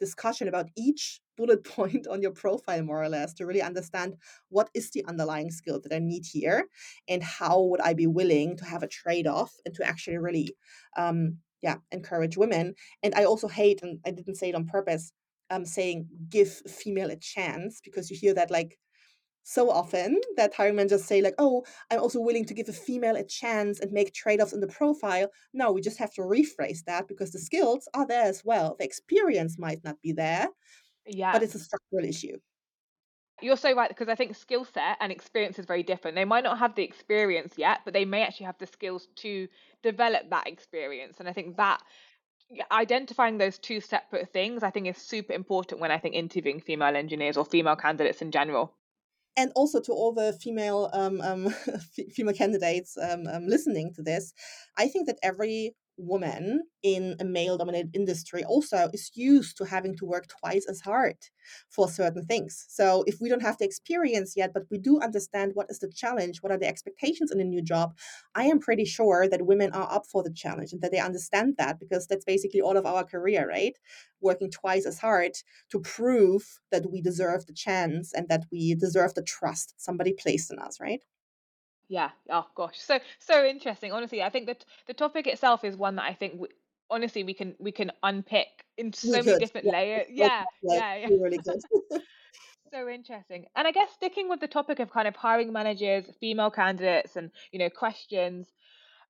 discussion 0.00 0.48
about 0.48 0.68
each 0.76 1.20
bullet 1.36 1.62
point 1.76 2.06
on 2.06 2.22
your 2.22 2.32
profile 2.32 2.82
more 2.82 3.02
or 3.02 3.08
less 3.08 3.32
to 3.34 3.46
really 3.46 3.62
understand 3.62 4.16
what 4.48 4.68
is 4.74 4.90
the 4.90 5.04
underlying 5.06 5.50
skill 5.50 5.80
that 5.80 5.94
i 5.94 5.98
need 5.98 6.24
here 6.24 6.66
and 7.08 7.22
how 7.22 7.60
would 7.60 7.80
i 7.80 7.92
be 7.94 8.06
willing 8.06 8.56
to 8.56 8.64
have 8.64 8.82
a 8.82 8.88
trade-off 8.88 9.52
and 9.64 9.74
to 9.74 9.86
actually 9.86 10.18
really 10.18 10.48
um, 10.96 11.36
yeah 11.62 11.76
encourage 11.92 12.36
women. 12.36 12.74
And 13.02 13.14
i 13.14 13.24
also 13.24 13.48
hate 13.48 13.82
and 13.82 14.00
i 14.06 14.10
didn't 14.10 14.36
say 14.36 14.48
it 14.48 14.54
on 14.54 14.66
purpose 14.66 15.12
um, 15.50 15.64
saying 15.64 16.06
give 16.28 16.48
female 16.48 17.10
a 17.10 17.16
chance 17.16 17.80
because 17.84 18.10
you 18.10 18.16
hear 18.16 18.34
that 18.34 18.50
like 18.50 18.78
so 19.50 19.68
often 19.68 20.20
that 20.36 20.54
hiring 20.54 20.76
managers 20.76 21.04
say 21.04 21.20
like 21.20 21.34
oh 21.38 21.64
i'm 21.90 21.98
also 21.98 22.20
willing 22.20 22.44
to 22.44 22.54
give 22.54 22.68
a 22.68 22.72
female 22.72 23.16
a 23.16 23.24
chance 23.24 23.80
and 23.80 23.90
make 23.90 24.14
trade-offs 24.14 24.52
in 24.52 24.60
the 24.60 24.66
profile 24.68 25.28
no 25.52 25.72
we 25.72 25.80
just 25.80 25.98
have 25.98 26.12
to 26.14 26.22
rephrase 26.22 26.84
that 26.84 27.08
because 27.08 27.32
the 27.32 27.38
skills 27.38 27.88
are 27.94 28.06
there 28.06 28.24
as 28.24 28.42
well 28.44 28.76
the 28.78 28.84
experience 28.84 29.58
might 29.58 29.82
not 29.82 30.00
be 30.02 30.12
there 30.12 30.46
yeah 31.06 31.32
but 31.32 31.42
it's 31.42 31.56
a 31.56 31.58
structural 31.58 32.04
issue 32.04 32.36
you're 33.42 33.56
so 33.56 33.74
right 33.74 33.88
because 33.88 34.08
I 34.10 34.14
think 34.14 34.36
skill 34.36 34.66
set 34.66 34.98
and 35.00 35.10
experience 35.10 35.58
is 35.58 35.64
very 35.64 35.82
different. 35.82 36.14
They 36.14 36.26
might 36.26 36.44
not 36.44 36.58
have 36.58 36.74
the 36.74 36.82
experience 36.82 37.54
yet, 37.56 37.80
but 37.86 37.94
they 37.94 38.04
may 38.04 38.22
actually 38.22 38.44
have 38.44 38.58
the 38.58 38.66
skills 38.66 39.08
to 39.16 39.48
develop 39.82 40.28
that 40.28 40.46
experience. 40.46 41.20
And 41.20 41.26
I 41.26 41.32
think 41.32 41.56
that 41.56 41.80
identifying 42.70 43.38
those 43.38 43.58
two 43.58 43.80
separate 43.80 44.30
things, 44.34 44.62
I 44.62 44.68
think, 44.68 44.88
is 44.88 44.98
super 44.98 45.32
important 45.32 45.80
when 45.80 45.90
I 45.90 45.96
think 45.96 46.16
interviewing 46.16 46.60
female 46.60 46.94
engineers 46.94 47.38
or 47.38 47.46
female 47.46 47.76
candidates 47.76 48.20
in 48.20 48.30
general 48.30 48.74
and 49.36 49.52
also 49.54 49.80
to 49.80 49.92
all 49.92 50.12
the 50.12 50.32
female 50.42 50.90
um, 50.92 51.20
um, 51.20 51.50
female 52.14 52.34
candidates 52.34 52.96
um, 52.98 53.26
um, 53.26 53.46
listening 53.46 53.92
to 53.94 54.02
this, 54.02 54.32
I 54.76 54.88
think 54.88 55.06
that 55.06 55.18
every 55.22 55.74
woman 56.00 56.64
in 56.82 57.16
a 57.20 57.24
male 57.24 57.58
dominated 57.58 57.94
industry 57.94 58.44
also 58.44 58.88
is 58.92 59.10
used 59.14 59.56
to 59.58 59.64
having 59.64 59.96
to 59.96 60.06
work 60.06 60.26
twice 60.28 60.66
as 60.68 60.80
hard 60.80 61.16
for 61.68 61.88
certain 61.88 62.24
things. 62.24 62.66
So 62.68 63.04
if 63.06 63.20
we 63.20 63.28
don't 63.28 63.42
have 63.42 63.58
the 63.58 63.64
experience 63.64 64.34
yet, 64.36 64.52
but 64.52 64.64
we 64.70 64.78
do 64.78 65.00
understand 65.00 65.52
what 65.54 65.66
is 65.70 65.78
the 65.78 65.88
challenge, 65.88 66.42
what 66.42 66.52
are 66.52 66.58
the 66.58 66.66
expectations 66.66 67.30
in 67.30 67.40
a 67.40 67.44
new 67.44 67.62
job, 67.62 67.96
I 68.34 68.44
am 68.44 68.58
pretty 68.58 68.84
sure 68.84 69.28
that 69.28 69.46
women 69.46 69.72
are 69.72 69.90
up 69.92 70.06
for 70.06 70.22
the 70.22 70.32
challenge 70.32 70.72
and 70.72 70.80
that 70.82 70.90
they 70.92 70.98
understand 70.98 71.54
that 71.58 71.78
because 71.78 72.06
that's 72.06 72.24
basically 72.24 72.60
all 72.60 72.76
of 72.76 72.86
our 72.86 73.04
career, 73.04 73.46
right? 73.48 73.76
Working 74.20 74.50
twice 74.50 74.86
as 74.86 74.98
hard 74.98 75.32
to 75.70 75.80
prove 75.80 76.60
that 76.70 76.90
we 76.90 77.00
deserve 77.00 77.46
the 77.46 77.52
chance 77.52 78.12
and 78.12 78.28
that 78.28 78.46
we 78.50 78.74
deserve 78.74 79.14
the 79.14 79.22
trust 79.22 79.74
somebody 79.78 80.12
placed 80.12 80.50
in 80.50 80.58
us, 80.58 80.80
right? 80.80 81.02
Yeah. 81.90 82.10
Oh 82.30 82.46
gosh. 82.54 82.78
So 82.78 83.00
so 83.18 83.44
interesting. 83.44 83.92
Honestly, 83.92 84.22
I 84.22 84.30
think 84.30 84.46
that 84.46 84.64
the 84.86 84.94
topic 84.94 85.26
itself 85.26 85.64
is 85.64 85.76
one 85.76 85.96
that 85.96 86.04
I 86.04 86.14
think 86.14 86.40
we, 86.40 86.48
honestly 86.88 87.24
we 87.24 87.34
can 87.34 87.56
we 87.58 87.72
can 87.72 87.90
unpick 88.04 88.64
in 88.78 88.92
so 88.94 89.22
many 89.22 89.38
different 89.38 89.66
yeah. 89.66 89.72
layers. 89.72 90.06
Yeah. 90.08 90.44
Yeah. 90.62 90.96
yeah. 90.96 91.08
Really 91.08 91.38
good. 91.38 91.60
so 92.72 92.88
interesting. 92.88 93.46
And 93.56 93.66
I 93.66 93.72
guess 93.72 93.90
sticking 93.90 94.28
with 94.28 94.38
the 94.38 94.46
topic 94.46 94.78
of 94.78 94.90
kind 94.90 95.08
of 95.08 95.16
hiring 95.16 95.52
managers, 95.52 96.04
female 96.20 96.52
candidates, 96.52 97.16
and 97.16 97.32
you 97.50 97.58
know 97.58 97.68
questions. 97.68 98.46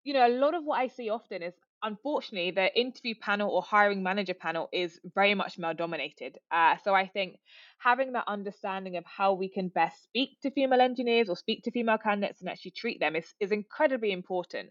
You 0.02 0.14
know, 0.14 0.26
a 0.26 0.32
lot 0.32 0.54
of 0.54 0.64
what 0.64 0.80
I 0.80 0.88
see 0.88 1.10
often 1.10 1.42
is 1.42 1.52
unfortunately, 1.82 2.50
the 2.50 2.78
interview 2.78 3.14
panel 3.20 3.50
or 3.50 3.62
hiring 3.62 4.02
manager 4.02 4.34
panel 4.34 4.68
is 4.72 5.00
very 5.14 5.34
much 5.34 5.58
male 5.58 5.74
dominated. 5.74 6.38
Uh, 6.50 6.76
so 6.84 6.94
I 6.94 7.06
think 7.06 7.38
having 7.78 8.12
that 8.12 8.24
understanding 8.26 8.96
of 8.96 9.04
how 9.04 9.32
we 9.34 9.48
can 9.48 9.68
best 9.68 10.02
speak 10.04 10.40
to 10.42 10.50
female 10.50 10.80
engineers 10.80 11.28
or 11.28 11.36
speak 11.36 11.62
to 11.64 11.70
female 11.70 11.98
candidates 11.98 12.40
and 12.40 12.50
actually 12.50 12.72
treat 12.72 13.00
them 13.00 13.16
is, 13.16 13.34
is 13.40 13.52
incredibly 13.52 14.12
important. 14.12 14.70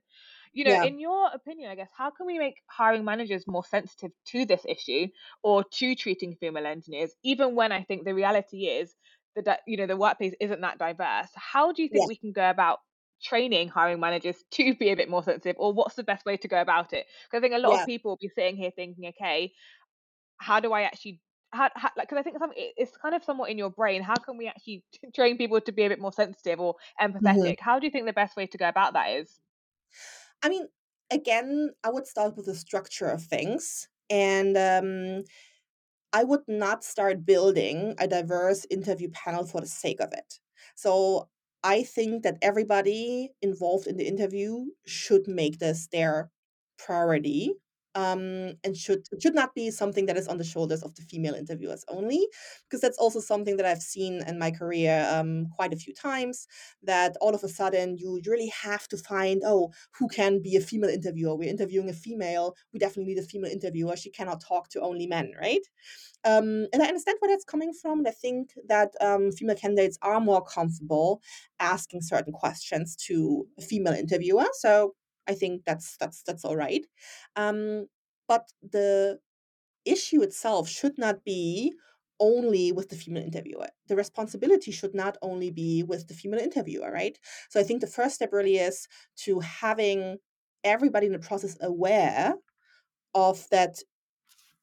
You 0.52 0.66
know, 0.66 0.72
yeah. 0.72 0.84
in 0.84 1.00
your 1.00 1.30
opinion, 1.34 1.70
I 1.70 1.76
guess, 1.76 1.92
how 1.96 2.10
can 2.10 2.26
we 2.26 2.40
make 2.40 2.56
hiring 2.68 3.06
managers 3.06 3.46
more 3.48 3.64
sensitive 3.64 4.12
to 4.28 4.46
this 4.46 4.66
issue 4.68 5.08
or 5.44 5.64
to 5.64 5.96
treating 5.96 6.36
female 6.36 6.66
engineers, 6.66 7.14
even 7.24 7.56
when 7.56 7.72
I 7.72 7.84
think 7.84 8.04
the 8.04 8.16
reality 8.16 8.66
is 8.66 8.96
that 9.36 9.62
you 9.68 9.78
know 9.78 9.86
the 9.86 9.96
workplace 9.96 10.34
isn't 10.40 10.62
that 10.62 10.80
diverse? 10.80 11.30
How 11.36 11.72
do 11.72 11.84
you 11.84 11.90
think 11.90 12.04
yeah. 12.04 12.08
we 12.08 12.16
can 12.16 12.32
go 12.32 12.50
about 12.50 12.80
training 13.24 13.68
hiring 13.68 14.00
managers 14.00 14.44
to 14.52 14.76
be 14.76 14.90
a 14.90 14.96
bit 14.96 15.10
more 15.10 15.24
sensitive 15.24 15.56
or 15.60 15.74
what's 15.74 15.96
the 15.96 16.04
best 16.04 16.26
way 16.26 16.38
to 16.38 16.48
go 16.48 16.62
about 16.62 16.94
it 16.94 17.06
because 17.26 17.38
i 17.38 17.42
think 17.42 17.54
a 17.54 17.58
lot 17.58 17.74
yeah. 17.74 17.82
of 17.82 17.86
people 17.86 18.12
will 18.12 18.20
be 18.22 18.30
sitting 18.30 18.56
here 18.56 18.72
thinking 18.76 19.08
okay 19.08 19.52
how 20.38 20.60
do 20.60 20.74
i 20.74 20.82
actually 20.82 21.20
how, 21.52 21.70
how 21.76 21.90
like 21.98 22.08
because 22.08 22.20
i 22.20 22.24
think 22.24 22.38
some, 22.38 22.52
it's 22.56 22.96
kind 22.98 23.16
of 23.16 23.24
somewhat 23.24 23.50
in 23.50 23.58
your 23.58 23.72
brain 23.72 24.02
how 24.02 24.16
can 24.16 24.38
we 24.38 24.48
actually 24.48 24.84
train 25.16 25.38
people 25.38 25.60
to 25.60 25.72
be 25.72 25.84
a 25.84 25.90
bit 25.90 26.00
more 26.00 26.14
sensitive 26.14 26.60
or 26.60 26.76
empathetic 27.02 27.22
mm-hmm. 27.22 27.64
how 27.64 27.80
do 27.80 27.86
you 27.86 27.92
think 27.92 28.06
the 28.06 28.14
best 28.14 28.38
way 28.38 28.46
to 28.46 28.58
go 28.58 28.70
about 28.70 28.94
that 28.94 29.10
is 29.10 29.40
i 30.44 30.50
mean 30.50 30.68
again 31.12 31.72
i 31.84 31.90
would 31.90 32.06
start 32.06 32.38
with 32.38 32.46
the 32.46 32.56
structure 32.56 33.08
of 33.08 33.24
things 33.24 33.88
and 34.10 34.58
um 34.58 35.24
I 36.14 36.24
would 36.24 36.42
not 36.48 36.84
start 36.84 37.26
building 37.26 37.96
a 38.00 38.08
diverse 38.08 38.66
interview 38.70 39.10
panel 39.10 39.46
for 39.46 39.62
the 39.62 39.68
sake 39.68 40.00
of 40.00 40.12
it. 40.14 40.40
So 40.76 41.30
I 41.64 41.84
think 41.84 42.24
that 42.24 42.38
everybody 42.42 43.34
involved 43.42 43.88
in 43.88 43.98
the 43.98 44.08
interview 44.08 44.68
should 44.86 45.28
make 45.28 45.60
this 45.60 45.88
their 45.88 46.32
priority 46.78 47.54
um, 47.96 48.54
and 48.64 48.76
should 48.76 49.04
should 49.22 49.36
not 49.36 49.54
be 49.56 49.72
something 49.72 50.06
that 50.08 50.18
is 50.18 50.28
on 50.28 50.38
the 50.38 50.44
shoulders 50.44 50.84
of 50.84 50.96
the 50.96 51.02
female 51.04 51.34
interviewers 51.34 51.84
only, 51.88 52.28
because 52.68 52.82
that's 52.82 52.98
also 52.98 53.20
something 53.20 53.58
that 53.58 53.66
I've 53.66 53.82
seen 53.82 54.22
in 54.28 54.40
my 54.40 54.52
career 54.52 55.08
um, 55.12 55.48
quite 55.56 55.74
a 55.74 55.78
few 55.78 55.94
times. 55.94 56.48
That 56.84 57.16
all 57.22 57.36
of 57.36 57.44
a 57.44 57.50
sudden 57.50 57.98
you 57.98 58.22
really 58.26 58.52
have 58.62 58.88
to 58.90 58.98
find 58.98 59.42
oh 59.46 59.72
who 59.98 60.08
can 60.08 60.42
be 60.42 60.56
a 60.56 60.62
female 60.62 60.90
interviewer. 60.90 61.36
We're 61.36 61.50
interviewing 61.50 61.90
a 61.90 61.94
female. 61.94 62.56
We 62.74 62.80
definitely 62.80 63.14
need 63.14 63.22
a 63.22 63.28
female 63.28 63.52
interviewer. 63.52 63.96
She 63.96 64.12
cannot 64.12 64.42
talk 64.42 64.70
to 64.70 64.82
only 64.82 65.08
men, 65.08 65.32
right? 65.40 65.66
Um, 66.26 66.68
and 66.74 66.82
I 66.84 66.88
understand 66.88 67.18
where 67.20 67.32
that's 67.32 67.46
coming 67.46 67.74
from. 67.74 68.00
And 68.00 68.08
I 68.08 68.12
think 68.12 68.52
that 68.68 68.92
um, 69.02 69.32
female 69.32 69.56
candidates 69.56 69.98
are 70.02 70.20
more 70.20 70.44
comfortable 70.44 71.22
asking 71.60 72.02
certain 72.02 72.34
questions 72.34 72.96
to 73.08 73.48
a 73.58 73.62
female 73.62 73.94
interviewer. 73.94 74.46
So 74.54 74.96
I 75.30 75.34
think 75.34 75.64
that's 75.66 75.96
that's 75.98 76.24
that's 76.24 76.44
all 76.44 76.58
right. 76.58 76.86
Um, 77.36 77.88
but 78.28 78.46
the 78.62 79.20
issue 79.86 80.22
itself 80.22 80.68
should 80.68 80.98
not 80.98 81.24
be 81.24 81.74
only 82.20 82.72
with 82.72 82.90
the 82.90 82.96
female 82.96 83.24
interviewer. 83.24 83.68
The 83.88 83.96
responsibility 83.96 84.72
should 84.72 84.94
not 84.94 85.18
only 85.22 85.52
be 85.52 85.84
with 85.84 86.08
the 86.08 86.14
female 86.14 86.42
interviewer, 86.42 86.92
right? 86.92 87.18
So 87.50 87.60
I 87.60 87.64
think 87.64 87.82
the 87.82 87.88
first 87.88 88.16
step 88.16 88.34
really 88.34 88.58
is 88.58 88.88
to 89.24 89.40
having 89.40 90.18
everybody 90.64 91.08
in 91.08 91.14
the 91.14 91.20
process 91.20 91.58
aware 91.62 92.34
of 93.14 93.48
that 93.52 93.80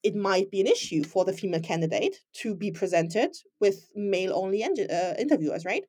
it 0.03 0.15
might 0.15 0.51
be 0.51 0.61
an 0.61 0.67
issue 0.67 1.03
for 1.03 1.25
the 1.25 1.33
female 1.33 1.61
candidate 1.61 2.17
to 2.33 2.55
be 2.55 2.71
presented 2.71 3.31
with 3.61 3.89
male 3.95 4.33
only 4.35 4.63
uh, 4.63 5.15
interviewers, 5.19 5.65
right? 5.65 5.85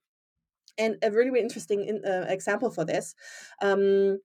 And 0.77 0.95
a 1.03 1.11
really, 1.11 1.29
really 1.29 1.43
interesting 1.43 1.83
in, 1.85 2.01
uh, 2.05 2.25
example 2.29 2.71
for 2.71 2.85
this 2.85 3.13
um, 3.61 4.19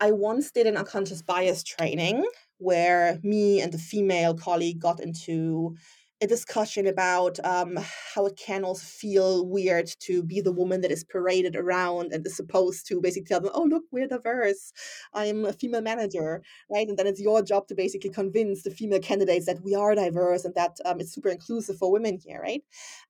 I 0.00 0.12
once 0.12 0.50
did 0.50 0.66
an 0.66 0.76
unconscious 0.76 1.22
bias 1.22 1.62
training 1.62 2.24
where 2.58 3.18
me 3.22 3.60
and 3.60 3.74
a 3.74 3.78
female 3.78 4.34
colleague 4.34 4.80
got 4.80 5.00
into 5.00 5.76
a 6.20 6.26
discussion 6.26 6.86
about 6.86 7.38
um, 7.44 7.78
how 8.14 8.24
it 8.26 8.36
can 8.36 8.64
also 8.64 8.84
feel 8.84 9.46
weird 9.46 9.90
to 10.00 10.22
be 10.22 10.40
the 10.40 10.52
woman 10.52 10.80
that 10.80 10.90
is 10.90 11.04
paraded 11.04 11.56
around 11.56 12.12
and 12.12 12.26
is 12.26 12.36
supposed 12.36 12.86
to 12.86 13.00
basically 13.00 13.26
tell 13.26 13.40
them, 13.40 13.50
oh, 13.54 13.64
look, 13.64 13.82
we're 13.90 14.06
diverse. 14.06 14.72
I'm 15.12 15.44
a 15.44 15.52
female 15.52 15.82
manager, 15.82 16.42
right? 16.70 16.88
And 16.88 16.96
then 16.96 17.06
it's 17.06 17.20
your 17.20 17.42
job 17.42 17.66
to 17.68 17.74
basically 17.74 18.10
convince 18.10 18.62
the 18.62 18.70
female 18.70 19.00
candidates 19.00 19.46
that 19.46 19.62
we 19.62 19.74
are 19.74 19.94
diverse 19.94 20.44
and 20.44 20.54
that 20.54 20.76
um, 20.84 21.00
it's 21.00 21.12
super 21.12 21.28
inclusive 21.28 21.78
for 21.78 21.90
women 21.90 22.18
here, 22.24 22.40
right? 22.40 22.62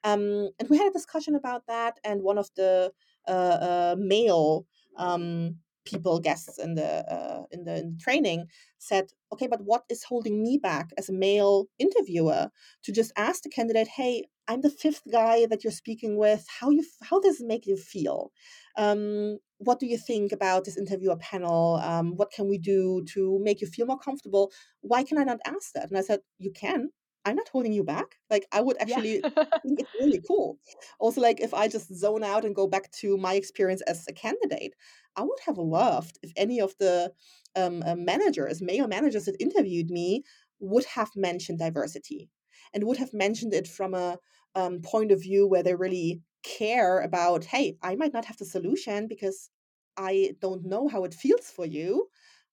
Um, 0.03 0.49
and 0.59 0.69
we 0.69 0.79
had 0.79 0.89
a 0.89 0.93
discussion 0.93 1.35
about 1.35 1.67
that, 1.69 1.99
and 2.05 2.23
one 2.23 2.39
of 2.39 2.49
the 2.57 2.93
uh, 3.29 3.31
uh, 3.31 3.97
male 3.99 4.67
um, 4.97 5.57
people 5.85 6.21
guests 6.21 6.59
in 6.59 6.75
the 6.75 7.13
uh, 7.13 7.43
in 7.51 7.65
the 7.65 7.77
in 7.79 7.91
the 7.93 8.03
training 8.03 8.47
said 8.79 9.11
okay 9.33 9.47
but 9.47 9.61
what 9.65 9.85
is 9.89 10.05
holding 10.05 10.43
me 10.43 10.59
back 10.59 10.91
as 10.99 11.09
a 11.09 11.13
male 11.13 11.67
interviewer 11.79 12.49
to 12.83 12.93
just 12.93 13.13
ask 13.17 13.43
the 13.43 13.49
candidate 13.49 13.89
hey 13.89 14.25
i'm 14.49 14.61
the 14.61 14.71
fifth 14.71 15.03
guy 15.11 15.47
that 15.47 15.63
you're 15.63 15.71
speaking 15.71 16.17
with 16.17 16.47
how 16.61 16.71
you 16.71 16.85
how 17.03 17.21
does 17.21 17.41
it 17.41 17.47
make 17.47 17.67
you 17.67 17.77
feel 17.77 18.31
um, 18.77 19.39
what 19.59 19.79
do 19.79 19.87
you 19.87 19.97
think 19.97 20.33
about 20.33 20.65
this 20.65 20.77
interviewer 20.77 21.17
panel 21.17 21.81
um, 21.83 22.17
what 22.17 22.31
can 22.33 22.49
we 22.49 22.59
do 22.59 23.05
to 23.13 23.39
make 23.43 23.61
you 23.61 23.67
feel 23.67 23.87
more 23.87 23.99
comfortable 23.99 24.51
why 24.81 25.03
can 25.03 25.19
i 25.19 25.25
not 25.25 25.39
ask 25.47 25.73
that 25.75 25.89
and 25.89 25.99
i 25.99 26.03
said 26.03 26.21
you 26.39 26.53
can 26.53 26.91
I'm 27.25 27.37
not 27.37 27.49
holding 27.49 27.73
you 27.73 27.85
back. 27.85 28.17
Like 28.31 28.47
I 28.53 28.61
would 28.61 28.77
actually 28.81 29.21
yeah. 29.21 29.29
think 29.63 29.81
it's 29.81 29.95
really 29.99 30.21
cool. 30.27 30.59
Also, 30.99 31.21
like 31.21 31.41
if 31.41 31.55
I 31.55 31.69
just 31.69 31.95
zone 31.95 32.23
out 32.23 32.45
and 32.45 32.55
go 32.55 32.67
back 32.67 32.91
to 33.01 33.17
my 33.17 33.35
experience 33.35 33.83
as 33.83 34.05
a 34.09 34.13
candidate, 34.13 34.75
I 35.17 35.23
would 35.23 35.41
have 35.47 35.59
loved 35.59 36.19
if 36.23 36.33
any 36.37 36.61
of 36.61 36.77
the 36.79 37.13
um, 37.57 37.83
uh, 37.85 37.95
managers, 37.97 38.61
male 38.63 38.89
managers 38.89 39.25
that 39.27 39.37
interviewed 39.41 39.91
me, 39.91 40.25
would 40.61 40.85
have 40.87 41.11
mentioned 41.17 41.59
diversity 41.59 42.31
and 42.73 42.85
would 42.85 42.97
have 42.99 43.13
mentioned 43.15 43.53
it 43.55 43.69
from 43.69 43.95
a 43.95 44.19
um, 44.55 44.81
point 44.83 45.13
of 45.13 45.21
view 45.23 45.47
where 45.47 45.63
they 45.63 45.75
really 45.75 46.23
care 46.43 47.01
about, 47.01 47.45
hey, 47.47 47.77
I 47.83 47.97
might 47.97 48.13
not 48.13 48.25
have 48.27 48.37
the 48.39 48.45
solution 48.45 49.09
because 49.09 49.51
I 49.97 50.35
don't 50.41 50.65
know 50.65 50.89
how 50.89 51.05
it 51.05 51.15
feels 51.15 51.51
for 51.51 51.67
you, 51.67 52.09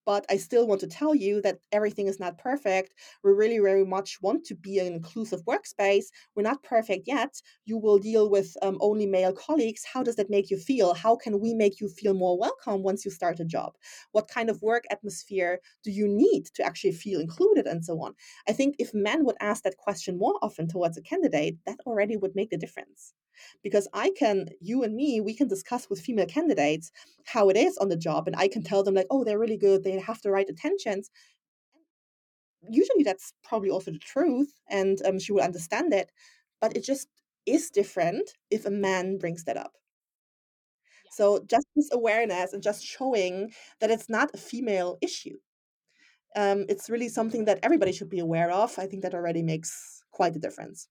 but 0.05 0.25
I 0.29 0.37
still 0.37 0.67
want 0.67 0.81
to 0.81 0.87
tell 0.87 1.13
you 1.15 1.41
that 1.41 1.59
everything 1.71 2.07
is 2.07 2.19
not 2.19 2.37
perfect. 2.37 2.93
We 3.23 3.31
really 3.31 3.59
very 3.59 3.85
much 3.85 4.21
want 4.21 4.45
to 4.45 4.55
be 4.55 4.79
an 4.79 4.87
inclusive 4.93 5.43
workspace. 5.45 6.05
We're 6.35 6.43
not 6.43 6.63
perfect 6.63 7.07
yet. 7.07 7.41
You 7.65 7.77
will 7.77 7.99
deal 7.99 8.29
with 8.29 8.55
um, 8.61 8.77
only 8.81 9.05
male 9.05 9.33
colleagues. 9.33 9.85
How 9.85 10.03
does 10.03 10.15
that 10.15 10.29
make 10.29 10.49
you 10.49 10.57
feel? 10.57 10.93
How 10.93 11.15
can 11.15 11.39
we 11.39 11.53
make 11.53 11.79
you 11.79 11.87
feel 11.89 12.13
more 12.13 12.37
welcome 12.37 12.83
once 12.83 13.05
you 13.05 13.11
start 13.11 13.39
a 13.39 13.45
job? 13.45 13.77
What 14.11 14.27
kind 14.27 14.49
of 14.49 14.61
work 14.61 14.85
atmosphere 14.91 15.59
do 15.83 15.91
you 15.91 16.07
need 16.07 16.45
to 16.55 16.63
actually 16.63 16.93
feel 16.93 17.19
included 17.19 17.67
and 17.67 17.83
so 17.83 18.01
on? 18.01 18.15
I 18.47 18.53
think 18.53 18.75
if 18.79 18.93
men 18.93 19.25
would 19.25 19.37
ask 19.39 19.63
that 19.63 19.77
question 19.77 20.17
more 20.17 20.37
often 20.41 20.67
towards 20.67 20.97
a 20.97 21.01
candidate, 21.01 21.57
that 21.65 21.79
already 21.85 22.17
would 22.17 22.35
make 22.35 22.49
the 22.49 22.57
difference 22.57 23.13
because 23.63 23.87
I 23.93 24.11
can, 24.17 24.49
you 24.59 24.83
and 24.83 24.95
me, 24.95 25.21
we 25.21 25.33
can 25.33 25.47
discuss 25.47 25.89
with 25.89 26.01
female 26.01 26.25
candidates 26.25 26.91
how 27.25 27.49
it 27.49 27.57
is 27.57 27.77
on 27.77 27.89
the 27.89 27.97
job, 27.97 28.27
and 28.27 28.35
I 28.35 28.47
can 28.47 28.63
tell 28.63 28.83
them, 28.83 28.95
like, 28.95 29.07
oh, 29.09 29.23
they're 29.23 29.39
really 29.39 29.57
good, 29.57 29.83
they 29.83 29.99
have 29.99 30.21
the 30.21 30.31
right 30.31 30.49
attentions. 30.49 31.09
Usually 32.69 33.03
that's 33.03 33.33
probably 33.43 33.69
also 33.69 33.91
the 33.91 33.99
truth, 33.99 34.53
and 34.69 35.01
um, 35.05 35.19
she 35.19 35.31
will 35.31 35.41
understand 35.41 35.93
it, 35.93 36.11
but 36.59 36.75
it 36.75 36.83
just 36.83 37.07
is 37.45 37.69
different 37.71 38.37
if 38.49 38.65
a 38.65 38.71
man 38.71 39.17
brings 39.17 39.43
that 39.45 39.57
up. 39.57 39.73
So 41.11 41.43
just 41.49 41.67
this 41.75 41.89
awareness 41.91 42.53
and 42.53 42.63
just 42.63 42.85
showing 42.85 43.51
that 43.79 43.91
it's 43.91 44.09
not 44.09 44.31
a 44.33 44.37
female 44.37 44.97
issue. 45.01 45.37
Um, 46.35 46.65
it's 46.69 46.89
really 46.89 47.09
something 47.09 47.45
that 47.45 47.59
everybody 47.63 47.91
should 47.91 48.09
be 48.09 48.19
aware 48.19 48.49
of. 48.51 48.79
I 48.79 48.85
think 48.85 49.01
that 49.03 49.13
already 49.13 49.43
makes 49.43 50.03
quite 50.11 50.35
a 50.35 50.39
difference. 50.39 50.87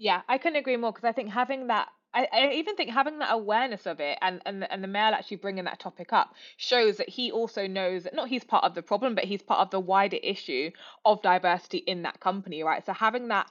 Yeah, 0.00 0.22
I 0.28 0.38
couldn't 0.38 0.56
agree 0.58 0.76
more 0.76 0.92
because 0.92 1.04
I 1.08 1.12
think 1.12 1.30
having 1.30 1.68
that 1.68 1.90
I, 2.12 2.26
I 2.32 2.50
even 2.54 2.74
think 2.74 2.90
having 2.90 3.20
that 3.20 3.32
awareness 3.32 3.86
of 3.86 4.00
it 4.00 4.18
and, 4.20 4.42
and 4.46 4.68
and 4.70 4.82
the 4.82 4.88
male 4.88 5.14
actually 5.14 5.36
bringing 5.36 5.64
that 5.66 5.78
topic 5.78 6.12
up 6.12 6.34
shows 6.56 6.96
that 6.96 7.08
he 7.08 7.30
also 7.30 7.68
knows 7.68 8.02
that 8.04 8.14
not 8.14 8.28
he's 8.28 8.42
part 8.42 8.64
of 8.64 8.74
the 8.74 8.82
problem 8.82 9.14
but 9.14 9.24
he's 9.24 9.42
part 9.42 9.60
of 9.60 9.70
the 9.70 9.78
wider 9.78 10.16
issue 10.22 10.72
of 11.04 11.22
diversity 11.22 11.78
in 11.78 12.02
that 12.02 12.18
company 12.18 12.64
right? 12.64 12.84
So 12.84 12.92
having 12.94 13.28
that 13.28 13.48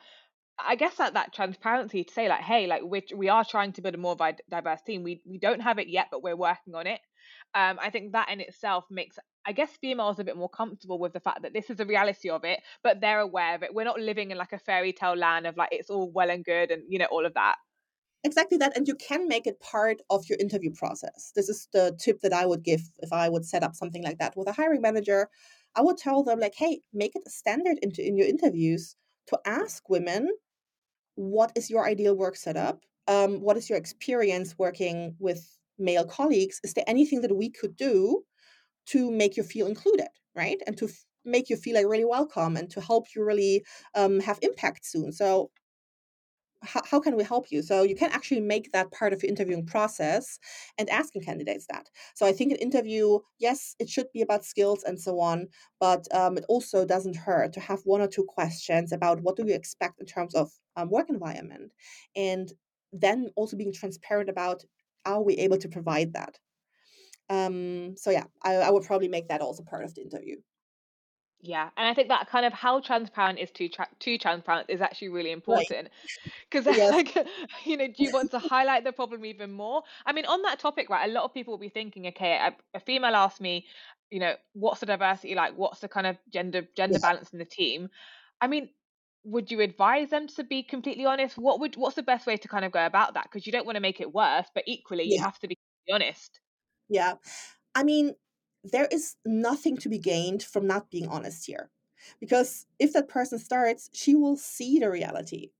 I 0.59 0.75
guess 0.75 0.95
that 0.97 1.13
that 1.15 1.33
transparency 1.33 2.03
to 2.05 2.13
say 2.13 2.29
like 2.29 2.41
hey 2.41 2.67
like 2.67 2.83
we 2.83 3.03
we 3.15 3.29
are 3.29 3.45
trying 3.45 3.73
to 3.73 3.81
build 3.81 3.95
a 3.95 3.99
more 3.99 4.17
diverse 4.49 4.81
team. 4.83 5.03
We 5.03 5.21
we 5.25 5.39
don't 5.39 5.61
have 5.61 5.79
it 5.79 5.89
yet 5.89 6.09
but 6.11 6.23
we're 6.23 6.35
working 6.37 6.75
on 6.75 6.87
it. 6.87 7.01
Um, 7.55 7.79
I 7.81 7.89
think 7.91 8.13
that 8.13 8.29
in 8.29 8.41
itself 8.41 8.85
makes, 8.89 9.17
I 9.45 9.51
guess, 9.51 9.71
females 9.81 10.19
are 10.19 10.23
a 10.23 10.25
bit 10.25 10.37
more 10.37 10.49
comfortable 10.49 10.99
with 10.99 11.13
the 11.13 11.19
fact 11.19 11.41
that 11.43 11.53
this 11.53 11.69
is 11.69 11.77
the 11.77 11.85
reality 11.85 12.29
of 12.29 12.43
it, 12.43 12.61
but 12.83 13.01
they're 13.01 13.19
aware 13.19 13.55
of 13.55 13.63
it. 13.63 13.73
We're 13.73 13.85
not 13.85 13.99
living 13.99 14.31
in 14.31 14.37
like 14.37 14.53
a 14.53 14.59
fairy 14.59 14.93
tale 14.93 15.15
land 15.15 15.47
of 15.47 15.57
like 15.57 15.69
it's 15.71 15.89
all 15.89 16.11
well 16.11 16.29
and 16.29 16.43
good 16.43 16.71
and 16.71 16.83
you 16.87 16.99
know 16.99 17.05
all 17.05 17.25
of 17.25 17.33
that. 17.33 17.55
Exactly 18.23 18.57
that, 18.57 18.75
and 18.75 18.87
you 18.87 18.95
can 18.95 19.27
make 19.29 19.47
it 19.47 19.61
part 19.61 20.01
of 20.09 20.27
your 20.27 20.37
interview 20.39 20.71
process. 20.71 21.31
This 21.35 21.47
is 21.47 21.69
the 21.71 21.95
tip 21.99 22.19
that 22.21 22.33
I 22.33 22.45
would 22.45 22.63
give 22.63 22.81
if 22.99 23.13
I 23.13 23.29
would 23.29 23.45
set 23.45 23.63
up 23.63 23.75
something 23.75 24.03
like 24.03 24.17
that 24.17 24.35
with 24.35 24.47
a 24.49 24.51
hiring 24.51 24.81
manager. 24.81 25.29
I 25.75 25.81
would 25.81 25.97
tell 25.97 26.23
them 26.23 26.39
like, 26.39 26.55
hey, 26.55 26.81
make 26.93 27.15
it 27.15 27.23
a 27.25 27.29
standard 27.29 27.77
into 27.81 28.05
in 28.05 28.17
your 28.17 28.27
interviews 28.27 28.97
to 29.27 29.39
ask 29.45 29.89
women 29.89 30.27
what 31.15 31.51
is 31.55 31.69
your 31.69 31.85
ideal 31.87 32.15
work 32.15 32.35
setup 32.35 32.85
um, 33.07 33.41
what 33.41 33.57
is 33.57 33.69
your 33.69 33.77
experience 33.77 34.55
working 34.57 35.15
with 35.19 35.57
male 35.77 36.05
colleagues 36.05 36.59
is 36.63 36.73
there 36.73 36.83
anything 36.87 37.21
that 37.21 37.35
we 37.35 37.49
could 37.49 37.75
do 37.75 38.23
to 38.87 39.11
make 39.11 39.37
you 39.37 39.43
feel 39.43 39.67
included 39.67 40.07
right? 40.35 40.61
And 40.67 40.77
to 40.77 40.85
f- 40.85 41.05
make 41.25 41.49
you 41.49 41.57
feel 41.57 41.75
like 41.75 41.85
really 41.87 42.05
welcome 42.05 42.55
and 42.55 42.69
to 42.71 42.81
help 42.81 43.07
you 43.15 43.23
really 43.23 43.65
um, 43.95 44.19
have 44.21 44.39
impact 44.41 44.85
soon. 44.85 45.11
So 45.11 45.51
how, 46.61 46.81
how 46.83 46.99
can 46.99 47.15
we 47.15 47.23
help 47.23 47.51
you? 47.51 47.61
So 47.61 47.83
you 47.83 47.95
can 47.95 48.11
actually 48.11 48.41
make 48.41 48.71
that 48.73 48.91
part 48.91 49.13
of 49.13 49.23
your 49.23 49.29
interviewing 49.29 49.65
process 49.65 50.39
and 50.77 50.89
asking 50.89 51.21
candidates 51.23 51.65
that. 51.69 51.89
So 52.15 52.25
i 52.25 52.33
think 52.33 52.51
an 52.51 52.57
interview 52.57 53.19
yes 53.39 53.75
it 53.79 53.89
should 53.89 54.07
be 54.13 54.21
about 54.21 54.43
skills 54.43 54.83
and 54.83 54.99
so 54.99 55.19
on 55.19 55.47
but 55.79 56.05
um, 56.13 56.37
it 56.37 56.45
also 56.49 56.85
doesn't 56.85 57.15
hurt 57.15 57.53
to 57.53 57.59
have 57.61 57.79
one 57.85 58.01
or 58.01 58.07
two 58.07 58.25
questions 58.25 58.91
about 58.91 59.21
what 59.21 59.37
do 59.37 59.45
you 59.45 59.53
expect 59.55 59.99
in 60.01 60.05
terms 60.05 60.35
of 60.35 60.51
um, 60.75 60.89
work 60.89 61.09
environment 61.09 61.71
and 62.15 62.51
then 62.91 63.29
also 63.35 63.55
being 63.55 63.73
transparent 63.73 64.29
about 64.29 64.63
are 65.05 65.23
we 65.23 65.35
able 65.35 65.57
to 65.57 65.69
provide 65.69 66.11
that? 66.13 66.39
Um, 67.29 67.95
so 67.97 68.11
yeah, 68.11 68.25
I, 68.41 68.55
I 68.55 68.69
would 68.71 68.83
probably 68.83 69.07
make 69.07 69.27
that 69.29 69.41
also 69.41 69.63
part 69.63 69.83
of 69.83 69.93
the 69.93 70.01
interview. 70.01 70.37
Yeah, 71.41 71.69
and 71.77 71.87
I 71.87 71.93
think 71.93 72.09
that 72.09 72.27
kind 72.29 72.45
of 72.45 72.51
how 72.51 72.81
transparent 72.81 73.39
is 73.39 73.49
too 73.51 73.69
tra- 73.69 73.87
too 73.99 74.17
transparent 74.17 74.69
is 74.69 74.81
actually 74.81 75.09
really 75.09 75.31
important 75.31 75.87
because 76.49 76.65
right. 76.65 76.75
yes. 76.77 76.91
like 76.91 77.27
you 77.63 77.77
know, 77.77 77.87
do 77.87 78.03
you 78.03 78.11
want 78.11 78.31
to 78.31 78.39
highlight 78.39 78.83
the 78.83 78.91
problem 78.91 79.23
even 79.23 79.51
more? 79.51 79.83
I 80.05 80.11
mean, 80.11 80.25
on 80.25 80.41
that 80.41 80.59
topic, 80.59 80.89
right? 80.89 81.09
A 81.09 81.13
lot 81.13 81.23
of 81.23 81.33
people 81.33 81.53
will 81.53 81.59
be 81.59 81.69
thinking, 81.69 82.07
okay, 82.07 82.33
a, 82.33 82.77
a 82.77 82.79
female 82.81 83.15
asked 83.15 83.39
me, 83.39 83.65
you 84.11 84.19
know, 84.19 84.33
what's 84.53 84.81
the 84.81 84.85
diversity 84.85 85.33
like? 85.33 85.53
What's 85.55 85.79
the 85.79 85.87
kind 85.87 86.07
of 86.07 86.17
gender 86.31 86.67
gender 86.75 86.99
yeah. 87.01 87.09
balance 87.09 87.31
in 87.31 87.39
the 87.39 87.45
team? 87.45 87.89
I 88.41 88.47
mean, 88.47 88.69
would 89.23 89.49
you 89.49 89.61
advise 89.61 90.09
them 90.09 90.27
to 90.27 90.43
be 90.43 90.61
completely 90.61 91.05
honest? 91.05 91.37
What 91.37 91.61
would 91.61 91.77
what's 91.77 91.95
the 91.95 92.03
best 92.03 92.27
way 92.27 92.35
to 92.35 92.47
kind 92.49 92.65
of 92.65 92.73
go 92.73 92.85
about 92.85 93.13
that? 93.13 93.23
Because 93.23 93.45
you 93.45 93.53
don't 93.53 93.65
want 93.65 93.77
to 93.77 93.81
make 93.81 94.01
it 94.01 94.13
worse, 94.13 94.47
but 94.53 94.63
equally 94.67 95.05
yeah. 95.05 95.15
you 95.15 95.23
have 95.23 95.39
to 95.39 95.47
be 95.47 95.57
honest. 95.89 96.41
Yeah. 96.89 97.15
I 97.75 97.83
mean, 97.83 98.15
there 98.63 98.87
is 98.91 99.15
nothing 99.25 99.77
to 99.77 99.89
be 99.89 99.99
gained 99.99 100.43
from 100.43 100.67
not 100.67 100.89
being 100.89 101.07
honest 101.07 101.45
here. 101.45 101.69
Because 102.19 102.65
if 102.79 102.93
that 102.93 103.07
person 103.07 103.39
starts, 103.39 103.89
she 103.93 104.15
will 104.15 104.37
see 104.37 104.79
the 104.79 104.89
reality. 104.89 105.51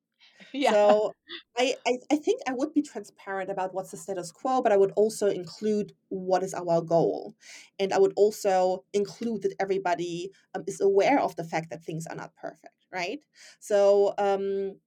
Yeah. 0.53 0.71
So 0.71 1.13
I, 1.57 1.75
I, 1.85 1.97
I 2.11 2.15
think 2.15 2.41
I 2.47 2.53
would 2.53 2.73
be 2.73 2.81
transparent 2.81 3.51
about 3.51 3.73
what's 3.73 3.91
the 3.91 3.97
status 3.97 4.31
quo, 4.31 4.61
but 4.61 4.71
I 4.71 4.77
would 4.77 4.93
also 4.95 5.27
include 5.27 5.91
what 6.07 6.43
is 6.43 6.53
our 6.53 6.81
goal. 6.81 7.35
And 7.77 7.93
I 7.93 7.99
would 7.99 8.13
also 8.15 8.85
include 8.93 9.41
that 9.43 9.53
everybody 9.59 10.31
um, 10.55 10.63
is 10.65 10.79
aware 10.81 11.19
of 11.19 11.35
the 11.35 11.43
fact 11.43 11.69
that 11.69 11.83
things 11.83 12.07
are 12.07 12.15
not 12.15 12.35
perfect 12.35 12.73
right? 12.91 13.19
So 13.59 14.13
um, 14.17 14.77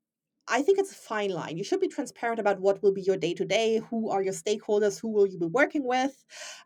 I 0.52 0.62
think 0.62 0.78
it's 0.78 0.92
a 0.92 0.94
fine 0.94 1.30
line. 1.30 1.56
You 1.56 1.64
should 1.64 1.80
be 1.80 1.88
transparent 1.88 2.38
about 2.38 2.60
what 2.60 2.82
will 2.82 2.92
be 2.92 3.00
your 3.00 3.16
day 3.16 3.32
to 3.34 3.44
day, 3.44 3.80
who 3.88 4.10
are 4.10 4.22
your 4.22 4.34
stakeholders, 4.34 5.00
who 5.00 5.08
will 5.08 5.26
you 5.26 5.38
be 5.38 5.46
working 5.46 5.84
with. 5.84 6.14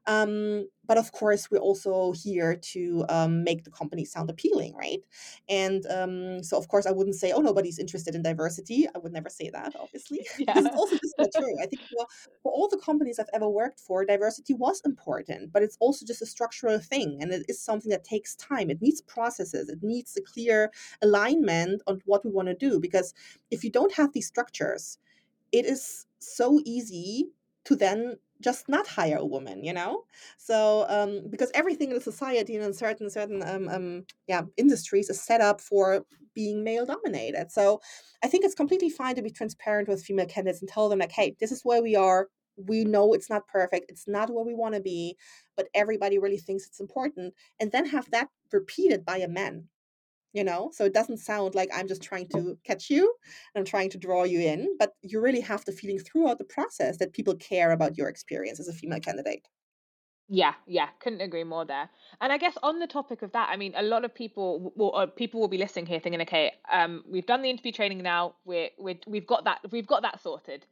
Um, 0.06 0.68
but 0.86 0.98
of 0.98 1.12
course, 1.12 1.50
we're 1.50 1.58
also 1.58 2.12
here 2.12 2.56
to 2.56 3.04
um, 3.08 3.44
make 3.44 3.64
the 3.64 3.70
company 3.70 4.04
sound 4.04 4.30
appealing, 4.30 4.74
right? 4.74 5.00
And 5.48 5.86
um, 5.86 6.42
so, 6.42 6.56
of 6.56 6.68
course, 6.68 6.86
I 6.86 6.92
wouldn't 6.92 7.16
say, 7.16 7.32
oh, 7.32 7.40
nobody's 7.40 7.78
interested 7.78 8.14
in 8.14 8.22
diversity. 8.22 8.86
I 8.94 8.98
would 8.98 9.12
never 9.12 9.28
say 9.28 9.50
that, 9.50 9.74
obviously, 9.78 10.26
yeah. 10.38 10.44
because 10.54 10.66
it's 10.66 10.76
also 10.76 10.96
just 10.96 11.14
not 11.18 11.28
true. 11.36 11.54
I 11.62 11.66
think 11.66 11.82
for, 11.82 12.06
for 12.42 12.52
all 12.52 12.68
the 12.68 12.78
companies 12.78 13.18
I've 13.18 13.30
ever 13.32 13.48
worked 13.48 13.80
for, 13.80 14.04
diversity 14.04 14.54
was 14.54 14.80
important, 14.84 15.52
but 15.52 15.62
it's 15.62 15.76
also 15.80 16.06
just 16.06 16.22
a 16.22 16.26
structural 16.26 16.78
thing. 16.78 17.18
And 17.20 17.32
it 17.32 17.44
is 17.48 17.60
something 17.60 17.90
that 17.90 18.04
takes 18.04 18.36
time. 18.36 18.70
It 18.70 18.82
needs 18.82 19.00
processes, 19.00 19.68
it 19.68 19.82
needs 19.82 20.16
a 20.16 20.22
clear 20.22 20.70
alignment 21.02 21.82
on 21.86 22.00
what 22.04 22.24
we 22.24 22.30
want 22.30 22.48
to 22.48 22.54
do. 22.54 22.80
Because 22.80 23.14
if 23.50 23.64
you 23.64 23.70
don't 23.70 23.94
have 23.94 24.12
these 24.12 24.26
structures, 24.26 24.98
it 25.52 25.64
is 25.64 26.06
so 26.18 26.60
easy 26.64 27.28
to 27.64 27.76
then 27.76 28.16
just 28.40 28.68
not 28.68 28.86
hire 28.86 29.16
a 29.18 29.24
woman 29.26 29.64
you 29.64 29.72
know? 29.72 30.04
So 30.38 30.86
um, 30.88 31.28
because 31.30 31.50
everything 31.54 31.90
in 31.90 32.00
society 32.00 32.56
and 32.56 32.64
in 32.64 32.74
certain 32.74 33.10
certain 33.10 33.42
um, 33.42 33.68
um, 33.68 34.04
yeah 34.26 34.42
industries 34.56 35.10
is 35.10 35.20
set 35.20 35.40
up 35.40 35.60
for 35.60 36.04
being 36.34 36.62
male 36.64 36.86
dominated. 36.86 37.50
So 37.50 37.80
i 38.22 38.28
think 38.28 38.44
it's 38.44 38.54
completely 38.54 38.90
fine 38.90 39.14
to 39.14 39.22
be 39.22 39.30
transparent 39.30 39.88
with 39.88 40.02
female 40.02 40.26
candidates 40.26 40.60
and 40.60 40.68
tell 40.68 40.88
them 40.88 40.98
like 40.98 41.12
hey 41.12 41.36
this 41.40 41.52
is 41.52 41.62
where 41.64 41.82
we 41.82 41.96
are. 41.96 42.28
We 42.56 42.84
know 42.84 43.12
it's 43.12 43.28
not 43.28 43.46
perfect. 43.48 43.90
It's 43.90 44.08
not 44.08 44.30
where 44.30 44.44
we 44.44 44.54
want 44.54 44.74
to 44.74 44.80
be 44.80 45.16
but 45.56 45.68
everybody 45.74 46.18
really 46.18 46.38
thinks 46.38 46.66
it's 46.66 46.80
important 46.80 47.34
and 47.58 47.72
then 47.72 47.86
have 47.86 48.10
that 48.10 48.28
repeated 48.52 49.04
by 49.04 49.18
a 49.18 49.28
man 49.28 49.64
you 50.36 50.44
know 50.44 50.70
so 50.74 50.84
it 50.84 50.92
doesn't 50.92 51.16
sound 51.16 51.54
like 51.54 51.70
i'm 51.74 51.88
just 51.88 52.02
trying 52.02 52.28
to 52.28 52.58
catch 52.62 52.90
you 52.90 53.02
and 53.54 53.60
i'm 53.60 53.64
trying 53.64 53.90
to 53.90 53.98
draw 53.98 54.22
you 54.24 54.40
in 54.40 54.76
but 54.78 54.92
you 55.02 55.20
really 55.20 55.40
have 55.40 55.64
the 55.64 55.72
feeling 55.72 55.98
throughout 55.98 56.38
the 56.38 56.44
process 56.44 56.98
that 56.98 57.14
people 57.14 57.34
care 57.36 57.72
about 57.72 57.96
your 57.96 58.08
experience 58.08 58.60
as 58.60 58.68
a 58.68 58.72
female 58.72 59.00
candidate 59.00 59.48
yeah, 60.28 60.54
yeah, 60.66 60.88
couldn't 60.98 61.20
agree 61.20 61.44
more 61.44 61.64
there. 61.64 61.88
And 62.20 62.32
I 62.32 62.38
guess 62.38 62.58
on 62.62 62.80
the 62.80 62.88
topic 62.88 63.22
of 63.22 63.30
that, 63.32 63.48
I 63.48 63.56
mean, 63.56 63.72
a 63.76 63.82
lot 63.82 64.04
of 64.04 64.12
people, 64.12 64.72
will, 64.74 64.94
uh, 64.96 65.06
people 65.06 65.40
will 65.40 65.48
be 65.48 65.58
listening 65.58 65.86
here, 65.86 66.00
thinking, 66.00 66.20
okay, 66.22 66.52
um, 66.72 67.04
we've 67.08 67.26
done 67.26 67.42
the 67.42 67.50
interview 67.50 67.70
training 67.70 68.02
now, 68.02 68.34
we're, 68.44 68.70
we're 68.76 68.98
we've 69.06 69.26
got 69.26 69.44
that, 69.44 69.60
we've 69.70 69.86
got 69.86 70.02
that 70.02 70.20
sorted. 70.20 70.66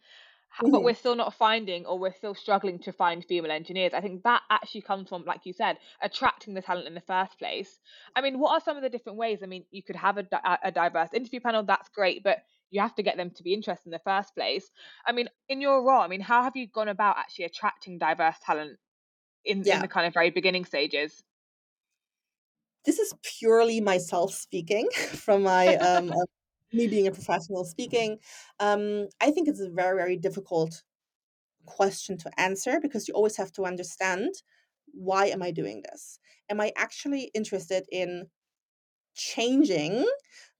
mm-hmm. 0.63 0.71
but 0.71 0.83
we're 0.83 0.95
still 0.95 1.17
not 1.17 1.35
finding 1.35 1.85
or 1.87 1.99
we're 1.99 2.15
still 2.15 2.35
struggling 2.35 2.79
to 2.81 2.93
find 2.93 3.25
female 3.25 3.51
engineers. 3.51 3.93
I 3.95 4.01
think 4.01 4.23
that 4.23 4.43
actually 4.51 4.83
comes 4.83 5.09
from, 5.09 5.25
like 5.25 5.41
you 5.45 5.53
said, 5.53 5.79
attracting 6.03 6.55
the 6.55 6.63
talent 6.63 6.87
in 6.87 6.95
the 6.95 7.01
first 7.01 7.39
place. 7.39 7.81
I 8.15 8.21
mean, 8.21 8.39
what 8.39 8.53
are 8.53 8.65
some 8.65 8.77
of 8.77 8.83
the 8.83 8.89
different 8.89 9.19
ways? 9.19 9.41
I 9.43 9.47
mean, 9.47 9.65
you 9.71 9.83
could 9.83 9.97
have 9.97 10.19
a, 10.19 10.27
a 10.63 10.71
diverse 10.71 11.11
interview 11.13 11.41
panel, 11.41 11.65
that's 11.65 11.89
great, 11.89 12.23
but 12.23 12.39
you 12.71 12.81
have 12.81 12.95
to 12.97 13.03
get 13.03 13.17
them 13.17 13.31
to 13.31 13.43
be 13.43 13.55
interested 13.55 13.87
in 13.87 13.93
the 13.93 14.01
first 14.01 14.35
place. 14.35 14.71
I 15.07 15.13
mean, 15.13 15.29
in 15.49 15.61
your 15.61 15.85
role, 15.85 16.01
I 16.01 16.09
mean, 16.09 16.21
how 16.21 16.43
have 16.43 16.57
you 16.57 16.67
gone 16.67 16.89
about 16.89 17.19
actually 17.19 17.47
attracting 17.47 17.99
diverse 17.99 18.37
talent 18.45 18.79
in, 19.45 19.63
yeah. 19.65 19.77
in 19.77 19.83
the 19.83 19.89
kind 19.89 20.07
of 20.07 20.15
very 20.15 20.31
beginning 20.31 20.65
stages? 20.65 21.23
This 22.85 22.99
is 22.99 23.15
purely 23.23 23.81
myself 23.81 24.35
speaking 24.35 24.89
from 24.95 25.43
my 25.43 25.77
um, 25.77 26.13
me 26.75 26.87
being 26.89 27.07
a 27.07 27.13
professional 27.13 27.65
speaking, 27.65 28.19
um, 28.61 29.09
I 29.21 29.31
think 29.31 29.49
it's 29.49 29.61
a 29.61 29.71
very, 29.71 29.97
very 29.97 30.17
difficult 30.17 30.83
question 31.67 32.19
to 32.19 32.41
answer 32.41 32.79
because 32.81 33.09
you 33.09 33.15
always 33.15 33.37
have 33.37 33.53
to 33.53 33.65
understand 33.65 34.31
why 34.93 35.27
am 35.27 35.43
I 35.43 35.51
doing 35.51 35.83
this? 35.91 36.19
Am 36.51 36.61
I 36.61 36.73
actually 36.77 37.31
interested 37.35 37.85
in 37.91 38.27
changing 39.15 40.07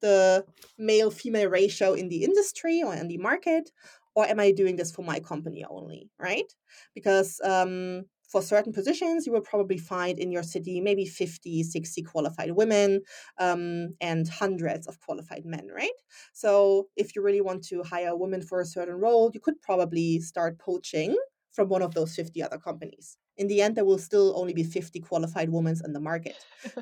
the 0.01 0.45
male 0.79 1.11
female 1.11 1.49
ratio 1.51 1.95
in 1.95 2.09
the 2.09 2.25
industry 2.25 2.83
or 2.83 2.95
in 2.95 3.09
the 3.09 3.19
market? 3.19 3.71
Or 4.17 4.27
am 4.27 4.39
I 4.39 4.53
doing 4.53 4.77
this 4.77 4.93
for 4.93 5.03
my 5.03 5.19
company 5.19 5.65
only? 5.69 6.11
Right? 6.19 6.53
Because 6.95 7.41
um, 7.45 8.05
for 8.29 8.43
certain 8.43 8.73
positions, 8.73 9.27
you 9.27 9.33
will 9.33 9.41
probably 9.41 9.79
find 9.79 10.19
in 10.19 10.33
your 10.33 10.43
city 10.43 10.81
maybe 10.81 11.05
50, 11.05 11.63
60 11.63 12.03
qualified 12.03 12.53
women 12.53 13.03
um, 13.39 13.95
and 14.01 14.29
hundreds 14.29 14.87
of 14.87 14.99
qualified 15.01 15.45
men, 15.45 15.69
right? 15.75 15.91
So 16.33 16.89
if 16.97 17.15
you 17.15 17.23
really 17.23 17.41
want 17.41 17.65
to 17.65 17.83
hire 17.83 18.09
a 18.09 18.17
woman 18.17 18.43
for 18.43 18.61
a 18.61 18.67
certain 18.67 18.97
role, 18.97 19.31
you 19.33 19.41
could 19.41 19.61
probably 19.63 20.21
start 20.21 20.59
poaching 20.59 21.17
from 21.53 21.69
one 21.69 21.83
of 21.83 21.95
those 21.95 22.15
50 22.15 22.43
other 22.43 22.59
companies. 22.59 23.17
In 23.37 23.47
the 23.49 23.63
end, 23.63 23.77
there 23.77 23.85
will 23.85 23.99
still 23.99 24.33
only 24.37 24.53
be 24.53 24.65
50 24.65 25.01
qualified 25.01 25.51
women 25.51 25.77
in 25.85 25.93
the 25.93 26.01
market. 26.01 26.37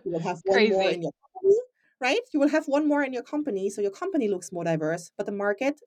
You 0.05 0.13
will 0.13 0.21
have 0.21 0.41
one 0.45 0.69
more 0.71 0.91
in 0.91 1.03
your 1.03 1.13
company, 1.23 1.61
right? 2.01 2.21
You 2.33 2.41
will 2.41 2.49
have 2.49 2.67
one 2.67 2.89
more 2.89 3.03
in 3.03 3.13
your 3.13 3.23
company, 3.23 3.69
so 3.71 3.81
your 3.81 3.91
company 3.91 4.29
looks 4.29 4.53
more 4.53 4.65
diverse, 4.65 5.11
but 5.17 5.27
the 5.27 5.33
market 5.33 5.81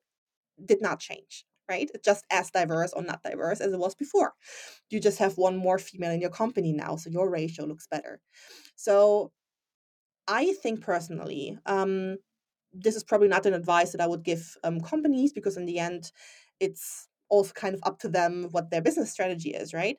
did 0.64 0.80
not 0.80 1.00
change 1.00 1.44
right? 1.68 1.90
It's 1.94 2.04
just 2.04 2.24
as 2.30 2.50
diverse 2.50 2.92
or 2.92 3.02
not 3.02 3.22
diverse 3.22 3.60
as 3.60 3.72
it 3.72 3.78
was 3.78 3.94
before. 3.94 4.34
You 4.90 5.00
just 5.00 5.18
have 5.18 5.38
one 5.38 5.56
more 5.56 5.78
female 5.78 6.12
in 6.12 6.20
your 6.20 6.30
company 6.30 6.72
now, 6.72 6.96
so 6.96 7.10
your 7.10 7.30
ratio 7.30 7.66
looks 7.66 7.86
better. 7.86 8.20
So 8.76 9.32
I 10.28 10.52
think 10.62 10.80
personally, 10.80 11.58
um, 11.66 12.16
this 12.72 12.96
is 12.96 13.04
probably 13.04 13.28
not 13.28 13.46
an 13.46 13.54
advice 13.54 13.92
that 13.92 14.00
I 14.00 14.06
would 14.06 14.24
give 14.24 14.56
um, 14.64 14.80
companies 14.80 15.32
because 15.32 15.56
in 15.56 15.66
the 15.66 15.78
end, 15.78 16.10
it's 16.60 17.08
also 17.28 17.52
kind 17.52 17.74
of 17.74 17.80
up 17.84 17.98
to 18.00 18.08
them 18.08 18.48
what 18.50 18.70
their 18.70 18.82
business 18.82 19.10
strategy 19.12 19.50
is, 19.50 19.72
right? 19.72 19.98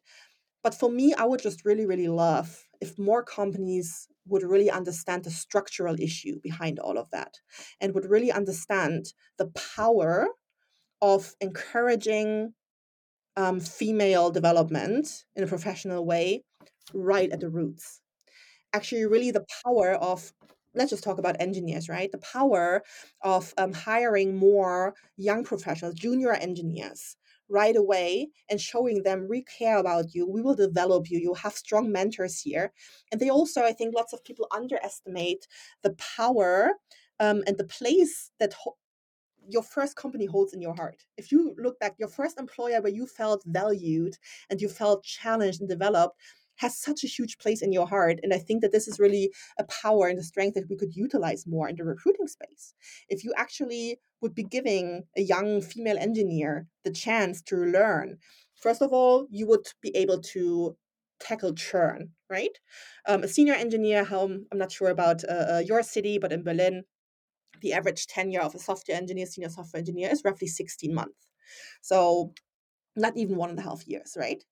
But 0.63 0.75
for 0.75 0.89
me, 0.89 1.13
I 1.13 1.25
would 1.25 1.41
just 1.41 1.65
really, 1.65 1.85
really 1.85 2.07
love 2.07 2.67
if 2.81 2.99
more 2.99 3.23
companies 3.23 4.07
would 4.27 4.43
really 4.43 4.69
understand 4.69 5.23
the 5.23 5.31
structural 5.31 5.95
issue 5.99 6.39
behind 6.41 6.79
all 6.79 6.97
of 6.97 7.09
that 7.11 7.39
and 7.79 7.93
would 7.93 8.09
really 8.09 8.31
understand 8.31 9.07
the 9.37 9.47
power 9.75 10.27
of 11.01 11.35
encouraging 11.41 12.53
um, 13.35 13.59
female 13.59 14.31
development 14.31 15.25
in 15.35 15.43
a 15.43 15.47
professional 15.47 16.05
way 16.05 16.43
right 16.93 17.31
at 17.31 17.39
the 17.39 17.49
roots. 17.49 18.01
Actually, 18.73 19.05
really, 19.05 19.31
the 19.31 19.45
power 19.63 19.93
of 19.93 20.33
let's 20.75 20.91
just 20.91 21.03
talk 21.03 21.17
about 21.17 21.39
engineers, 21.39 21.89
right? 21.89 22.11
The 22.11 22.19
power 22.19 22.83
of 23.23 23.53
um, 23.57 23.73
hiring 23.73 24.35
more 24.37 24.93
young 25.17 25.43
professionals, 25.43 25.95
junior 25.95 26.33
engineers, 26.33 27.17
right 27.49 27.75
away 27.75 28.29
and 28.49 28.59
showing 28.59 29.03
them 29.03 29.27
we 29.29 29.41
care 29.43 29.77
about 29.77 30.13
you 30.13 30.27
we 30.29 30.41
will 30.41 30.55
develop 30.55 31.09
you 31.09 31.17
you 31.17 31.33
have 31.33 31.53
strong 31.53 31.91
mentors 31.91 32.41
here 32.41 32.73
and 33.11 33.21
they 33.21 33.29
also 33.29 33.63
i 33.63 33.71
think 33.71 33.95
lots 33.95 34.11
of 34.13 34.23
people 34.23 34.47
underestimate 34.51 35.47
the 35.81 35.91
power 35.91 36.71
um, 37.19 37.43
and 37.47 37.57
the 37.57 37.63
place 37.63 38.31
that 38.39 38.53
ho- 38.53 38.75
your 39.47 39.63
first 39.63 39.95
company 39.95 40.25
holds 40.25 40.53
in 40.53 40.61
your 40.61 40.75
heart. 40.75 41.03
If 41.17 41.31
you 41.31 41.55
look 41.57 41.79
back, 41.79 41.95
your 41.97 42.09
first 42.09 42.39
employer 42.39 42.81
where 42.81 42.91
you 42.91 43.05
felt 43.05 43.43
valued 43.45 44.15
and 44.49 44.61
you 44.61 44.69
felt 44.69 45.03
challenged 45.03 45.61
and 45.61 45.69
developed 45.69 46.17
has 46.57 46.77
such 46.77 47.03
a 47.03 47.07
huge 47.07 47.37
place 47.37 47.61
in 47.61 47.71
your 47.71 47.87
heart. 47.87 48.19
And 48.23 48.33
I 48.33 48.39
think 48.39 48.61
that 48.61 48.71
this 48.71 48.87
is 48.87 48.99
really 48.99 49.31
a 49.59 49.63
power 49.65 50.07
and 50.07 50.19
a 50.19 50.23
strength 50.23 50.55
that 50.55 50.69
we 50.69 50.75
could 50.75 50.95
utilize 50.95 51.45
more 51.47 51.69
in 51.69 51.75
the 51.75 51.83
recruiting 51.83 52.27
space. 52.27 52.73
If 53.09 53.23
you 53.23 53.33
actually 53.37 53.99
would 54.21 54.33
be 54.33 54.43
giving 54.43 55.03
a 55.15 55.21
young 55.21 55.61
female 55.61 55.97
engineer 55.97 56.67
the 56.83 56.91
chance 56.91 57.41
to 57.43 57.55
learn, 57.57 58.17
first 58.55 58.81
of 58.81 58.91
all, 58.91 59.27
you 59.29 59.47
would 59.47 59.67
be 59.81 59.95
able 59.95 60.19
to 60.19 60.75
tackle 61.19 61.53
churn, 61.53 62.09
right? 62.29 62.57
Um, 63.07 63.23
a 63.23 63.27
senior 63.27 63.53
engineer, 63.53 64.03
how 64.03 64.23
I'm 64.23 64.57
not 64.57 64.71
sure 64.71 64.89
about 64.89 65.23
uh, 65.23 65.45
uh 65.57 65.63
your 65.65 65.83
city, 65.83 66.17
but 66.17 66.31
in 66.31 66.43
Berlin, 66.43 66.83
the 67.61 67.73
average 67.73 68.07
tenure 68.07 68.41
of 68.41 68.55
a 68.55 68.59
software 68.59 68.97
engineer, 68.97 69.25
senior 69.25 69.49
software 69.49 69.79
engineer, 69.79 70.09
is 70.11 70.23
roughly 70.23 70.47
16 70.47 70.93
months. 70.93 71.27
So 71.81 72.33
not 72.95 73.15
even 73.15 73.35
one 73.35 73.49
and 73.49 73.59
a 73.59 73.63
half 73.63 73.87
years, 73.87 74.17
right? 74.17 74.43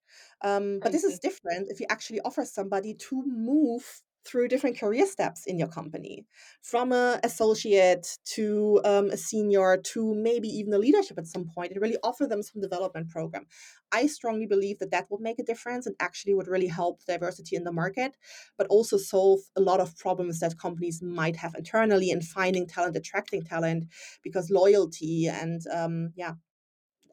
Um, 0.41 0.79
but 0.81 0.91
this 0.91 1.03
is 1.03 1.19
different 1.19 1.69
if 1.69 1.79
you 1.79 1.87
actually 1.89 2.21
offer 2.21 2.45
somebody 2.45 2.93
to 2.93 3.23
move 3.25 4.01
through 4.25 4.47
different 4.47 4.77
career 4.79 5.05
steps 5.05 5.45
in 5.45 5.57
your 5.57 5.67
company 5.67 6.25
from 6.61 6.91
a 6.91 7.19
associate 7.23 8.17
to 8.25 8.81
um, 8.83 9.09
a 9.11 9.17
senior 9.17 9.77
to 9.77 10.15
maybe 10.15 10.47
even 10.47 10.73
a 10.73 10.77
leadership 10.77 11.17
at 11.17 11.27
some 11.27 11.45
point 11.45 11.71
and 11.71 11.81
really 11.81 11.97
offer 12.03 12.25
them 12.25 12.41
some 12.41 12.61
development 12.61 13.09
program. 13.09 13.45
I 13.91 14.07
strongly 14.07 14.47
believe 14.47 14.79
that 14.79 14.91
that 14.91 15.05
would 15.09 15.21
make 15.21 15.39
a 15.39 15.43
difference 15.43 15.85
and 15.85 15.95
actually 15.99 16.33
would 16.33 16.47
really 16.47 16.67
help 16.67 17.05
diversity 17.05 17.55
in 17.55 17.63
the 17.63 17.71
market 17.71 18.17
but 18.57 18.67
also 18.67 18.97
solve 18.97 19.39
a 19.55 19.61
lot 19.61 19.79
of 19.79 19.97
problems 19.97 20.39
that 20.39 20.57
companies 20.57 21.01
might 21.01 21.35
have 21.35 21.55
internally 21.55 22.09
in 22.09 22.21
finding 22.21 22.67
talent 22.67 22.95
attracting 22.95 23.43
talent 23.43 23.85
because 24.23 24.49
loyalty 24.49 25.27
and 25.27 25.61
um, 25.71 26.11
yeah 26.15 26.33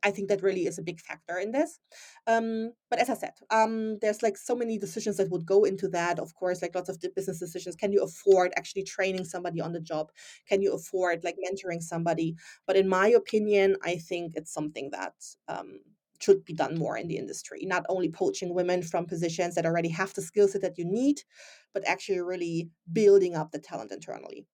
I 0.05 0.11
think 0.11 0.29
that 0.29 0.43
really 0.43 0.67
is 0.67 0.79
a 0.79 0.83
big 0.83 1.01
factor 1.01 1.39
in 1.39 1.53
this. 1.53 1.79
Um, 2.27 2.73
but 2.91 2.99
as 2.99 3.11
I 3.11 3.15
said, 3.15 3.35
um, 3.51 3.99
there's 4.01 4.23
like 4.23 4.37
so 4.37 4.55
many 4.55 4.79
decisions 4.79 5.17
that 5.17 5.31
would 5.31 5.47
go 5.47 5.65
into 5.65 5.89
that. 5.89 6.19
Of 6.19 6.35
course, 6.35 6.63
like 6.63 6.75
lots 6.75 6.89
of 6.89 6.99
business 7.15 7.39
decisions. 7.39 7.77
Can 7.77 7.93
you 7.93 8.03
afford 8.03 8.53
actually 8.57 8.85
training 8.85 9.25
somebody 9.25 9.61
on 9.61 9.73
the 9.73 9.81
job? 9.81 10.11
Can 10.49 10.63
you 10.63 10.73
afford 10.73 11.25
like 11.25 11.37
mentoring 11.37 11.83
somebody? 11.83 12.37
But 12.67 12.77
in 12.77 12.89
my 12.89 13.09
opinion, 13.09 13.77
I 13.85 13.97
think 13.97 14.35
it's 14.35 14.53
something 14.53 14.91
that 14.91 15.15
um, 15.49 15.81
should 16.21 16.45
be 16.45 16.55
done 16.55 16.79
more 16.79 16.97
in 16.97 17.09
the 17.09 17.17
industry. 17.17 17.65
Not 17.65 17.85
only 17.89 18.09
poaching 18.09 18.55
women 18.55 18.83
from 18.83 19.07
positions 19.07 19.55
that 19.55 19.67
already 19.67 19.89
have 19.91 20.15
the 20.15 20.23
skill 20.23 20.49
set 20.49 20.63
that 20.63 20.79
you 20.79 20.85
need, 20.85 21.23
but 21.75 21.87
actually 21.87 22.21
really 22.21 22.71
building 22.93 23.35
up 23.35 23.51
the 23.51 23.59
talent 23.59 23.93
internally. 23.93 24.47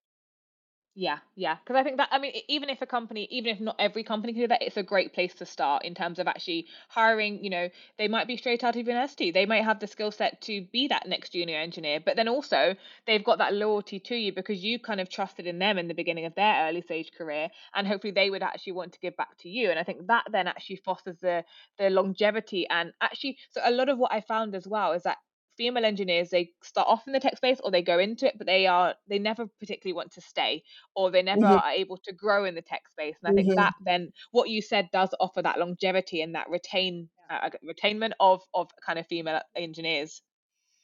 Yeah, 1.01 1.19
yeah. 1.37 1.59
Because 1.63 1.77
I 1.79 1.85
think 1.85 1.99
that, 1.99 2.09
I 2.11 2.19
mean, 2.19 2.33
even 2.49 2.69
if 2.71 2.83
a 2.83 2.87
company, 2.87 3.29
even 3.31 3.55
if 3.55 3.61
not 3.61 3.77
every 3.79 4.03
company 4.03 4.33
can 4.33 4.43
do 4.43 4.49
that, 4.49 4.63
it's 4.63 4.77
a 4.77 4.83
great 4.83 5.15
place 5.15 5.33
to 5.35 5.47
start 5.47 5.85
in 5.85 5.95
terms 5.95 6.19
of 6.19 6.27
actually 6.27 6.67
hiring. 6.89 7.45
You 7.45 7.51
know, 7.51 7.69
they 7.99 8.09
might 8.09 8.27
be 8.27 8.37
straight 8.37 8.65
out 8.65 8.75
of 8.75 8.85
university. 8.85 9.31
They 9.31 9.47
might 9.47 9.63
have 9.63 9.79
the 9.79 9.87
skill 9.87 10.11
set 10.11 10.41
to 10.43 10.63
be 10.73 10.89
that 10.89 11.07
next 11.07 11.31
junior 11.35 11.57
engineer, 11.57 12.01
but 12.05 12.17
then 12.17 12.27
also 12.27 12.75
they've 13.07 13.23
got 13.23 13.39
that 13.39 13.55
loyalty 13.55 14.01
to 14.01 14.17
you 14.17 14.33
because 14.33 14.65
you 14.65 14.81
kind 14.81 15.01
of 15.01 15.09
trusted 15.09 15.47
in 15.47 15.61
them 15.61 15.79
in 15.79 15.87
the 15.87 15.95
beginning 15.95 16.25
of 16.25 16.35
their 16.35 16.67
early 16.69 16.83
stage 16.83 17.13
career. 17.17 17.49
And 17.77 17.87
hopefully 17.87 18.13
they 18.13 18.29
would 18.29 18.43
actually 18.43 18.73
want 18.73 18.93
to 18.95 18.99
give 18.99 19.17
back 19.17 19.39
to 19.43 19.49
you. 19.49 19.71
And 19.71 19.79
I 19.79 19.85
think 19.85 20.09
that 20.09 20.25
then 20.33 20.49
actually 20.49 20.77
fosters 20.85 21.19
the, 21.21 21.45
the 21.79 21.91
longevity. 21.91 22.67
And 22.69 22.93
actually, 23.01 23.39
so 23.51 23.61
a 23.65 23.71
lot 23.71 23.89
of 23.89 23.99
what 23.99 24.13
I 24.13 24.21
found 24.21 24.57
as 24.57 24.67
well 24.67 24.95
is 24.95 25.05
that 25.05 25.19
female 25.59 25.85
engineers 25.85 26.31
they 26.31 26.51
start 26.63 26.89
off 26.89 27.07
in 27.07 27.13
the 27.13 27.21
tech 27.21 27.37
space 27.37 27.61
or 27.63 27.71
they 27.71 27.83
go 27.83 27.99
into 27.99 28.27
it 28.27 28.35
but 28.39 28.47
they 28.47 28.67
are 28.67 28.95
they 29.09 29.19
never 29.19 29.47
particularly 29.61 29.95
want 29.95 30.11
to 30.13 30.21
stay 30.21 30.63
or 30.97 31.11
they 31.11 31.23
never 31.23 31.43
mm-hmm. 31.43 31.59
are 31.59 31.73
able 31.73 31.99
to 31.99 32.13
grow 32.13 32.45
in 32.45 32.55
the 32.55 32.63
tech 32.63 32.83
space 32.89 33.17
and 33.23 33.33
i 33.33 33.35
think 33.35 33.49
mm-hmm. 33.49 33.57
that 33.57 33.75
then 33.85 34.11
what 34.31 34.49
you 34.49 34.63
said 34.63 34.89
does 34.93 35.11
offer 35.21 35.43
that 35.43 35.59
longevity 35.59 36.23
and 36.23 36.35
that 36.35 36.49
retain 36.49 37.09
uh, 37.29 37.51
retainment 37.69 38.13
of 38.21 38.41
of 38.55 38.71
kind 38.87 38.99
of 38.99 39.07
female 39.07 39.41
engineers 39.57 40.23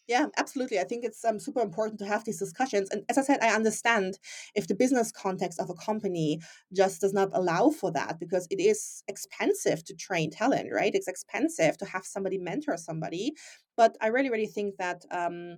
yeah, 0.06 0.26
absolutely. 0.36 0.78
I 0.78 0.84
think 0.84 1.04
it's 1.04 1.24
um, 1.24 1.38
super 1.38 1.60
important 1.60 1.98
to 2.00 2.06
have 2.06 2.24
these 2.24 2.38
discussions. 2.38 2.90
And 2.90 3.04
as 3.08 3.16
I 3.16 3.22
said, 3.22 3.38
I 3.40 3.54
understand 3.54 4.18
if 4.54 4.68
the 4.68 4.74
business 4.74 5.10
context 5.10 5.58
of 5.58 5.70
a 5.70 5.74
company 5.74 6.40
just 6.76 7.00
does 7.00 7.14
not 7.14 7.30
allow 7.32 7.70
for 7.70 7.90
that 7.92 8.18
because 8.20 8.46
it 8.50 8.60
is 8.60 9.02
expensive 9.08 9.82
to 9.84 9.94
train 9.94 10.30
talent, 10.30 10.68
right? 10.72 10.94
It's 10.94 11.08
expensive 11.08 11.78
to 11.78 11.86
have 11.86 12.04
somebody 12.04 12.36
mentor 12.36 12.76
somebody. 12.76 13.32
But 13.76 13.96
I 14.02 14.08
really, 14.08 14.28
really 14.28 14.46
think 14.46 14.76
that 14.76 15.04
um, 15.10 15.56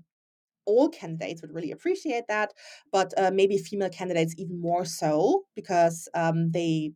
all 0.64 0.88
candidates 0.88 1.42
would 1.42 1.54
really 1.54 1.72
appreciate 1.72 2.24
that, 2.28 2.52
but 2.92 3.12
uh, 3.16 3.30
maybe 3.32 3.58
female 3.58 3.90
candidates 3.90 4.34
even 4.38 4.60
more 4.60 4.84
so 4.84 5.44
because 5.54 6.08
um, 6.14 6.50
they 6.52 6.92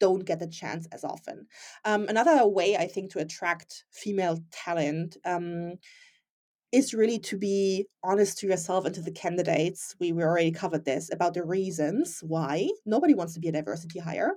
don't 0.00 0.24
get 0.24 0.38
the 0.38 0.46
chance 0.46 0.86
as 0.92 1.04
often. 1.04 1.46
Um, 1.84 2.06
another 2.08 2.46
way 2.46 2.76
I 2.76 2.86
think 2.86 3.10
to 3.12 3.18
attract 3.18 3.84
female 3.92 4.38
talent 4.52 5.16
um, 5.24 5.74
is 6.72 6.94
really 6.94 7.18
to 7.20 7.36
be 7.38 7.86
honest 8.04 8.38
to 8.38 8.46
yourself 8.46 8.84
and 8.84 8.94
to 8.94 9.02
the 9.02 9.10
candidates. 9.10 9.94
We, 10.00 10.12
we 10.12 10.22
already 10.22 10.52
covered 10.52 10.84
this 10.84 11.12
about 11.12 11.34
the 11.34 11.44
reasons 11.44 12.20
why 12.22 12.68
nobody 12.86 13.14
wants 13.14 13.34
to 13.34 13.40
be 13.40 13.48
a 13.48 13.52
diversity 13.52 13.98
hire. 13.98 14.34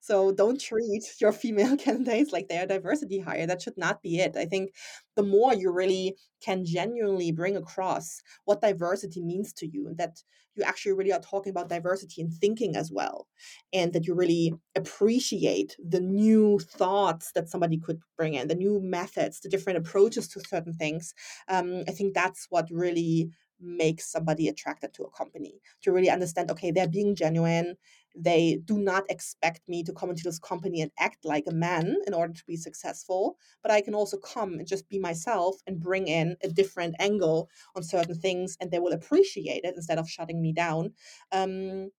So 0.00 0.32
don't 0.32 0.60
treat 0.60 1.04
your 1.20 1.32
female 1.32 1.76
candidates 1.86 2.32
like 2.32 2.48
they 2.48 2.58
are 2.58 2.66
diversity 2.66 3.20
hire. 3.20 3.46
That 3.46 3.62
should 3.62 3.78
not 3.78 4.02
be 4.02 4.18
it. 4.18 4.36
I 4.36 4.46
think 4.46 4.72
the 5.16 5.22
more 5.22 5.54
you 5.54 5.70
really 5.72 6.16
can 6.40 6.64
genuinely 6.64 7.32
bring 7.32 7.56
across 7.56 8.20
what 8.44 8.60
diversity 8.60 9.22
means 9.22 9.52
to 9.54 9.66
you, 9.66 9.92
that 9.96 10.22
you 10.54 10.62
actually 10.64 10.92
really 10.92 11.12
are 11.12 11.20
talking 11.20 11.50
about 11.50 11.68
diversity 11.68 12.20
in 12.20 12.30
thinking 12.30 12.76
as 12.76 12.90
well, 12.90 13.28
and 13.72 13.92
that 13.92 14.06
you 14.06 14.14
really 14.14 14.54
appreciate 14.76 15.76
the 15.84 16.00
new 16.00 16.58
thoughts 16.58 17.32
that 17.34 17.48
somebody 17.48 17.78
could 17.78 18.00
bring 18.16 18.34
in, 18.34 18.48
the 18.48 18.54
new 18.54 18.80
methods, 18.80 19.40
the 19.40 19.48
different 19.48 19.78
approaches 19.78 20.28
to 20.28 20.40
certain 20.40 20.72
things. 20.72 21.14
Um, 21.48 21.84
I 21.88 21.92
think 21.92 22.14
that's 22.14 22.46
what 22.50 22.68
really 22.70 23.30
makes 23.60 24.10
somebody 24.10 24.46
attracted 24.46 24.94
to 24.94 25.02
a 25.02 25.10
company 25.10 25.60
to 25.82 25.90
really 25.90 26.08
understand 26.08 26.48
okay 26.48 26.70
they're 26.70 26.86
being 26.86 27.12
genuine 27.16 27.74
they 28.18 28.60
do 28.64 28.78
not 28.78 29.04
expect 29.08 29.68
me 29.68 29.82
to 29.82 29.92
come 29.92 30.10
into 30.10 30.24
this 30.24 30.38
company 30.38 30.80
and 30.80 30.90
act 30.98 31.24
like 31.24 31.44
a 31.48 31.54
man 31.54 31.96
in 32.06 32.14
order 32.14 32.32
to 32.32 32.44
be 32.46 32.56
successful 32.56 33.36
but 33.62 33.70
i 33.70 33.80
can 33.80 33.94
also 33.94 34.16
come 34.18 34.54
and 34.54 34.66
just 34.66 34.88
be 34.88 34.98
myself 34.98 35.56
and 35.66 35.80
bring 35.80 36.08
in 36.08 36.36
a 36.42 36.48
different 36.48 36.94
angle 36.98 37.48
on 37.76 37.82
certain 37.82 38.14
things 38.14 38.56
and 38.60 38.70
they 38.70 38.78
will 38.78 38.92
appreciate 38.92 39.64
it 39.64 39.74
instead 39.76 39.98
of 39.98 40.08
shutting 40.08 40.42
me 40.42 40.52
down 40.52 40.92
um, 41.32 41.90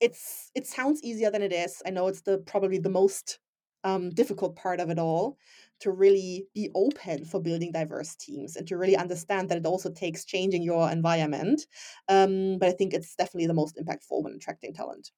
it's 0.00 0.50
it 0.54 0.66
sounds 0.66 1.02
easier 1.02 1.30
than 1.30 1.42
it 1.42 1.52
is 1.52 1.82
i 1.86 1.90
know 1.90 2.06
it's 2.08 2.22
the 2.22 2.38
probably 2.38 2.78
the 2.78 2.88
most 2.88 3.38
um, 3.84 4.10
difficult 4.10 4.56
part 4.56 4.80
of 4.80 4.90
it 4.90 4.98
all 4.98 5.38
to 5.80 5.92
really 5.92 6.46
be 6.54 6.70
open 6.74 7.24
for 7.24 7.40
building 7.40 7.70
diverse 7.70 8.16
teams 8.16 8.56
and 8.56 8.66
to 8.66 8.76
really 8.76 8.96
understand 8.96 9.48
that 9.48 9.58
it 9.58 9.66
also 9.66 9.90
takes 9.90 10.24
changing 10.24 10.62
your 10.62 10.90
environment. 10.90 11.62
Um, 12.08 12.58
but 12.58 12.68
I 12.68 12.72
think 12.72 12.94
it's 12.94 13.14
definitely 13.14 13.46
the 13.46 13.54
most 13.54 13.76
impactful 13.76 14.24
when 14.24 14.34
attracting 14.34 14.74
talent. 14.74 15.10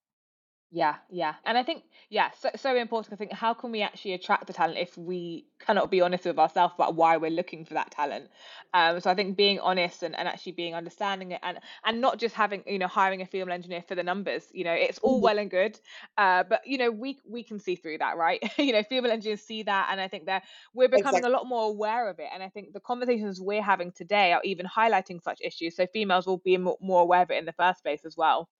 Yeah, 0.71 0.97
yeah. 1.09 1.37
And 1.47 1.57
I 1.57 1.63
think, 1.63 1.85
yeah, 2.11 2.31
so, 2.39 2.51
so 2.55 2.77
important. 2.77 3.15
I 3.15 3.17
think, 3.17 3.33
how 3.33 3.55
can 3.55 3.73
we 3.73 3.81
actually 3.81 4.13
attract 4.13 4.47
the 4.47 4.53
talent 4.53 4.77
if 4.79 4.99
we 4.99 5.47
cannot 5.59 5.91
be 5.91 6.03
honest 6.03 6.27
with 6.27 6.39
ourselves 6.39 6.75
about 6.75 6.95
why 6.95 7.17
we're 7.17 7.31
looking 7.31 7.65
for 7.65 7.73
that 7.73 7.91
talent? 7.91 8.29
Um, 8.75 9.01
so 9.01 9.11
I 9.11 9.15
think 9.15 9.35
being 9.35 9.61
honest 9.61 10.03
and, 10.03 10.15
and 10.15 10.29
actually 10.29 10.53
being 10.53 10.75
understanding 10.75 11.33
it 11.33 11.41
and, 11.43 11.59
and 11.87 12.03
not 12.03 12.19
just 12.19 12.35
having, 12.35 12.65
you 12.67 12.79
know, 12.79 12.87
hiring 12.87 13.23
a 13.23 13.27
female 13.27 13.55
engineer 13.55 13.83
for 13.89 13.95
the 13.95 14.03
numbers, 14.03 14.45
you 14.53 14.63
know, 14.63 14.75
it's 14.75 14.99
all 14.99 15.17
mm-hmm. 15.17 15.25
well 15.25 15.39
and 15.39 15.51
good. 15.51 15.81
Uh, 16.19 16.45
but, 16.47 16.67
you 16.67 16.77
know, 16.77 16.91
we, 16.91 17.19
we 17.27 17.43
can 17.43 17.59
see 17.59 17.75
through 17.75 17.99
that, 17.99 18.19
right? 18.19 18.43
you 18.59 18.75
know, 18.75 18.83
female 18.83 19.11
engineers 19.11 19.41
see 19.41 19.63
that. 19.63 19.89
And 19.91 20.03
I 20.03 20.09
think 20.09 20.27
that 20.27 20.43
we're 20.75 20.89
becoming 20.89 21.21
exactly. 21.21 21.33
a 21.33 21.35
lot 21.35 21.47
more 21.47 21.65
aware 21.71 22.11
of 22.11 22.19
it. 22.19 22.29
And 22.31 22.43
I 22.43 22.51
think 22.51 22.75
the 22.75 22.81
conversations 22.81 23.41
we're 23.41 23.63
having 23.63 23.91
today 23.91 24.35
are 24.35 24.43
even 24.45 24.67
highlighting 24.67 25.23
such 25.23 25.41
issues. 25.41 25.77
So 25.77 25.87
females 25.87 26.27
will 26.27 26.43
be 26.45 26.59
more 26.59 27.01
aware 27.01 27.23
of 27.23 27.31
it 27.31 27.39
in 27.39 27.47
the 27.47 27.53
first 27.53 27.83
place 27.83 28.05
as 28.05 28.19
well. 28.19 28.51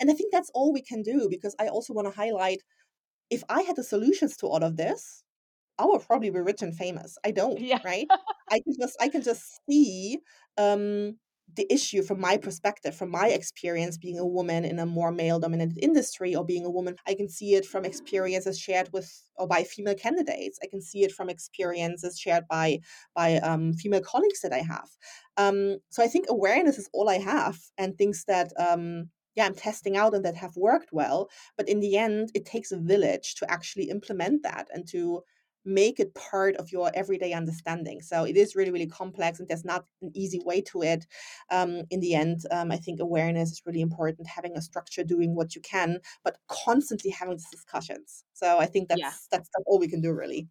And 0.00 0.10
I 0.10 0.14
think 0.14 0.32
that's 0.32 0.50
all 0.54 0.72
we 0.72 0.82
can 0.82 1.02
do 1.02 1.28
because 1.30 1.54
I 1.60 1.68
also 1.68 1.92
want 1.92 2.08
to 2.08 2.16
highlight 2.16 2.62
if 3.30 3.42
I 3.48 3.62
had 3.62 3.76
the 3.76 3.84
solutions 3.84 4.36
to 4.38 4.46
all 4.46 4.62
of 4.62 4.76
this, 4.76 5.24
I 5.78 5.84
would 5.84 6.06
probably 6.06 6.30
be 6.30 6.40
rich 6.40 6.62
and 6.62 6.74
famous. 6.74 7.18
I 7.24 7.32
don't, 7.32 7.60
yeah. 7.60 7.80
right? 7.84 8.06
I 8.50 8.60
can 8.60 8.74
just 8.80 8.96
I 9.00 9.08
can 9.08 9.22
just 9.22 9.60
see 9.68 10.18
um 10.56 11.16
the 11.54 11.72
issue 11.72 12.02
from 12.02 12.20
my 12.20 12.36
perspective, 12.36 12.94
from 12.94 13.10
my 13.10 13.28
experience 13.28 13.96
being 13.96 14.18
a 14.18 14.26
woman 14.26 14.64
in 14.64 14.80
a 14.80 14.86
more 14.86 15.12
male 15.12 15.38
dominated 15.38 15.78
industry 15.80 16.34
or 16.34 16.44
being 16.44 16.66
a 16.66 16.70
woman. 16.70 16.96
I 17.06 17.14
can 17.14 17.28
see 17.28 17.54
it 17.54 17.64
from 17.64 17.84
experiences 17.84 18.58
shared 18.58 18.92
with 18.92 19.10
or 19.36 19.46
by 19.46 19.62
female 19.62 19.94
candidates. 19.94 20.58
I 20.62 20.66
can 20.66 20.82
see 20.82 21.04
it 21.04 21.12
from 21.12 21.28
experiences 21.28 22.18
shared 22.18 22.48
by 22.48 22.80
by 23.14 23.36
um, 23.36 23.74
female 23.74 24.00
colleagues 24.00 24.40
that 24.40 24.52
I 24.52 24.60
have. 24.60 24.88
Um, 25.36 25.78
so 25.90 26.02
I 26.02 26.08
think 26.08 26.26
awareness 26.28 26.78
is 26.78 26.88
all 26.92 27.08
I 27.08 27.18
have 27.18 27.58
and 27.78 27.96
things 27.96 28.24
that 28.26 28.52
um, 28.58 29.10
yeah, 29.36 29.46
I'm 29.46 29.54
testing 29.54 29.96
out 29.96 30.14
and 30.14 30.24
that 30.24 30.34
have 30.34 30.56
worked 30.56 30.92
well. 30.92 31.28
But 31.56 31.68
in 31.68 31.80
the 31.80 31.96
end, 31.96 32.30
it 32.34 32.46
takes 32.46 32.72
a 32.72 32.78
village 32.78 33.34
to 33.36 33.50
actually 33.50 33.90
implement 33.90 34.42
that 34.42 34.68
and 34.72 34.86
to 34.88 35.22
make 35.66 35.98
it 35.98 36.14
part 36.14 36.54
of 36.56 36.70
your 36.70 36.90
everyday 36.94 37.32
understanding. 37.32 38.00
So 38.00 38.24
it 38.24 38.36
is 38.36 38.54
really, 38.54 38.70
really 38.70 38.86
complex 38.86 39.40
and 39.40 39.48
there's 39.48 39.64
not 39.64 39.84
an 40.00 40.12
easy 40.14 40.40
way 40.44 40.60
to 40.62 40.82
it. 40.82 41.06
Um, 41.50 41.82
in 41.90 42.00
the 42.00 42.14
end, 42.14 42.42
um, 42.52 42.70
I 42.70 42.76
think 42.76 43.00
awareness 43.00 43.50
is 43.50 43.62
really 43.66 43.80
important, 43.80 44.28
having 44.28 44.56
a 44.56 44.62
structure, 44.62 45.02
doing 45.02 45.34
what 45.34 45.56
you 45.56 45.60
can, 45.62 45.98
but 46.24 46.38
constantly 46.48 47.10
having 47.10 47.34
these 47.34 47.50
discussions. 47.50 48.24
So 48.32 48.58
I 48.58 48.66
think 48.66 48.88
that's, 48.88 49.00
yeah. 49.00 49.12
that's, 49.32 49.48
that's 49.50 49.64
all 49.66 49.80
we 49.80 49.88
can 49.88 50.00
do 50.00 50.12
really. 50.12 50.48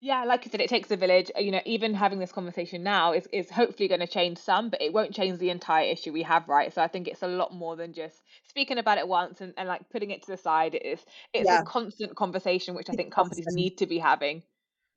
Yeah, 0.00 0.24
like 0.24 0.46
I 0.46 0.50
said, 0.50 0.60
it 0.60 0.68
takes 0.68 0.92
a 0.92 0.96
village. 0.96 1.28
You 1.36 1.50
know, 1.50 1.60
even 1.64 1.92
having 1.92 2.20
this 2.20 2.30
conversation 2.30 2.84
now 2.84 3.12
is, 3.12 3.26
is 3.32 3.50
hopefully 3.50 3.88
going 3.88 4.00
to 4.00 4.06
change 4.06 4.38
some, 4.38 4.70
but 4.70 4.80
it 4.80 4.92
won't 4.92 5.12
change 5.12 5.40
the 5.40 5.50
entire 5.50 5.86
issue 5.86 6.12
we 6.12 6.22
have, 6.22 6.48
right? 6.48 6.72
So 6.72 6.80
I 6.80 6.86
think 6.86 7.08
it's 7.08 7.22
a 7.22 7.26
lot 7.28 7.52
more 7.52 7.74
than 7.74 7.92
just 7.92 8.22
speaking 8.48 8.78
about 8.78 8.98
it 8.98 9.08
once 9.08 9.40
and, 9.40 9.52
and 9.56 9.68
like 9.68 9.90
putting 9.90 10.12
it 10.12 10.22
to 10.22 10.30
the 10.30 10.36
side. 10.36 10.76
It 10.76 10.86
is 10.86 11.04
it's 11.32 11.46
yeah. 11.46 11.62
a 11.62 11.64
constant 11.64 12.14
conversation 12.14 12.76
which 12.76 12.88
I 12.88 12.92
think 12.92 13.12
companies 13.12 13.46
need 13.50 13.78
to 13.78 13.86
be 13.86 13.98
having. 13.98 14.44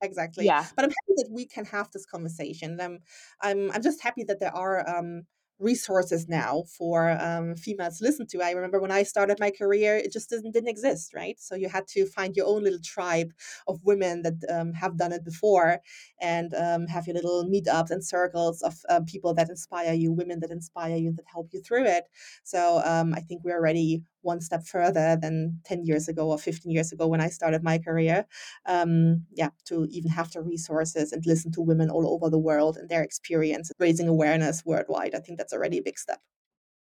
Exactly. 0.03 0.45
Yeah. 0.45 0.65
But 0.75 0.85
I'm 0.85 0.91
happy 0.91 1.13
that 1.17 1.29
we 1.31 1.45
can 1.45 1.65
have 1.65 1.89
this 1.91 2.05
conversation. 2.05 2.79
I'm 2.79 2.99
I'm 3.41 3.71
I'm 3.71 3.81
just 3.81 4.03
happy 4.03 4.23
that 4.25 4.39
there 4.39 4.55
are 4.55 4.87
um 4.87 5.23
resources 5.61 6.27
now 6.27 6.63
for 6.77 7.11
um, 7.21 7.55
females 7.55 7.99
to 7.99 8.03
listen 8.03 8.27
to. 8.27 8.41
I 8.41 8.51
remember 8.51 8.79
when 8.81 8.91
I 8.91 9.03
started 9.03 9.39
my 9.39 9.51
career, 9.51 9.95
it 9.97 10.11
just 10.11 10.29
didn't, 10.29 10.51
didn't 10.51 10.69
exist, 10.69 11.13
right? 11.13 11.39
So 11.39 11.55
you 11.55 11.69
had 11.69 11.87
to 11.89 12.05
find 12.05 12.35
your 12.35 12.47
own 12.47 12.63
little 12.63 12.79
tribe 12.83 13.31
of 13.67 13.79
women 13.83 14.23
that 14.23 14.33
um, 14.49 14.73
have 14.73 14.97
done 14.97 15.11
it 15.11 15.23
before 15.23 15.79
and 16.19 16.53
um, 16.55 16.87
have 16.87 17.07
your 17.07 17.15
little 17.15 17.45
meetups 17.45 17.91
and 17.91 18.03
circles 18.03 18.61
of 18.61 18.75
uh, 18.89 19.01
people 19.05 19.33
that 19.35 19.49
inspire 19.49 19.93
you, 19.93 20.11
women 20.11 20.39
that 20.39 20.51
inspire 20.51 20.95
you, 20.95 21.11
that 21.13 21.25
help 21.31 21.49
you 21.51 21.61
through 21.61 21.85
it. 21.85 22.05
So 22.43 22.81
um, 22.83 23.13
I 23.13 23.21
think 23.21 23.43
we're 23.43 23.57
already 23.57 24.03
one 24.21 24.41
step 24.41 24.65
further 24.65 25.17
than 25.21 25.59
10 25.65 25.85
years 25.85 26.07
ago 26.07 26.29
or 26.31 26.37
15 26.37 26.71
years 26.71 26.91
ago 26.91 27.07
when 27.07 27.21
I 27.21 27.29
started 27.29 27.63
my 27.63 27.77
career. 27.77 28.25
Um, 28.65 29.25
yeah, 29.31 29.49
to 29.65 29.87
even 29.89 30.11
have 30.11 30.31
the 30.31 30.41
resources 30.41 31.11
and 31.11 31.25
listen 31.25 31.51
to 31.53 31.61
women 31.61 31.89
all 31.89 32.13
over 32.13 32.29
the 32.29 32.39
world 32.39 32.77
and 32.77 32.89
their 32.89 33.03
experience, 33.03 33.71
raising 33.79 34.07
awareness 34.07 34.63
worldwide. 34.65 35.15
I 35.15 35.19
think 35.19 35.37
that's 35.37 35.53
already 35.53 35.77
a 35.79 35.83
big 35.83 35.97
step. 35.97 36.19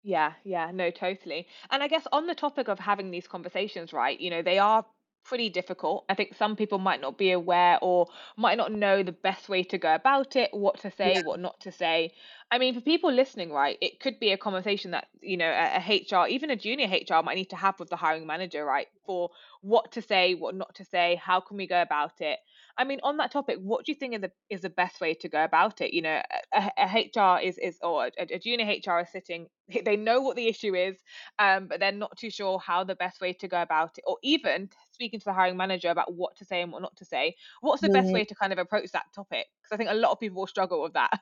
Yeah, 0.04 0.34
yeah, 0.44 0.72
no, 0.74 0.90
totally. 0.90 1.48
And 1.70 1.84
I 1.84 1.88
guess 1.88 2.08
on 2.12 2.26
the 2.26 2.34
topic 2.34 2.68
of 2.68 2.80
having 2.80 3.12
these 3.12 3.28
conversations, 3.28 3.94
right, 3.94 4.20
you 4.20 4.32
know, 4.32 4.42
they 4.42 4.58
are 4.58 4.84
pretty 5.24 5.50
difficult. 5.50 6.06
I 6.10 6.16
think 6.16 6.36
some 6.36 6.56
people 6.56 6.80
might 6.80 7.02
not 7.02 7.18
be 7.18 7.32
aware 7.32 7.78
or 7.82 8.08
might 8.38 8.58
not 8.58 8.72
know 8.72 9.04
the 9.04 9.12
best 9.12 9.50
way 9.50 9.64
to 9.64 9.78
go 9.78 9.94
about 9.94 10.36
it, 10.36 10.50
what 10.52 10.80
to 10.82 10.92
say, 10.92 11.14
yeah. 11.16 11.22
what 11.24 11.40
not 11.40 11.60
to 11.62 11.72
say. 11.72 12.14
I 12.54 12.58
mean, 12.58 12.74
for 12.74 12.82
people 12.82 13.14
listening, 13.14 13.54
right, 13.54 13.78
it 13.82 14.02
could 14.02 14.20
be 14.20 14.34
a 14.34 14.38
conversation 14.38 14.92
that, 14.92 15.08
you 15.22 15.38
know, 15.38 15.50
a, 15.50 15.78
a, 15.78 16.06
HR, 16.12 16.28
even 16.28 16.50
a 16.50 16.58
junior 16.58 16.86
HR 16.86 17.24
might 17.24 17.36
need 17.36 17.50
to 17.52 17.56
have 17.56 17.80
with 17.80 17.90
the 17.90 17.96
hiring 17.96 18.28
manager, 18.28 18.66
right, 18.66 18.88
for 19.06 19.30
what 19.62 19.94
to 19.94 20.02
say, 20.02 20.36
what 20.36 20.54
not 20.54 20.76
to 20.76 20.84
say, 20.84 21.16
how 21.24 21.40
can 21.40 21.56
we 21.56 21.66
go 21.66 21.82
about 21.82 22.20
it. 22.20 22.40
I 22.78 22.84
mean, 22.84 23.00
on 23.04 23.16
that 23.18 23.32
topic, 23.32 23.58
what 23.62 23.86
do 23.86 23.94
you 23.94 23.98
think 23.98 24.16
is 24.16 24.22
the 24.22 24.32
is 24.50 24.62
the 24.62 24.70
best 24.70 25.00
way 25.00 25.14
to 25.14 25.30
go 25.30 25.42
about 25.42 25.80
it? 25.80 25.94
You 25.94 26.02
know, 26.02 26.22
a, 26.54 26.72
a 26.78 27.10
HR 27.16 27.40
is 27.42 27.58
is 27.58 27.78
or 27.82 28.08
a, 28.08 28.12
a, 28.20 28.40
junior 28.40 28.66
HR 28.66 29.00
is 29.00 29.12
sitting, 29.14 29.48
they 29.86 29.96
know 29.96 30.20
what 30.20 30.36
the 30.36 30.48
issue 30.48 30.76
is, 30.76 30.98
um, 31.40 31.68
but 31.68 31.80
they're 31.80 31.94
not 31.94 32.18
too 32.18 32.30
sure 32.30 32.60
how 32.60 32.84
the 32.84 32.96
best 32.96 33.22
way 33.22 33.32
to 33.32 33.48
go 33.48 33.62
about 33.62 33.98
it, 33.98 34.04
or 34.06 34.18
even 34.24 34.70
speaking 34.92 35.22
to 35.22 35.26
the 35.26 35.34
hiring 35.34 35.56
manager 35.56 35.90
about 35.90 36.14
what 36.14 36.36
to 36.36 36.44
say 36.44 36.62
and 36.62 36.74
what 36.74 36.82
not 36.82 36.98
to 36.98 37.06
say. 37.06 37.34
What's 37.62 37.82
the 37.82 37.88
best 37.88 38.08
mm-hmm. 38.08 38.14
way 38.14 38.26
to 38.26 38.36
kind 38.36 38.52
of 38.52 38.60
approach 38.60 38.92
that 38.92 39.06
topic? 39.16 39.46
Because 39.62 39.74
I 39.74 39.78
think 39.78 39.90
a 39.90 39.94
lot 39.94 40.12
of 40.12 40.20
people 40.20 40.42
will 40.42 40.48
struggle 40.48 40.82
with 40.82 40.94
that. 40.94 41.18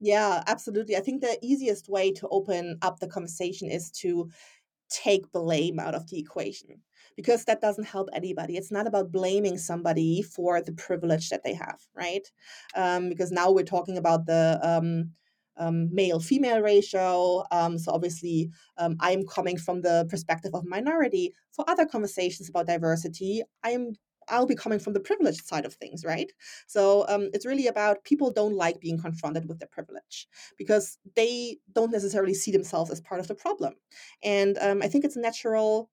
Yeah, 0.00 0.42
absolutely. 0.46 0.96
I 0.96 1.00
think 1.00 1.20
the 1.22 1.38
easiest 1.42 1.88
way 1.88 2.12
to 2.12 2.28
open 2.28 2.78
up 2.82 3.00
the 3.00 3.08
conversation 3.08 3.70
is 3.70 3.90
to 4.02 4.30
take 4.90 5.30
blame 5.32 5.78
out 5.80 5.94
of 5.94 6.08
the 6.10 6.18
equation 6.18 6.82
because 7.16 7.44
that 7.46 7.60
doesn't 7.60 7.84
help 7.86 8.08
anybody. 8.12 8.56
It's 8.56 8.72
not 8.72 8.86
about 8.86 9.12
blaming 9.12 9.58
somebody 9.58 10.22
for 10.22 10.62
the 10.62 10.72
privilege 10.72 11.30
that 11.30 11.44
they 11.44 11.54
have, 11.54 11.80
right? 11.94 12.26
Um, 12.76 13.08
because 13.08 13.32
now 13.32 13.50
we're 13.52 13.64
talking 13.64 13.98
about 13.98 14.26
the 14.26 14.60
um, 14.62 15.10
um, 15.56 15.94
male 15.94 16.20
female 16.20 16.60
ratio. 16.60 17.44
Um, 17.50 17.78
so 17.78 17.92
obviously, 17.92 18.50
um, 18.78 18.96
I'm 19.00 19.26
coming 19.26 19.58
from 19.58 19.82
the 19.82 20.06
perspective 20.10 20.54
of 20.54 20.64
minority. 20.64 21.34
For 21.52 21.68
other 21.68 21.86
conversations 21.86 22.48
about 22.48 22.66
diversity, 22.68 23.42
I'm 23.64 23.94
I'll 24.30 24.46
be 24.46 24.54
coming 24.54 24.78
from 24.78 24.92
the 24.92 25.00
privileged 25.00 25.46
side 25.46 25.64
of 25.64 25.74
things, 25.74 26.04
right? 26.04 26.30
So 26.66 27.06
um, 27.08 27.30
it's 27.32 27.46
really 27.46 27.66
about 27.66 28.04
people 28.04 28.30
don't 28.30 28.54
like 28.54 28.80
being 28.80 28.98
confronted 28.98 29.48
with 29.48 29.58
their 29.58 29.68
privilege 29.68 30.26
because 30.56 30.98
they 31.16 31.58
don't 31.72 31.92
necessarily 31.92 32.34
see 32.34 32.52
themselves 32.52 32.90
as 32.90 33.00
part 33.00 33.20
of 33.20 33.28
the 33.28 33.34
problem. 33.34 33.74
And 34.22 34.58
um, 34.58 34.82
I 34.82 34.88
think 34.88 35.04
it's 35.04 35.16
a 35.16 35.20
natural 35.20 35.90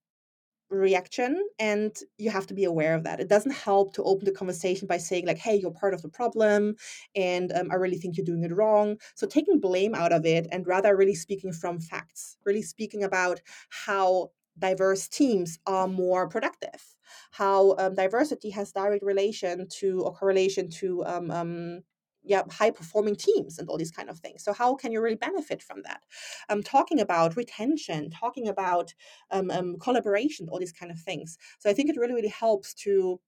reaction 0.69 1.39
and 1.59 1.95
you 2.17 2.31
have 2.31 2.47
to 2.47 2.53
be 2.53 2.63
aware 2.63 2.95
of 2.95 3.03
that 3.03 3.19
it 3.19 3.29
doesn't 3.29 3.51
help 3.51 3.93
to 3.93 4.03
open 4.03 4.25
the 4.25 4.31
conversation 4.31 4.87
by 4.87 4.97
saying 4.97 5.25
like 5.27 5.37
hey 5.37 5.55
you're 5.55 5.71
part 5.71 5.93
of 5.93 6.01
the 6.01 6.09
problem 6.09 6.75
and 7.15 7.51
um, 7.53 7.69
i 7.71 7.75
really 7.75 7.97
think 7.97 8.17
you're 8.17 8.25
doing 8.25 8.43
it 8.43 8.51
wrong 8.51 8.97
so 9.13 9.27
taking 9.27 9.59
blame 9.59 9.93
out 9.93 10.11
of 10.11 10.25
it 10.25 10.47
and 10.51 10.65
rather 10.65 10.95
really 10.95 11.13
speaking 11.13 11.53
from 11.53 11.79
facts 11.79 12.37
really 12.45 12.63
speaking 12.63 13.03
about 13.03 13.39
how 13.69 14.31
diverse 14.57 15.07
teams 15.07 15.59
are 15.67 15.87
more 15.87 16.27
productive 16.27 16.94
how 17.31 17.75
um, 17.77 17.95
diversity 17.95 18.49
has 18.51 18.71
direct 18.71 19.03
relation 19.03 19.67
to 19.79 20.01
or 20.01 20.13
correlation 20.13 20.69
to 20.69 21.03
um, 21.05 21.31
um, 21.31 21.81
yeah 22.23 22.43
high 22.49 22.71
performing 22.71 23.15
teams 23.15 23.59
and 23.59 23.69
all 23.69 23.77
these 23.77 23.91
kind 23.91 24.09
of 24.09 24.19
things. 24.19 24.43
So 24.43 24.53
how 24.53 24.75
can 24.75 24.91
you 24.91 25.01
really 25.01 25.15
benefit 25.15 25.61
from 25.61 25.81
that? 25.83 26.01
Um, 26.49 26.63
talking 26.63 26.99
about 26.99 27.35
retention 27.37 28.09
talking 28.09 28.47
about 28.47 28.93
um, 29.31 29.51
um, 29.51 29.77
collaboration 29.79 30.47
all 30.49 30.59
these 30.59 30.71
kind 30.71 30.91
of 30.91 30.99
things. 30.99 31.37
So 31.59 31.69
i 31.69 31.73
think 31.73 31.89
it 31.89 31.97
really 31.97 32.13
really 32.13 32.27
helps 32.29 32.73
to 32.85 33.19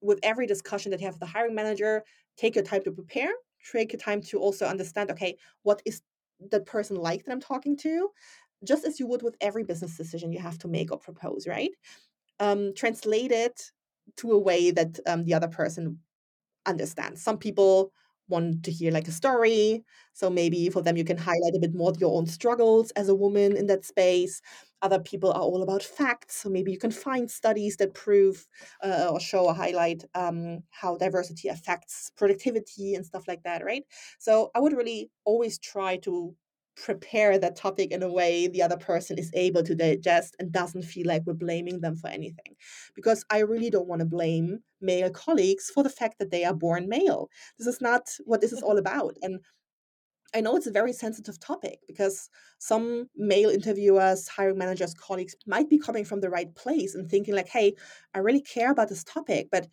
with 0.00 0.18
every 0.22 0.46
discussion 0.46 0.90
that 0.90 1.00
you 1.00 1.06
have 1.06 1.14
with 1.14 1.20
the 1.20 1.26
hiring 1.26 1.54
manager 1.54 2.04
take 2.36 2.54
your 2.54 2.64
time 2.64 2.82
to 2.82 2.92
prepare 2.92 3.32
take 3.72 3.92
your 3.92 4.00
time 4.00 4.20
to 4.22 4.38
also 4.38 4.66
understand 4.66 5.10
okay 5.10 5.36
what 5.62 5.82
is 5.84 6.02
that 6.50 6.66
person 6.66 6.96
like 6.96 7.24
that 7.24 7.32
i'm 7.32 7.40
talking 7.40 7.76
to? 7.76 8.10
Just 8.64 8.84
as 8.84 8.98
you 8.98 9.06
would 9.06 9.22
with 9.22 9.36
every 9.40 9.62
business 9.62 9.96
decision 9.96 10.32
you 10.32 10.40
have 10.40 10.58
to 10.58 10.68
make 10.68 10.90
or 10.90 10.98
propose 10.98 11.46
right 11.46 11.70
um, 12.40 12.72
translate 12.74 13.32
it 13.32 13.72
to 14.16 14.32
a 14.32 14.38
way 14.38 14.70
that 14.70 14.98
um, 15.06 15.24
the 15.24 15.34
other 15.34 15.48
person 15.48 15.98
understands 16.66 17.22
some 17.22 17.38
people 17.38 17.92
want 18.28 18.62
to 18.62 18.70
hear 18.70 18.92
like 18.92 19.08
a 19.08 19.12
story. 19.12 19.82
So 20.12 20.28
maybe 20.28 20.68
for 20.68 20.82
them, 20.82 20.96
you 20.96 21.04
can 21.04 21.16
highlight 21.16 21.54
a 21.56 21.60
bit 21.60 21.74
more 21.74 21.92
your 21.98 22.14
own 22.16 22.26
struggles 22.26 22.90
as 22.90 23.08
a 23.08 23.14
woman 23.14 23.56
in 23.56 23.66
that 23.68 23.86
space. 23.86 24.42
Other 24.82 25.00
people 25.00 25.32
are 25.32 25.40
all 25.40 25.62
about 25.62 25.82
facts. 25.82 26.36
So 26.36 26.50
maybe 26.50 26.70
you 26.70 26.78
can 26.78 26.90
find 26.90 27.30
studies 27.30 27.76
that 27.78 27.94
prove 27.94 28.46
uh, 28.84 29.08
or 29.10 29.18
show 29.18 29.46
or 29.46 29.54
highlight 29.54 30.04
um, 30.14 30.62
how 30.70 30.96
diversity 30.96 31.48
affects 31.48 32.10
productivity 32.16 32.94
and 32.94 33.04
stuff 33.06 33.26
like 33.26 33.42
that, 33.44 33.64
right? 33.64 33.84
So 34.18 34.50
I 34.54 34.60
would 34.60 34.74
really 34.74 35.10
always 35.24 35.58
try 35.58 35.96
to 35.98 36.34
prepare 36.84 37.38
that 37.38 37.56
topic 37.56 37.90
in 37.90 38.02
a 38.02 38.12
way 38.12 38.46
the 38.46 38.62
other 38.62 38.76
person 38.76 39.18
is 39.18 39.30
able 39.34 39.62
to 39.62 39.74
digest 39.74 40.36
and 40.38 40.52
doesn't 40.52 40.82
feel 40.82 41.06
like 41.06 41.22
we're 41.26 41.34
blaming 41.34 41.80
them 41.80 41.96
for 41.96 42.08
anything. 42.08 42.54
Because 42.94 43.24
I 43.30 43.40
really 43.40 43.70
don't 43.70 43.88
want 43.88 44.00
to 44.00 44.06
blame 44.06 44.60
male 44.80 45.10
colleagues 45.10 45.70
for 45.70 45.82
the 45.82 45.90
fact 45.90 46.18
that 46.18 46.30
they 46.30 46.44
are 46.44 46.54
born 46.54 46.88
male. 46.88 47.28
This 47.58 47.66
is 47.66 47.80
not 47.80 48.08
what 48.24 48.40
this 48.40 48.52
is 48.52 48.62
all 48.62 48.78
about. 48.78 49.16
And 49.22 49.40
I 50.34 50.42
know 50.42 50.56
it's 50.56 50.66
a 50.66 50.72
very 50.72 50.92
sensitive 50.92 51.40
topic 51.40 51.80
because 51.86 52.28
some 52.58 53.08
male 53.16 53.48
interviewers, 53.48 54.28
hiring 54.28 54.58
managers, 54.58 54.94
colleagues 54.94 55.34
might 55.46 55.70
be 55.70 55.78
coming 55.78 56.04
from 56.04 56.20
the 56.20 56.30
right 56.30 56.54
place 56.54 56.94
and 56.94 57.10
thinking, 57.10 57.34
like, 57.34 57.48
hey, 57.48 57.74
I 58.14 58.18
really 58.18 58.42
care 58.42 58.70
about 58.70 58.90
this 58.90 59.04
topic, 59.04 59.48
but 59.50 59.68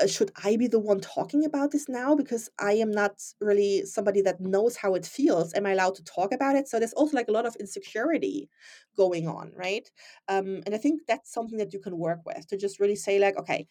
uh, 0.00 0.06
should 0.06 0.30
I 0.44 0.56
be 0.56 0.66
the 0.68 0.78
one 0.78 1.00
talking 1.00 1.44
about 1.44 1.70
this 1.70 1.88
now? 1.88 2.14
Because 2.14 2.50
I 2.58 2.72
am 2.74 2.90
not 2.90 3.20
really 3.40 3.84
somebody 3.84 4.22
that 4.22 4.40
knows 4.40 4.76
how 4.76 4.94
it 4.94 5.06
feels. 5.06 5.54
Am 5.54 5.66
I 5.66 5.72
allowed 5.72 5.94
to 5.96 6.04
talk 6.04 6.32
about 6.32 6.56
it? 6.56 6.68
So 6.68 6.78
there's 6.78 6.92
also 6.92 7.16
like 7.16 7.28
a 7.28 7.32
lot 7.32 7.46
of 7.46 7.56
insecurity 7.56 8.48
going 8.96 9.28
on, 9.28 9.52
right? 9.56 9.90
Um, 10.28 10.62
and 10.66 10.74
I 10.74 10.78
think 10.78 11.02
that's 11.06 11.32
something 11.32 11.58
that 11.58 11.72
you 11.72 11.80
can 11.80 11.98
work 11.98 12.20
with 12.24 12.46
to 12.48 12.56
just 12.56 12.80
really 12.80 12.96
say, 12.96 13.18
like, 13.18 13.38
okay, 13.38 13.66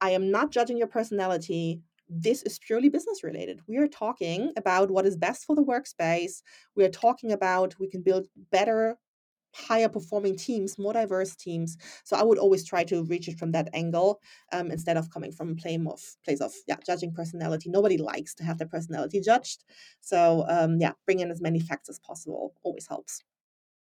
I 0.00 0.10
am 0.10 0.30
not 0.30 0.50
judging 0.50 0.78
your 0.78 0.88
personality. 0.88 1.80
This 2.08 2.42
is 2.42 2.58
purely 2.58 2.88
business 2.88 3.22
related. 3.24 3.60
We 3.66 3.78
are 3.78 3.88
talking 3.88 4.52
about 4.56 4.90
what 4.90 5.06
is 5.06 5.16
best 5.16 5.44
for 5.44 5.56
the 5.56 5.64
workspace. 5.64 6.42
We 6.76 6.84
are 6.84 6.90
talking 6.90 7.32
about 7.32 7.78
we 7.78 7.88
can 7.88 8.02
build 8.02 8.26
better 8.50 8.98
higher 9.54 9.88
performing 9.88 10.36
teams, 10.36 10.78
more 10.78 10.92
diverse 10.92 11.36
teams. 11.36 11.76
So 12.04 12.16
I 12.16 12.22
would 12.22 12.38
always 12.38 12.64
try 12.64 12.84
to 12.84 13.04
reach 13.04 13.28
it 13.28 13.38
from 13.38 13.52
that 13.52 13.68
angle 13.74 14.20
um, 14.52 14.70
instead 14.70 14.96
of 14.96 15.10
coming 15.10 15.32
from 15.32 15.50
a 15.50 15.88
of 15.90 16.00
place 16.24 16.40
of 16.40 16.52
yeah 16.68 16.76
judging 16.86 17.12
personality. 17.12 17.70
Nobody 17.70 17.98
likes 17.98 18.34
to 18.36 18.44
have 18.44 18.58
their 18.58 18.68
personality 18.68 19.20
judged. 19.20 19.64
So 20.00 20.44
um, 20.48 20.78
yeah, 20.80 20.92
bring 21.06 21.20
in 21.20 21.30
as 21.30 21.40
many 21.40 21.60
facts 21.60 21.88
as 21.88 21.98
possible 21.98 22.54
always 22.62 22.86
helps. 22.86 23.22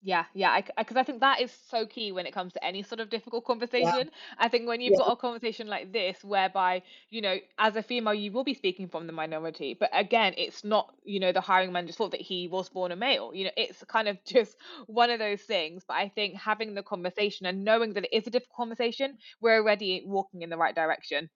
Yeah, 0.03 0.25
yeah, 0.33 0.59
because 0.77 0.97
I, 0.97 1.01
I, 1.01 1.03
think 1.03 1.19
that 1.19 1.41
is 1.41 1.55
so 1.69 1.85
key 1.85 2.11
when 2.11 2.25
it 2.25 2.33
comes 2.33 2.53
to 2.53 2.65
any 2.65 2.81
sort 2.81 2.99
of 2.99 3.11
difficult 3.11 3.45
conversation. 3.45 4.05
Yeah. 4.05 4.35
I 4.39 4.47
think 4.47 4.67
when 4.67 4.81
you've 4.81 4.93
yeah. 4.93 5.05
got 5.05 5.11
a 5.11 5.15
conversation 5.15 5.67
like 5.67 5.93
this, 5.93 6.23
whereby 6.23 6.81
you 7.11 7.21
know, 7.21 7.37
as 7.59 7.75
a 7.75 7.83
female, 7.83 8.15
you 8.15 8.31
will 8.31 8.43
be 8.43 8.55
speaking 8.55 8.87
from 8.87 9.05
the 9.05 9.13
minority, 9.13 9.77
but 9.79 9.91
again, 9.93 10.33
it's 10.37 10.63
not 10.63 10.91
you 11.03 11.19
know 11.19 11.31
the 11.31 11.41
hiring 11.41 11.71
manager's 11.71 11.97
fault 11.97 12.11
that 12.11 12.21
he 12.21 12.47
was 12.47 12.67
born 12.67 12.91
a 12.91 12.95
male. 12.95 13.31
You 13.31 13.45
know, 13.45 13.51
it's 13.55 13.83
kind 13.83 14.07
of 14.07 14.17
just 14.25 14.57
one 14.87 15.11
of 15.11 15.19
those 15.19 15.41
things. 15.41 15.83
But 15.87 15.97
I 15.97 16.09
think 16.09 16.35
having 16.35 16.73
the 16.73 16.83
conversation 16.83 17.45
and 17.45 17.63
knowing 17.63 17.93
that 17.93 18.05
it 18.05 18.15
is 18.15 18.25
a 18.25 18.31
difficult 18.31 18.57
conversation, 18.57 19.19
we're 19.39 19.57
already 19.57 20.03
walking 20.07 20.41
in 20.41 20.49
the 20.49 20.57
right 20.57 20.73
direction. 20.73 21.29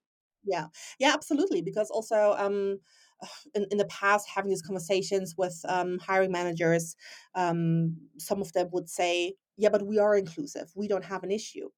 Yeah, 0.43 0.67
yeah, 0.99 1.13
absolutely. 1.13 1.61
Because 1.61 1.91
also, 1.91 2.33
um, 2.37 2.79
in, 3.55 3.65
in 3.71 3.77
the 3.77 3.85
past 3.85 4.27
having 4.29 4.49
these 4.49 4.61
conversations 4.61 5.35
with 5.37 5.59
um, 5.67 5.99
hiring 5.99 6.31
managers 6.31 6.95
um, 7.35 7.95
some 8.17 8.41
of 8.41 8.51
them 8.53 8.69
would 8.71 8.89
say 8.89 9.33
yeah 9.57 9.69
but 9.69 9.85
we 9.85 9.99
are 9.99 10.15
inclusive. 10.17 10.71
We 10.75 10.87
don't 10.87 11.05
have 11.05 11.23
an 11.23 11.31
issue. 11.31 11.69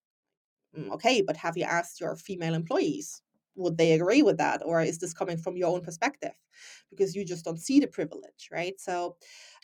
Mm, 0.77 0.91
okay 0.91 1.21
but 1.21 1.37
have 1.37 1.57
you 1.57 1.63
asked 1.63 2.01
your 2.01 2.15
female 2.15 2.53
employees 2.53 3.21
would 3.55 3.77
they 3.77 3.93
agree 3.93 4.21
with 4.21 4.37
that 4.37 4.61
or 4.65 4.81
is 4.81 4.99
this 4.99 5.13
coming 5.13 5.37
from 5.37 5.57
your 5.57 5.69
own 5.69 5.81
perspective? 5.81 6.33
Because 6.89 7.15
you 7.15 7.25
just 7.25 7.45
don't 7.45 7.59
see 7.59 7.79
the 7.79 7.87
privilege 7.87 8.49
right? 8.51 8.79
So 8.79 9.15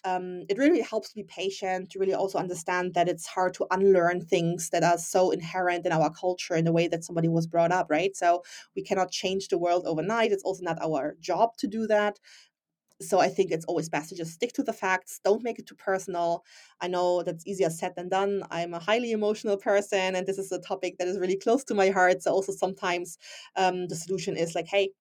um, 0.05 0.43
it 0.49 0.57
really 0.57 0.81
helps 0.81 1.09
to 1.09 1.15
be 1.15 1.23
patient 1.23 1.89
to 1.91 1.99
really 1.99 2.13
also 2.13 2.37
understand 2.37 2.93
that 2.93 3.07
it's 3.07 3.25
hard 3.27 3.53
to 3.55 3.65
unlearn 3.71 4.21
things 4.21 4.69
that 4.71 4.83
are 4.83 4.97
so 4.97 5.31
inherent 5.31 5.85
in 5.85 5.91
our 5.91 6.09
culture 6.11 6.55
in 6.55 6.65
the 6.65 6.71
way 6.73 6.87
that 6.87 7.03
somebody 7.03 7.27
was 7.29 7.47
brought 7.47 7.71
up 7.71 7.87
right 7.89 8.15
so 8.15 8.43
we 8.75 8.83
cannot 8.83 9.11
change 9.11 9.47
the 9.47 9.57
world 9.57 9.83
overnight 9.85 10.31
it's 10.31 10.43
also 10.43 10.63
not 10.63 10.81
our 10.81 11.15
job 11.19 11.55
to 11.57 11.67
do 11.67 11.87
that 11.87 12.19
so 13.01 13.19
I 13.19 13.27
think 13.27 13.51
it's 13.51 13.65
always 13.65 13.89
best 13.89 14.09
to 14.09 14.15
just 14.15 14.31
stick 14.33 14.53
to 14.53 14.63
the 14.63 14.71
facts. 14.71 15.19
Don't 15.25 15.43
make 15.43 15.59
it 15.59 15.67
too 15.67 15.75
personal. 15.75 16.43
I 16.79 16.87
know 16.87 17.23
that's 17.23 17.45
easier 17.45 17.69
said 17.69 17.93
than 17.95 18.07
done. 18.07 18.43
I'm 18.49 18.73
a 18.73 18.79
highly 18.79 19.11
emotional 19.11 19.57
person, 19.57 20.15
and 20.15 20.25
this 20.25 20.37
is 20.37 20.51
a 20.51 20.59
topic 20.59 20.97
that 20.99 21.07
is 21.07 21.19
really 21.19 21.37
close 21.37 21.63
to 21.65 21.73
my 21.73 21.89
heart. 21.89 22.21
So 22.23 22.31
also 22.31 22.53
sometimes 22.53 23.17
um, 23.57 23.87
the 23.87 23.95
solution 23.95 24.37
is 24.37 24.55
like, 24.55 24.67
hey, 24.67 24.91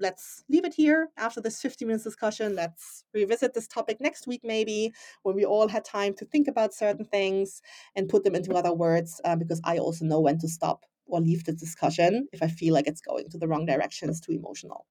let's 0.00 0.42
leave 0.48 0.64
it 0.64 0.74
here 0.74 1.10
after 1.16 1.40
this 1.40 1.60
50 1.60 1.84
minutes 1.84 2.04
discussion. 2.04 2.54
Let's 2.56 3.04
revisit 3.14 3.54
this 3.54 3.68
topic 3.68 4.00
next 4.00 4.26
week, 4.26 4.40
maybe 4.42 4.92
when 5.22 5.36
we 5.36 5.44
all 5.44 5.68
had 5.68 5.84
time 5.84 6.14
to 6.14 6.24
think 6.24 6.48
about 6.48 6.74
certain 6.74 7.04
things 7.04 7.62
and 7.94 8.08
put 8.08 8.24
them 8.24 8.34
into 8.34 8.54
other 8.54 8.72
words, 8.72 9.20
uh, 9.24 9.36
because 9.36 9.60
I 9.64 9.78
also 9.78 10.04
know 10.04 10.20
when 10.20 10.38
to 10.38 10.48
stop 10.48 10.84
or 11.06 11.20
leave 11.20 11.44
the 11.44 11.52
discussion 11.52 12.28
if 12.32 12.42
I 12.42 12.48
feel 12.48 12.74
like 12.74 12.86
it's 12.86 13.00
going 13.00 13.28
to 13.30 13.38
the 13.38 13.48
wrong 13.48 13.66
direction, 13.66 14.08
it's 14.08 14.20
too 14.20 14.32
emotional. 14.32 14.86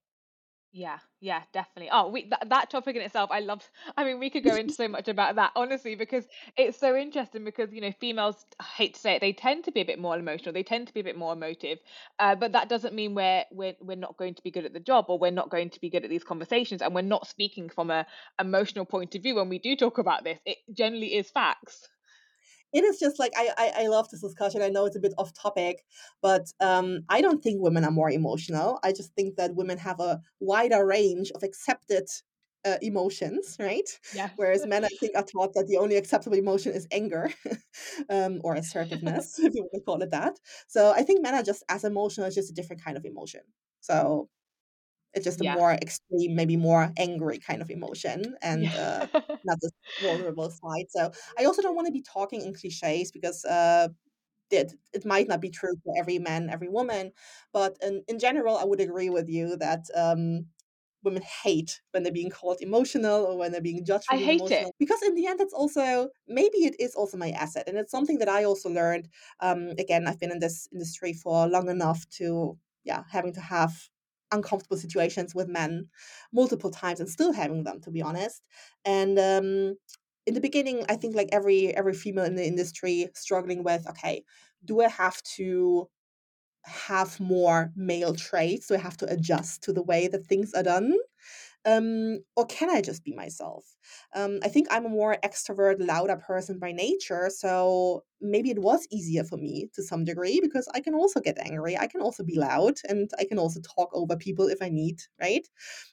Yeah, 0.72 1.00
yeah, 1.20 1.42
definitely. 1.52 1.90
Oh, 1.92 2.10
we 2.10 2.28
that, 2.30 2.48
that 2.50 2.70
topic 2.70 2.96
in 2.96 3.02
itself, 3.02 3.32
I 3.32 3.40
love. 3.40 3.68
I 3.98 4.04
mean, 4.04 4.20
we 4.20 4.30
could 4.30 4.44
go 4.44 4.54
into 4.56 4.76
so 4.76 4.88
much 4.88 5.08
about 5.08 5.36
that, 5.38 5.52
honestly, 5.56 5.96
because 5.96 6.28
it's 6.56 6.78
so 6.78 6.96
interesting. 6.96 7.44
Because 7.44 7.74
you 7.74 7.82
know, 7.82 7.92
females, 8.00 8.46
I 8.60 8.64
hate 8.66 8.94
to 8.94 9.00
say 9.00 9.16
it, 9.16 9.20
they 9.22 9.34
tend 9.34 9.64
to 9.64 9.72
be 9.72 9.82
a 9.82 9.86
bit 9.86 9.98
more 9.98 10.16
emotional. 10.16 10.54
They 10.54 10.62
tend 10.62 10.86
to 10.88 10.94
be 10.94 11.00
a 11.00 11.04
bit 11.04 11.18
more 11.18 11.34
emotive, 11.34 11.80
uh, 12.20 12.36
but 12.36 12.52
that 12.52 12.70
doesn't 12.70 12.94
mean 12.94 13.16
we're 13.16 13.46
we're 13.52 13.74
we're 13.82 13.98
not 13.98 14.16
going 14.18 14.36
to 14.36 14.44
be 14.44 14.52
good 14.52 14.66
at 14.66 14.74
the 14.74 14.80
job, 14.80 15.06
or 15.10 15.18
we're 15.18 15.32
not 15.32 15.50
going 15.50 15.72
to 15.72 15.82
be 15.82 15.90
good 15.90 16.04
at 16.04 16.10
these 16.12 16.24
conversations, 16.24 16.84
and 16.84 16.94
we're 16.94 17.02
not 17.02 17.28
speaking 17.28 17.70
from 17.70 17.90
a 17.90 18.06
emotional 18.40 18.86
point 18.86 19.16
of 19.16 19.24
view 19.24 19.36
when 19.36 19.50
we 19.50 19.58
do 19.58 19.76
talk 19.76 19.98
about 19.98 20.24
this. 20.24 20.40
It 20.46 20.60
generally 20.72 21.16
is 21.16 21.32
facts 21.32 21.90
it 22.74 22.84
is 22.84 23.00
just 23.00 23.20
like 23.20 23.32
I, 23.38 23.50
I, 23.58 23.84
I 23.84 23.88
love 23.88 24.10
this 24.10 24.22
discussion. 24.22 24.62
I 24.62 24.70
know 24.70 24.86
it's 24.86 24.96
a 24.96 25.00
bit 25.00 25.14
off 25.18 25.34
topic, 25.34 25.84
but 26.22 26.52
um, 26.60 27.02
I 27.10 27.22
don't 27.22 27.44
think 27.44 27.62
women 27.62 27.84
are 27.84 27.92
more 27.92 28.12
emotional. 28.12 28.80
I 28.84 28.92
just 28.92 29.14
think 29.16 29.36
that 29.38 29.56
women 29.56 29.78
have 29.78 30.00
a 30.00 30.22
wider 30.40 30.86
range 30.86 31.32
of 31.32 31.44
accepted 31.44 32.08
uh, 32.66 32.78
emotions, 32.82 33.56
right? 33.60 33.90
Yeah. 34.14 34.30
Whereas 34.36 34.66
men, 34.66 34.86
I 34.86 34.90
think, 35.00 35.16
are 35.16 35.24
taught 35.24 35.54
that 35.54 35.68
the 35.68 35.78
only 35.78 35.96
acceptable 35.96 36.38
emotion 36.38 36.74
is 36.74 36.88
anger 36.92 37.32
um, 38.10 38.42
or 38.44 38.56
assertiveness, 38.56 39.40
if 39.40 39.54
you 39.56 39.64
want 39.64 39.74
to 39.74 39.82
call 39.82 40.02
it 40.02 40.12
that. 40.12 40.38
So 40.68 40.92
I 40.92 41.04
think 41.04 41.22
men 41.22 41.36
are 41.36 41.44
just 41.44 41.64
as 41.70 41.84
emotional, 41.84 42.28
it's 42.28 42.36
just 42.36 42.52
a 42.52 42.56
different 42.56 42.84
kind 42.84 42.98
of 42.98 43.06
emotion. 43.06 43.42
So 43.82 44.30
it's 45.14 45.26
just 45.26 45.42
a 45.42 45.44
yeah. 45.44 45.56
more 45.56 45.72
extreme, 45.72 46.36
maybe 46.36 46.56
more 46.56 46.92
angry 46.98 47.40
kind 47.40 47.62
of 47.62 47.70
emotion 47.70 48.36
and 48.42 48.64
yeah. 48.64 49.08
uh, 49.14 49.20
not 49.44 49.60
the 49.62 49.72
vulnerable 50.02 50.50
side. 50.50 50.86
So 50.90 51.12
I 51.38 51.46
also 51.46 51.62
don't 51.62 51.76
want 51.76 51.88
to 51.88 51.94
be 51.94 52.04
talking 52.04 52.42
in 52.42 52.54
cliches 52.54 53.12
because 53.12 53.44
uh, 53.46 53.90
it, 54.52 54.74
it 54.94 55.06
might 55.06 55.28
not 55.28 55.42
be 55.42 55.50
true 55.50 55.76
for 55.84 55.94
every 55.98 56.20
man, 56.20 56.50
every 56.50 56.70
woman. 56.70 57.12
But 57.54 57.78
in, 57.82 58.04
in 58.08 58.20
general, 58.20 58.58
I 58.58 58.66
would 58.66 58.82
agree 58.82 59.10
with 59.10 59.30
you 59.30 59.58
that 59.58 59.86
um, 59.96 60.46
women 61.04 61.24
hate 61.44 61.82
when 61.92 62.04
they're 62.04 62.12
being 62.12 62.30
called 62.30 62.58
emotional 62.62 63.26
or 63.26 63.38
when 63.38 63.52
they're 63.52 63.62
being 63.62 63.86
judged 63.86 64.06
for 64.06 64.16
I 64.16 64.20
being 64.20 64.40
emotional. 64.40 64.70
It. 64.70 64.76
Because 64.80 65.02
in 65.02 65.16
the 65.16 65.26
end, 65.26 65.42
it's 65.42 65.54
also 65.54 66.10
maybe 66.28 66.66
it 66.66 66.76
is 66.80 66.96
also 66.96 67.18
my 67.18 67.32
asset, 67.32 67.68
and 67.68 67.78
it's 67.78 67.92
something 67.92 68.20
that 68.20 68.30
I 68.30 68.44
also 68.44 68.70
learned. 68.70 69.08
Um, 69.40 69.70
again, 69.80 70.08
I've 70.08 70.20
been 70.20 70.32
in 70.32 70.40
this 70.40 70.68
industry 70.72 71.14
for 71.14 71.48
long 71.48 71.70
enough 71.70 72.08
to 72.18 72.58
yeah 72.84 73.04
having 73.10 73.34
to 73.34 73.42
have 73.42 73.90
uncomfortable 74.32 74.78
situations 74.78 75.34
with 75.36 75.48
men 75.48 75.90
multiple 76.34 76.72
times 76.72 77.00
and 77.00 77.10
still 77.10 77.34
having 77.34 77.64
them 77.64 77.82
to 77.82 77.92
be 77.92 78.02
honest. 78.02 78.44
And 78.86 79.18
um 79.20 79.78
in 80.26 80.34
the 80.36 80.42
beginning 80.42 80.86
i 80.90 80.96
think 80.96 81.16
like 81.16 81.30
every 81.32 81.76
every 81.76 81.94
female 81.94 82.26
in 82.26 82.36
the 82.36 82.46
industry 82.46 83.10
struggling 83.16 83.64
with 83.64 83.88
okay 83.90 84.24
do 84.66 84.82
i 84.82 84.88
have 84.90 85.22
to 85.24 85.90
have 86.66 87.20
more 87.20 87.72
male 87.76 88.14
traits? 88.16 88.68
Do 88.68 88.76
i 88.76 88.78
have 88.80 88.98
to 88.98 89.12
adjust 89.12 89.64
to 89.64 89.74
the 89.74 89.84
way 89.84 90.08
that 90.08 90.26
things 90.28 90.54
are 90.54 90.64
done 90.64 90.94
Um, 91.66 92.20
or 92.36 92.46
can 92.46 92.70
I 92.70 92.82
just 92.82 93.04
be 93.04 93.14
myself? 93.14 93.66
Um, 94.16 94.40
I 94.44 94.48
think 94.48 94.68
I'm 94.72 94.86
a 94.86 94.90
more 94.90 95.18
extrovert, 95.24 95.76
louder 95.80 96.16
person 96.16 96.58
by 96.58 96.72
nature. 96.72 97.30
So 97.30 98.04
maybe 98.22 98.50
it 98.50 98.60
was 98.60 98.88
easier 98.92 99.24
for 99.24 99.38
me 99.38 99.70
to 99.74 99.84
some 99.84 100.04
degree 100.06 100.40
because 100.42 100.68
I 100.74 100.80
can 100.80 100.96
also 100.96 101.20
get 101.20 101.38
angry. 101.38 101.78
I 101.78 101.88
can 101.88 102.02
also 102.02 102.24
be 102.24 102.38
loud 102.40 102.76
and 102.88 103.10
I 103.20 103.26
can 103.26 103.38
also 103.40 103.60
talk 103.62 103.90
over 103.94 104.16
people 104.16 104.48
if 104.48 104.62
I 104.62 104.70
need, 104.70 105.00
right? 105.20 105.48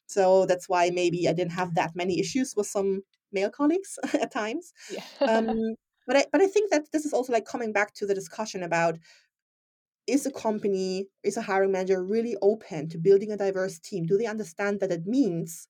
So 0.06 0.46
that's 0.46 0.68
why 0.68 0.90
maybe 0.90 1.28
I 1.28 1.32
didn't 1.32 1.52
have 1.52 1.74
that 1.74 1.96
many 1.96 2.20
issues 2.20 2.54
with 2.56 2.66
some 2.66 3.02
male 3.32 3.50
colleagues 3.50 3.98
at 4.14 4.32
times. 4.32 4.72
Yeah. 4.90 5.02
Um, 5.26 5.74
but 6.06 6.16
I, 6.16 6.24
but 6.30 6.40
I 6.40 6.46
think 6.46 6.70
that 6.70 6.92
this 6.92 7.04
is 7.04 7.12
also 7.12 7.32
like 7.32 7.44
coming 7.44 7.72
back 7.72 7.92
to 7.94 8.06
the 8.06 8.14
discussion 8.14 8.62
about 8.62 8.98
is 10.06 10.26
a 10.26 10.30
company, 10.30 11.08
is 11.24 11.36
a 11.36 11.42
hiring 11.42 11.72
manager 11.72 12.02
really 12.02 12.36
open 12.42 12.88
to 12.90 12.98
building 12.98 13.32
a 13.32 13.36
diverse 13.36 13.78
team? 13.78 14.06
Do 14.06 14.16
they 14.18 14.26
understand 14.26 14.80
that 14.80 14.92
it 14.92 15.06
means 15.06 15.68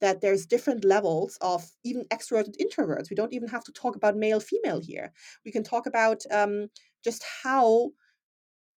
that 0.00 0.20
there's 0.20 0.46
different 0.46 0.84
levels 0.84 1.38
of 1.40 1.70
even 1.84 2.04
extroverted 2.06 2.56
introverts? 2.60 3.10
We 3.10 3.16
don't 3.16 3.32
even 3.32 3.48
have 3.48 3.64
to 3.64 3.72
talk 3.72 3.96
about 3.96 4.16
male 4.16 4.40
female 4.40 4.80
here. 4.80 5.12
We 5.44 5.52
can 5.52 5.64
talk 5.64 5.86
about 5.86 6.22
um, 6.30 6.68
just 7.04 7.24
how 7.42 7.90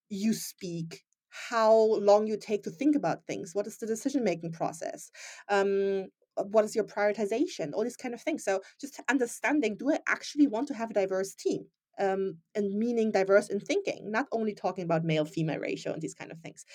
you 0.09 0.33
speak, 0.33 1.03
how 1.29 1.73
long 1.73 2.27
you 2.27 2.37
take 2.37 2.63
to 2.63 2.69
think 2.69 2.95
about 2.95 3.25
things, 3.25 3.53
what 3.53 3.67
is 3.67 3.77
the 3.77 3.87
decision 3.87 4.23
making 4.23 4.51
process, 4.51 5.11
um, 5.49 6.07
what 6.35 6.65
is 6.65 6.75
your 6.75 6.83
prioritization, 6.85 7.71
all 7.73 7.83
these 7.83 7.97
kind 7.97 8.13
of 8.13 8.21
things. 8.21 8.43
So 8.43 8.61
just 8.79 9.01
understanding, 9.09 9.77
do 9.77 9.91
I 9.91 9.99
actually 10.07 10.47
want 10.47 10.67
to 10.69 10.73
have 10.73 10.91
a 10.91 10.93
diverse 10.93 11.33
team? 11.35 11.65
Um, 11.99 12.37
and 12.55 12.73
meaning 12.73 13.11
diverse 13.11 13.49
in 13.49 13.59
thinking, 13.59 14.11
not 14.11 14.25
only 14.31 14.55
talking 14.55 14.83
about 14.83 15.03
male 15.03 15.25
female 15.25 15.59
ratio 15.59 15.93
and 15.93 16.01
these 16.01 16.15
kind 16.15 16.31
of 16.31 16.39
things. 16.39 16.65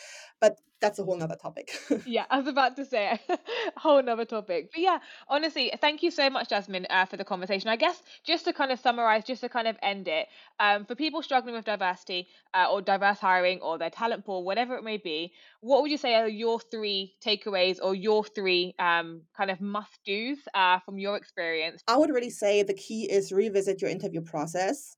But 0.41 0.61
that's 0.81 0.99
a 0.99 1.05
whole 1.05 1.17
nother 1.17 1.37
topic. 1.37 1.71
yeah, 2.07 2.25
I 2.31 2.39
was 2.39 2.47
about 2.55 2.77
to 2.77 2.85
say 2.85 3.19
a 3.29 3.39
whole 3.77 4.03
nother 4.03 4.25
topic. 4.25 4.71
But 4.73 4.81
yeah, 4.81 4.99
honestly, 5.29 5.73
thank 5.81 6.03
you 6.03 6.11
so 6.11 6.31
much, 6.31 6.49
Jasmin, 6.49 6.87
uh, 6.91 7.07
for 7.07 7.17
the 7.17 7.25
conversation. 7.25 7.69
I 7.69 7.77
guess 7.77 8.03
just 8.25 8.45
to 8.45 8.53
kind 8.53 8.71
of 8.71 8.79
summarize, 8.79 9.25
just 9.25 9.41
to 9.43 9.49
kind 9.49 9.69
of 9.69 9.77
end 9.83 10.09
it, 10.09 10.29
um, 10.61 10.85
for 10.85 10.95
people 10.95 11.23
struggling 11.23 11.55
with 11.55 11.65
diversity 11.65 12.29
uh, 12.55 12.69
or 12.71 12.83
diverse 12.83 13.19
hiring 13.19 13.61
or 13.61 13.79
their 13.79 13.91
talent 13.91 14.25
pool, 14.25 14.45
whatever 14.45 14.77
it 14.77 14.85
may 14.85 14.97
be, 14.99 15.33
what 15.61 15.83
would 15.83 15.91
you 15.91 15.99
say 15.99 16.15
are 16.15 16.29
your 16.29 16.61
three 16.61 17.15
takeaways 17.25 17.79
or 17.83 17.95
your 17.95 18.25
three 18.25 18.75
um, 18.79 19.23
kind 19.37 19.51
of 19.51 19.61
must 19.61 19.99
dos 20.07 20.39
uh, 20.55 20.79
from 20.81 20.99
your 20.99 21.17
experience? 21.17 21.83
I 21.89 21.97
would 21.97 22.11
really 22.11 22.31
say 22.31 22.63
the 22.63 22.75
key 22.75 23.11
is 23.11 23.33
revisit 23.33 23.83
your 23.83 23.91
interview 23.91 24.21
process 24.21 24.97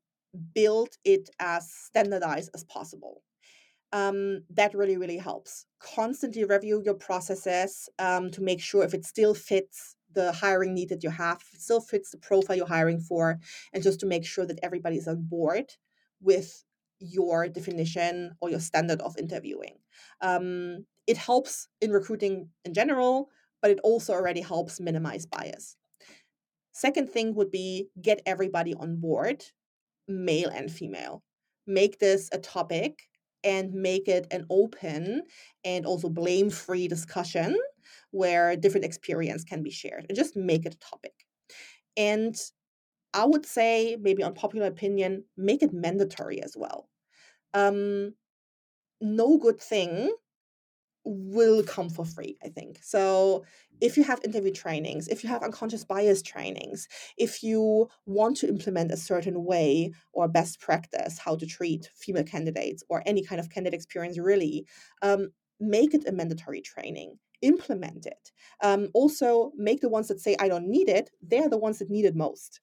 build 0.54 0.90
it 1.04 1.30
as 1.38 1.70
standardized 1.72 2.50
as 2.54 2.64
possible. 2.64 3.22
Um, 3.92 4.42
that 4.50 4.74
really, 4.74 4.96
really 4.96 5.18
helps. 5.18 5.66
Constantly 5.80 6.44
review 6.44 6.80
your 6.84 6.94
processes 6.94 7.88
um, 7.98 8.30
to 8.30 8.40
make 8.40 8.60
sure 8.60 8.84
if 8.84 8.94
it 8.94 9.04
still 9.04 9.34
fits 9.34 9.96
the 10.12 10.32
hiring 10.32 10.74
need 10.74 10.88
that 10.90 11.02
you 11.02 11.10
have, 11.10 11.42
still 11.54 11.80
fits 11.80 12.10
the 12.10 12.18
profile 12.18 12.56
you're 12.56 12.66
hiring 12.66 13.00
for, 13.00 13.38
and 13.72 13.82
just 13.82 14.00
to 14.00 14.06
make 14.06 14.24
sure 14.24 14.46
that 14.46 14.60
everybody's 14.62 15.08
on 15.08 15.22
board 15.22 15.72
with 16.20 16.64
your 17.00 17.48
definition 17.48 18.32
or 18.40 18.50
your 18.50 18.60
standard 18.60 19.00
of 19.00 19.16
interviewing. 19.18 19.78
Um, 20.20 20.86
it 21.06 21.16
helps 21.16 21.68
in 21.80 21.90
recruiting 21.90 22.50
in 22.64 22.74
general, 22.74 23.30
but 23.62 23.70
it 23.70 23.80
also 23.82 24.12
already 24.12 24.40
helps 24.40 24.80
minimize 24.80 25.26
bias. 25.26 25.76
Second 26.72 27.10
thing 27.10 27.34
would 27.34 27.50
be 27.50 27.88
get 28.00 28.22
everybody 28.26 28.74
on 28.74 29.00
board 29.00 29.44
male 30.10 30.50
and 30.50 30.70
female. 30.70 31.22
Make 31.66 31.98
this 31.98 32.28
a 32.32 32.38
topic 32.38 33.00
and 33.44 33.72
make 33.72 34.08
it 34.08 34.26
an 34.30 34.46
open 34.50 35.22
and 35.64 35.86
also 35.86 36.08
blame 36.08 36.50
free 36.50 36.88
discussion 36.88 37.56
where 38.10 38.56
different 38.56 38.84
experience 38.84 39.44
can 39.44 39.62
be 39.62 39.70
shared 39.70 40.06
and 40.08 40.16
just 40.16 40.36
make 40.36 40.66
it 40.66 40.74
a 40.74 40.78
topic. 40.78 41.14
And 41.96 42.36
I 43.14 43.24
would 43.24 43.46
say, 43.46 43.96
maybe 44.00 44.22
on 44.22 44.34
popular 44.34 44.66
opinion, 44.66 45.24
make 45.36 45.62
it 45.62 45.72
mandatory 45.72 46.42
as 46.42 46.54
well. 46.56 46.88
Um, 47.54 48.14
no 49.00 49.38
good 49.38 49.60
thing 49.60 50.14
will 51.10 51.62
come 51.64 51.90
for 51.90 52.04
free, 52.04 52.36
I 52.42 52.48
think. 52.48 52.78
So 52.82 53.44
if 53.80 53.96
you 53.96 54.04
have 54.04 54.20
interview 54.24 54.52
trainings, 54.52 55.08
if 55.08 55.24
you 55.24 55.30
have 55.30 55.42
unconscious 55.42 55.84
bias 55.84 56.22
trainings, 56.22 56.86
if 57.16 57.42
you 57.42 57.88
want 58.06 58.36
to 58.38 58.48
implement 58.48 58.92
a 58.92 58.96
certain 58.96 59.44
way 59.44 59.92
or 60.12 60.28
best 60.28 60.60
practice 60.60 61.18
how 61.18 61.34
to 61.34 61.46
treat 61.46 61.90
female 61.96 62.24
candidates 62.24 62.84
or 62.88 63.02
any 63.06 63.24
kind 63.24 63.40
of 63.40 63.50
candidate 63.50 63.76
experience, 63.76 64.18
really, 64.18 64.66
um, 65.02 65.30
make 65.58 65.94
it 65.94 66.06
a 66.06 66.12
mandatory 66.12 66.60
training. 66.60 67.18
Implement 67.42 68.06
it. 68.06 68.30
Um, 68.62 68.88
also, 68.94 69.50
make 69.56 69.80
the 69.80 69.88
ones 69.88 70.08
that 70.08 70.20
say, 70.20 70.36
I 70.38 70.46
don't 70.46 70.68
need 70.68 70.88
it, 70.88 71.10
they're 71.22 71.48
the 71.48 71.58
ones 71.58 71.78
that 71.80 71.90
need 71.90 72.04
it 72.04 72.14
most. 72.14 72.60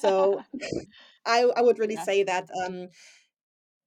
So 0.00 0.42
I, 1.24 1.48
I 1.56 1.62
would 1.62 1.78
really 1.78 1.94
yeah. 1.94 2.04
say 2.04 2.24
that 2.24 2.48
um, 2.66 2.88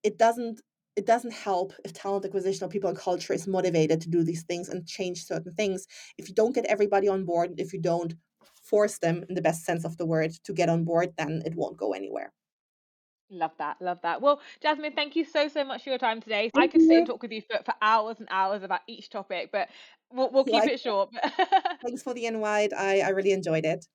it 0.02 0.18
doesn't 0.18 0.62
it 1.00 1.06
doesn't 1.06 1.32
help 1.32 1.72
if 1.86 1.94
talent 1.94 2.26
acquisition 2.26 2.66
or 2.66 2.68
people 2.68 2.90
and 2.90 2.98
culture 2.98 3.32
is 3.32 3.48
motivated 3.48 4.02
to 4.02 4.10
do 4.10 4.22
these 4.22 4.44
things 4.44 4.68
and 4.68 4.86
change 4.86 5.24
certain 5.24 5.54
things. 5.54 5.88
If 6.18 6.28
you 6.28 6.36
don't 6.36 6.54
get 6.54 6.66
everybody 6.66 7.08
on 7.08 7.24
board, 7.24 7.54
if 7.58 7.72
you 7.72 7.80
don't 7.80 8.14
force 8.64 9.00
them 9.00 9.24
in 9.30 9.34
the 9.34 9.42
best 9.42 9.64
sense 9.64 9.86
of 9.86 9.96
the 9.96 10.06
word 10.06 10.32
to 10.44 10.52
get 10.52 10.68
on 10.68 10.84
board, 10.84 11.14
then 11.18 11.42
it 11.46 11.56
won't 11.56 11.78
go 11.78 11.94
anywhere. 11.94 12.34
Love 13.32 13.54
that, 13.60 13.78
love 13.80 14.00
that. 14.04 14.22
Well, 14.22 14.42
Jasmin, 14.62 14.92
thank 14.92 15.16
you 15.16 15.24
so 15.24 15.48
so 15.48 15.64
much 15.64 15.84
for 15.86 15.92
your 15.92 16.00
time 16.00 16.20
today. 16.20 16.52
Thank 16.54 16.64
I 16.64 16.68
could 16.68 16.82
you. 16.82 16.88
sit 16.90 16.98
and 16.98 17.08
talk 17.08 17.22
with 17.22 17.32
you 17.32 17.44
for, 17.50 17.64
for 17.64 17.74
hours 17.82 18.18
and 18.20 18.28
hours 18.30 18.64
about 18.64 18.82
each 18.88 19.10
topic, 19.10 19.52
but 19.54 19.70
we'll, 20.12 20.30
we'll 20.32 20.44
keep 20.44 20.56
like 20.56 20.70
it 20.70 20.82
short. 20.82 21.12
Thanks 21.86 22.04
for 22.04 22.14
the 22.14 22.26
invite. 22.26 22.74
I, 22.74 23.00
I 23.00 23.10
really 23.10 23.32
enjoyed 23.32 23.64
it. 23.64 23.86